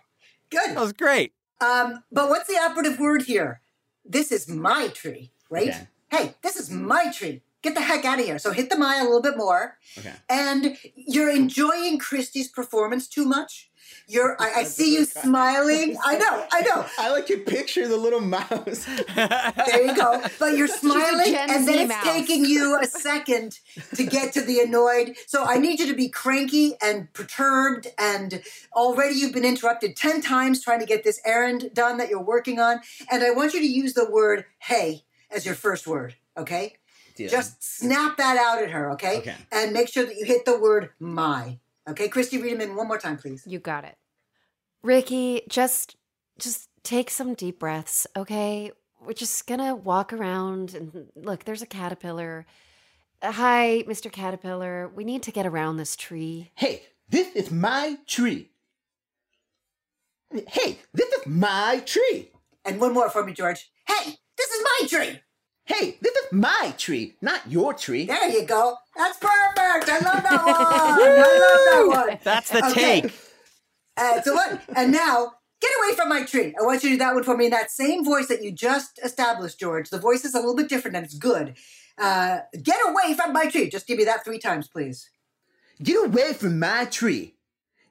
[0.49, 0.75] good.
[0.75, 1.33] That was great.
[1.61, 3.61] Um, but what's the operative word here?
[4.05, 5.69] this is my tree, right?
[5.69, 5.87] Okay.
[6.11, 7.41] Hey, this is my tree.
[7.63, 8.37] Get the heck out of here.
[8.37, 9.77] So hit the my a little bit more.
[9.97, 10.13] Okay.
[10.29, 13.71] And you're enjoying Christy's performance too much.
[14.07, 14.35] You're.
[14.39, 15.97] I, I see you smiling.
[16.03, 16.45] I know.
[16.51, 16.85] I know.
[16.99, 18.85] I like to picture the little mouse.
[19.15, 20.21] there you go.
[20.39, 22.03] But you're smiling, and then it's mouse.
[22.03, 23.59] taking you a second
[23.95, 25.15] to get to the annoyed.
[25.27, 28.41] So I need you to be cranky and perturbed, and
[28.73, 32.59] already you've been interrupted ten times trying to get this errand done that you're working
[32.59, 32.81] on.
[33.09, 36.15] And I want you to use the word "hey" as your first word.
[36.37, 36.75] Okay.
[37.15, 37.29] Deal.
[37.29, 39.17] Just snap that out at her, okay?
[39.17, 39.35] Okay.
[39.51, 42.87] And make sure that you hit the word "my." Okay, Christy, read them in one
[42.87, 43.43] more time, please.
[43.45, 43.97] You got it.
[44.83, 45.95] Ricky, just
[46.37, 48.71] just take some deep breaths, okay?
[49.05, 52.45] We're just gonna walk around and look, there's a caterpillar.
[53.21, 54.11] Hi, Mr.
[54.11, 54.89] Caterpillar.
[54.89, 56.51] We need to get around this tree.
[56.55, 58.51] Hey, this is my tree.
[60.31, 62.31] Hey, this is my tree.
[62.65, 63.71] And one more for me, George.
[63.87, 65.19] Hey, this is my tree.
[65.65, 68.05] Hey, this is my tree, not your tree.
[68.05, 68.75] There you go.
[68.97, 69.89] That's perfect.
[69.89, 70.55] I love that one.
[70.57, 72.19] I love that one.
[72.21, 73.01] That's the okay.
[73.01, 73.13] take.
[73.95, 74.61] Uh, so what?
[74.75, 76.53] And now, get away from my tree.
[76.59, 78.51] I want you to do that one for me in that same voice that you
[78.51, 79.89] just established, George.
[79.89, 81.55] The voice is a little bit different and it's good.
[81.97, 83.69] Uh, get away from my tree.
[83.69, 85.09] Just give me that three times, please.
[85.81, 87.35] Get away from my tree.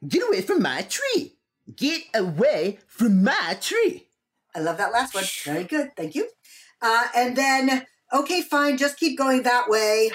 [0.06, 1.36] Get away from my tree.
[1.74, 4.08] Get away from my tree.
[4.54, 5.24] I love that last one.
[5.44, 5.96] Very good.
[5.96, 6.28] Thank you.
[6.82, 10.10] Uh, and then, okay, fine, just keep going that way.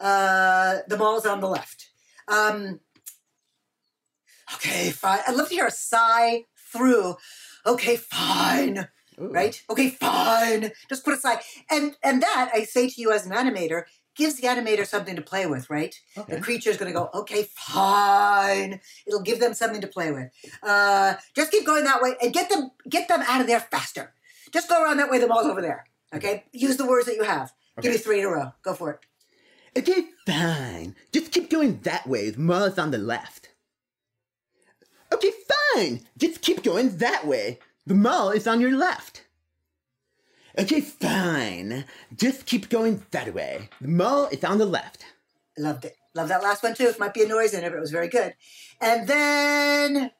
[0.00, 1.90] Uh, the mall's on the left.
[2.26, 2.80] Um,
[4.54, 5.20] okay, fine.
[5.26, 7.16] I'd love to hear a sigh through.
[7.66, 8.88] Okay, fine.
[9.20, 9.30] Ooh.
[9.30, 9.62] Right?
[9.68, 10.72] Okay, fine.
[10.88, 11.40] Just put a sigh.
[11.70, 13.82] And and that I say to you as an animator
[14.16, 15.94] gives the animator something to play with, right?
[16.16, 16.34] Okay.
[16.34, 18.80] The creature is going to go, okay, fine.
[19.06, 20.30] It'll give them something to play with.
[20.62, 24.14] Uh, just keep going that way and get them get them out of there faster.
[24.52, 25.18] Just go around that way.
[25.18, 25.84] The mall's over there.
[26.14, 26.44] Okay?
[26.52, 27.52] Use the words that you have.
[27.78, 27.88] Okay.
[27.88, 28.52] Give me three in a row.
[28.62, 29.00] Go for it.
[29.78, 30.96] Okay, fine.
[31.12, 32.30] Just keep going that way.
[32.30, 33.50] The mall's on the left.
[35.12, 35.30] Okay,
[35.74, 36.00] fine.
[36.16, 37.58] Just keep going that way.
[37.86, 39.24] The mall is on your left.
[40.58, 41.84] Okay, fine.
[42.14, 43.68] Just keep going that way.
[43.80, 45.04] The mall is on the left.
[45.56, 45.96] Loved it.
[46.14, 46.88] Love that last one too.
[46.88, 48.34] It might be a noise in it, but it was very good.
[48.80, 50.10] And then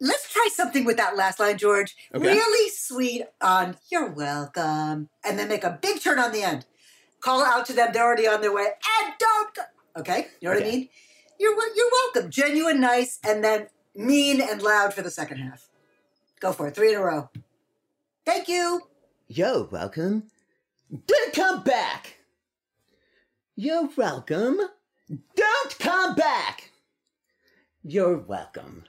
[0.00, 1.94] Let's try something with that last line, George.
[2.14, 2.26] Okay.
[2.26, 5.08] Really sweet on you're welcome.
[5.24, 6.66] And then make a big turn on the end.
[7.20, 8.66] Call out to them, they're already on their way.
[9.00, 9.62] And don't go.
[9.96, 10.26] Okay?
[10.40, 10.64] You know okay.
[10.64, 10.88] what I mean?
[11.38, 12.30] You're you're welcome.
[12.30, 15.68] Genuine, nice, and then mean and loud for the second half.
[16.40, 16.74] Go for it.
[16.74, 17.30] Three in a row.
[18.26, 18.82] Thank you.
[19.28, 20.24] You're welcome.
[21.06, 22.18] Don't come back.
[23.56, 24.58] You're welcome.
[25.34, 26.70] Don't come back.
[27.82, 28.84] You're welcome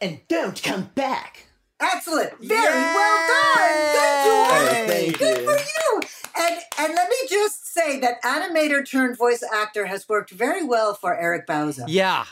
[0.00, 1.46] and don't come back.
[1.80, 2.32] Excellent.
[2.40, 2.94] Very Yay!
[2.94, 3.92] well done.
[3.92, 4.88] Good oh, job.
[4.88, 5.44] Thank Good you.
[5.44, 6.00] for you.
[6.36, 10.94] And and let me just say that animator turned voice actor has worked very well
[10.94, 11.84] for Eric Bauza.
[11.86, 12.24] Yeah.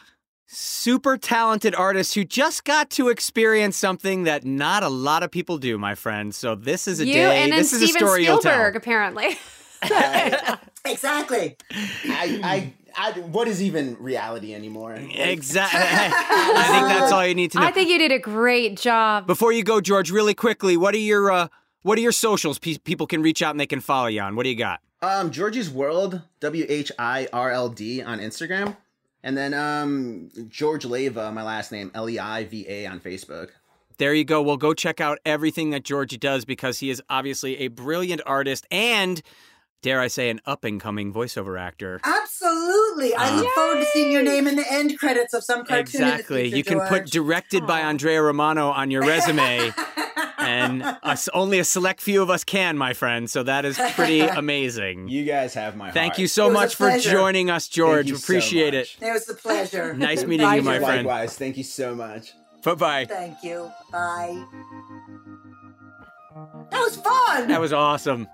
[0.49, 5.59] Super talented artist who just got to experience something that not a lot of people
[5.59, 6.35] do, my friend.
[6.35, 7.43] So this is a you day.
[7.43, 9.37] and then this Steven is a story Spielberg, apparently.
[10.85, 11.57] exactly.
[11.73, 14.95] I, I I, what is even reality anymore?
[14.95, 15.81] Exactly.
[15.83, 17.67] I think that's all you need to know.
[17.67, 19.27] I think you did a great job.
[19.27, 21.49] Before you go, George, really quickly, what are your uh,
[21.83, 22.59] what are your socials?
[22.59, 24.35] Pe- people can reach out and they can follow you on.
[24.35, 24.81] What do you got?
[25.03, 28.77] Um, George's World, W H I R L D on Instagram,
[29.23, 33.51] and then um, George Leiva, my last name, L E I V A on Facebook.
[33.99, 34.43] There you go.
[34.43, 38.67] Well, go check out everything that Georgie does because he is obviously a brilliant artist
[38.71, 39.23] and
[39.83, 42.01] dare I say, an up and coming voiceover actor.
[42.05, 43.15] Absolutely.
[43.15, 46.03] I uh, look forward to seeing your name in the end credits of some cartoon.
[46.03, 46.43] Exactly.
[46.45, 46.89] Future, you can George.
[46.89, 47.69] put directed Aww.
[47.69, 49.73] by Andrea Romano on your resume.
[50.39, 53.31] and us, only a select few of us can, my friend.
[53.31, 55.09] So that is pretty amazing.
[55.09, 55.95] You guys have my Heart.
[55.95, 58.11] Thank you so much for joining us, George.
[58.11, 58.97] Appreciate so it.
[59.01, 59.95] It was a pleasure.
[59.97, 61.07] nice meeting you, my friend.
[61.07, 61.37] Likewise.
[61.37, 62.33] Thank you so much.
[62.63, 63.05] Bye bye.
[63.05, 63.71] Thank you.
[63.93, 64.45] Bye.
[66.71, 67.49] That was fun.
[67.49, 68.29] That was awesome.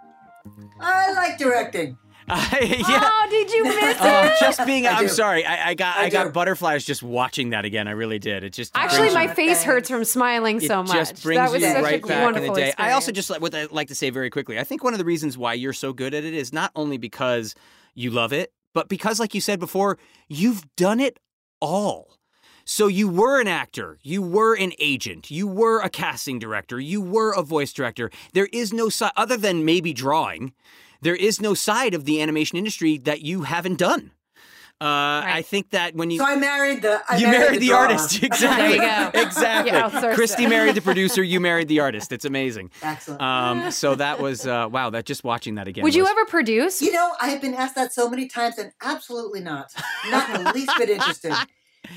[0.81, 1.99] I like directing.
[2.29, 2.85] Uh, yeah.
[2.89, 4.41] Oh, did you miss uh, it?
[4.41, 5.45] just being, I'm sorry.
[5.45, 7.89] I, I got, I, I got butterflies just watching that again.
[7.89, 8.45] I really did.
[8.45, 10.93] It just actually, my you, face hurts from smiling so much.
[10.93, 12.69] Just brings that was you right back in the day.
[12.69, 12.75] Experience.
[12.79, 14.59] I also just like what I like to say very quickly.
[14.59, 16.97] I think one of the reasons why you're so good at it is not only
[16.97, 17.55] because
[17.95, 19.99] you love it, but because, like you said before,
[20.29, 21.19] you've done it
[21.61, 22.19] all.
[22.65, 27.01] So you were an actor, you were an agent, you were a casting director, you
[27.01, 28.11] were a voice director.
[28.33, 30.53] There is no side, other than maybe drawing,
[31.01, 34.13] there is no side of the animation industry that you haven't done.
[34.81, 37.01] Uh, I think that when you So I married the.
[37.09, 38.79] I you married, married the, the, artist exactly.
[38.79, 39.21] There you go.
[39.21, 40.09] Exactly.
[40.09, 40.49] You Christy it.
[40.49, 41.23] married the producer.
[41.23, 42.11] You married the artist.
[42.11, 42.73] It's amazing.
[42.83, 43.23] Excellent.
[43.23, 44.91] Um, so that was uh, wow.
[44.91, 45.85] That just watching that again.
[45.85, 46.83] Would you ever produce?
[46.83, 49.73] You know, I have been asked that so many times, and absolutely not.
[50.11, 51.33] Not the least bit interested.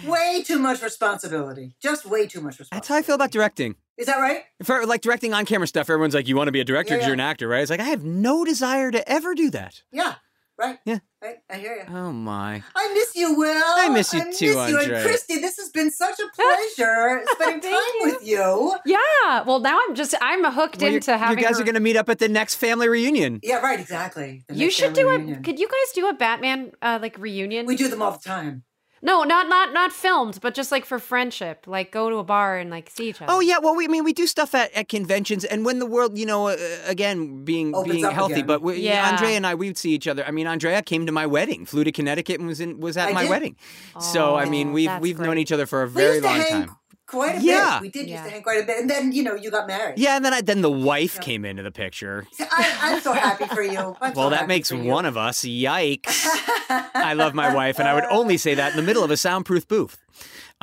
[0.05, 1.75] Way too much responsibility.
[1.81, 2.75] Just way too much responsibility.
[2.75, 3.75] That's how I feel about directing.
[3.97, 4.43] Is that right?
[4.63, 6.97] For like directing on camera stuff, everyone's like, "You want to be a director Yeah,
[6.97, 7.07] because yeah.
[7.07, 9.81] you're an actor, right?" It's like I have no desire to ever do that.
[9.91, 10.15] Yeah.
[10.57, 10.77] Right.
[10.85, 10.99] Yeah.
[11.21, 11.35] Right.
[11.49, 11.93] I hear you.
[11.93, 12.63] Oh my.
[12.75, 13.61] I miss you, Will.
[13.77, 14.57] I miss you I too, miss you.
[14.79, 14.95] Andrea.
[14.99, 18.73] And Christy, this has been such a pleasure spending time with you.
[18.85, 19.41] Yeah.
[19.43, 21.39] Well, now I'm just I'm hooked Well, into having.
[21.39, 23.39] you guys her- are going to meet up at the next family reunion.
[23.43, 23.79] Yeah, right.
[23.79, 24.43] Exactly.
[24.47, 25.41] The You should family do a.
[25.41, 27.65] Could you guys do a Batman uh, like reunion?
[27.65, 28.63] We do them all the time.
[29.05, 31.65] No, not not not filmed, but just like for friendship.
[31.67, 33.31] Like go to a bar and like see each other.
[33.31, 35.85] Oh yeah, well we I mean we do stuff at, at conventions and when the
[35.85, 38.47] world you know uh, again being Opens being healthy again.
[38.47, 39.11] but we, Yeah.
[39.11, 40.25] Andrea and I we would see each other.
[40.25, 43.09] I mean Andrea came to my wedding, flew to Connecticut and was in was at
[43.09, 43.29] I my did.
[43.29, 43.55] wedding.
[43.99, 46.75] so I mean we've we've known each other for a very long hang time.
[47.15, 47.79] Quite a Yeah.
[47.79, 47.81] bit.
[47.81, 48.15] We did Yeah.
[48.15, 49.97] used to hang quite a bit, and then you know you got married.
[49.97, 52.27] Yeah, and then I, then the wife came into the picture.
[52.39, 53.95] I, I'm so happy for you.
[54.01, 55.41] I'm so Well, that makes one of us.
[55.41, 56.25] Yikes.
[56.95, 59.17] I love my wife, and I would only say that in the middle of a
[59.17, 59.97] soundproof booth.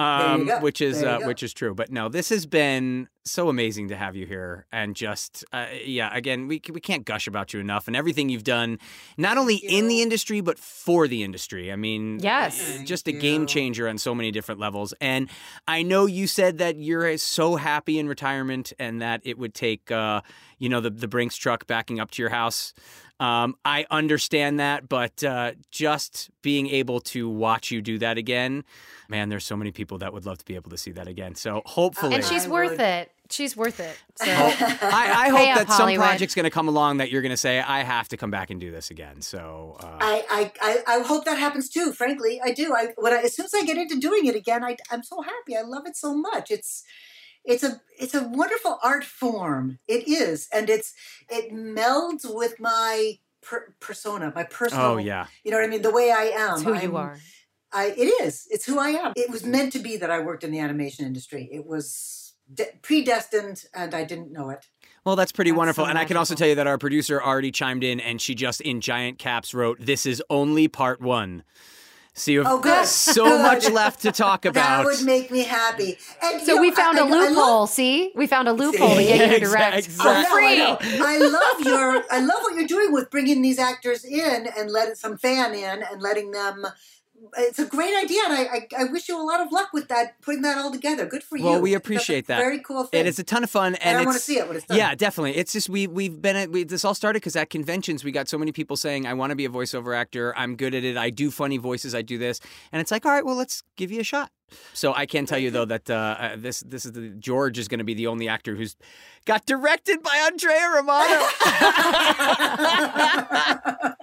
[0.02, 3.96] Um, which is uh, which is true, but no, this has been so amazing to
[3.96, 7.86] have you here, and just uh, yeah, again, we we can't gush about you enough,
[7.86, 8.78] and everything you've done,
[9.16, 11.70] not only in the industry but for the industry.
[11.72, 12.80] I mean, Yes.
[12.80, 14.92] uh, just a game changer on so many different levels.
[15.00, 15.28] And
[15.68, 19.90] I know you said that you're so happy in retirement, and that it would take
[19.90, 20.22] uh,
[20.58, 22.74] you know the the Brinks truck backing up to your house.
[23.22, 28.64] Um, I understand that, but uh, just being able to watch you do that again,
[29.08, 31.36] man, there's so many people that would love to be able to see that again.
[31.36, 32.80] So hopefully, and she's I worth would.
[32.80, 33.12] it.
[33.30, 33.96] She's worth it.
[34.16, 34.26] So.
[34.28, 36.04] I, I hope up, that some Hollywood.
[36.04, 38.50] project's going to come along that you're going to say, I have to come back
[38.50, 39.22] and do this again.
[39.22, 41.92] So uh, I, I, I, I hope that happens too.
[41.92, 42.74] Frankly, I do.
[42.74, 45.22] I when I, as soon as I get into doing it again, I, I'm so
[45.22, 45.56] happy.
[45.56, 46.50] I love it so much.
[46.50, 46.82] It's
[47.44, 49.78] it's a it's a wonderful art form.
[49.88, 50.94] It is, and it's
[51.28, 54.84] it melds with my per, persona, my personal.
[54.86, 55.82] oh yeah, You know what I mean?
[55.82, 56.54] The way I am.
[56.54, 57.18] It's who I'm- you are.
[57.74, 58.46] I, it is.
[58.50, 59.14] It's who I am.
[59.16, 61.48] It was meant to be that I worked in the animation industry.
[61.50, 64.66] It was de- predestined, and I didn't know it.
[65.06, 65.84] Well, that's pretty That's wonderful.
[65.86, 68.34] so and I can also tell you that our producer already chimed in and she
[68.34, 71.44] just in giant caps wrote, This is only part one.
[72.14, 72.86] So you have Oh, good.
[72.86, 73.42] so Good.
[73.42, 74.62] much left to talk about.
[74.62, 75.96] That would make me happy.
[76.22, 77.66] And you So know, we found a a loophole.
[77.66, 81.14] See, we found a loophole to get you to direct Exact- for I know, I
[81.14, 84.94] I love your I love what you're doing with bringing these actors in and letting
[84.94, 86.66] some fan in and letting them
[87.38, 89.88] it's a great idea and I, I, I wish you a lot of luck with
[89.88, 92.38] that putting that all together good for you Well, we appreciate that.
[92.38, 94.38] very cool thing It is a ton of fun, and, And I it's, wanna see
[94.38, 94.76] it when it's done.
[94.76, 95.36] Yeah, definitely.
[95.36, 98.28] It's just we we've been at we, this all started because at conventions we got
[98.28, 100.34] so many people saying I want to be a voiceover actor.
[100.36, 100.96] I'm good at it.
[100.96, 101.94] I do funny voices.
[101.94, 102.40] I do this,
[102.72, 104.30] and it's like all right, well let's give you a shot.
[104.72, 107.68] So I can tell you though that uh, uh, this this is the George is
[107.68, 108.76] going to be the only actor who's
[109.24, 111.22] got directed by Andrea Romano.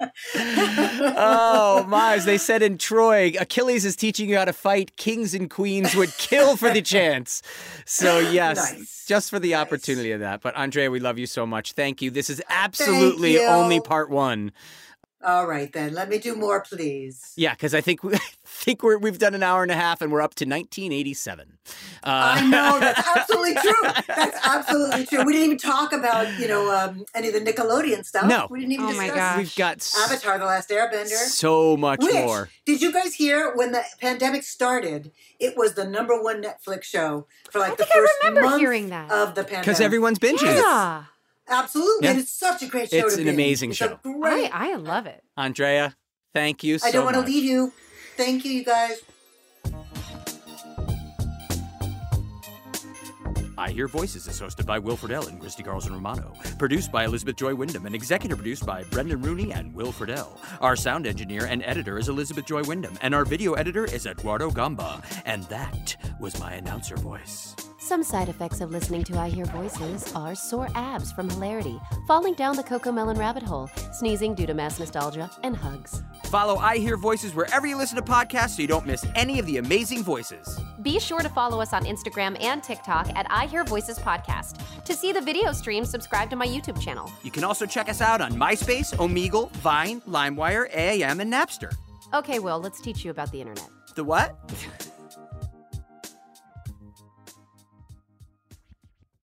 [1.16, 2.14] oh my!
[2.14, 4.96] As they said in Troy, Achilles is teaching you how to fight.
[4.96, 7.42] Kings and queens would kill for the chance.
[7.84, 9.04] So yes, Nice.
[9.06, 10.40] just for the opportunity of that.
[10.40, 11.72] But Andrea, we love you so much.
[11.72, 12.10] Thank you.
[12.10, 14.52] This is absolutely only part one.
[15.22, 18.14] All right then let me do more please Yeah, because I think we
[18.60, 21.56] I think we're, we've done an hour and a half, and we're up to 1987.
[21.64, 21.74] Uh,
[22.04, 23.90] I know that's absolutely true.
[24.06, 25.24] That's absolutely true.
[25.24, 28.26] We didn't even talk about you know um, any of the Nickelodeon stuff.
[28.26, 28.48] No.
[28.50, 29.38] we didn't even Oh my discuss gosh.
[29.38, 31.06] we've got Avatar: The Last Airbender.
[31.06, 32.50] so much Which more.
[32.66, 35.10] did you guys hear when the pandemic started?
[35.38, 38.60] It was the number one Netflix show for like the think I first remember month
[38.60, 39.10] hearing that.
[39.10, 39.64] of the pandemic.
[39.64, 40.54] Because everyone's binging.
[40.54, 41.04] Yeah,
[41.50, 42.10] absolutely, Yeah.
[42.12, 42.96] and it's such a great show.
[42.98, 43.34] It's to an binge.
[43.34, 43.98] amazing It's show.
[44.04, 44.50] A great.
[44.54, 45.22] I I love it.
[45.36, 45.96] Andrea,
[46.34, 47.72] thank you so I don't want to leave you.
[48.16, 49.00] Thank you, you guys.
[53.58, 56.32] I Hear Voices is hosted by Will Friedle and Christy Carlson Romano.
[56.58, 60.76] Produced by Elizabeth Joy Wyndham and executive produced by Brendan Rooney and Will Friedle Our
[60.76, 65.02] sound engineer and editor is Elizabeth Joy Wyndham, and our video editor is Eduardo Gamba.
[65.26, 67.54] And that was my announcer voice.
[67.82, 72.34] Some side effects of listening to I Hear Voices are sore abs from hilarity, falling
[72.34, 76.02] down the Cocomelon rabbit hole, sneezing due to mass nostalgia, and hugs.
[76.26, 79.46] Follow I Hear Voices wherever you listen to podcasts so you don't miss any of
[79.46, 80.60] the amazing voices.
[80.82, 84.60] Be sure to follow us on Instagram and TikTok at I Hear Voices Podcast.
[84.84, 87.10] To see the video stream, subscribe to my YouTube channel.
[87.22, 91.74] You can also check us out on MySpace, Omegle, Vine, LimeWire, AIM, and Napster.
[92.12, 93.70] Okay, Will, let's teach you about the internet.
[93.94, 94.38] The what?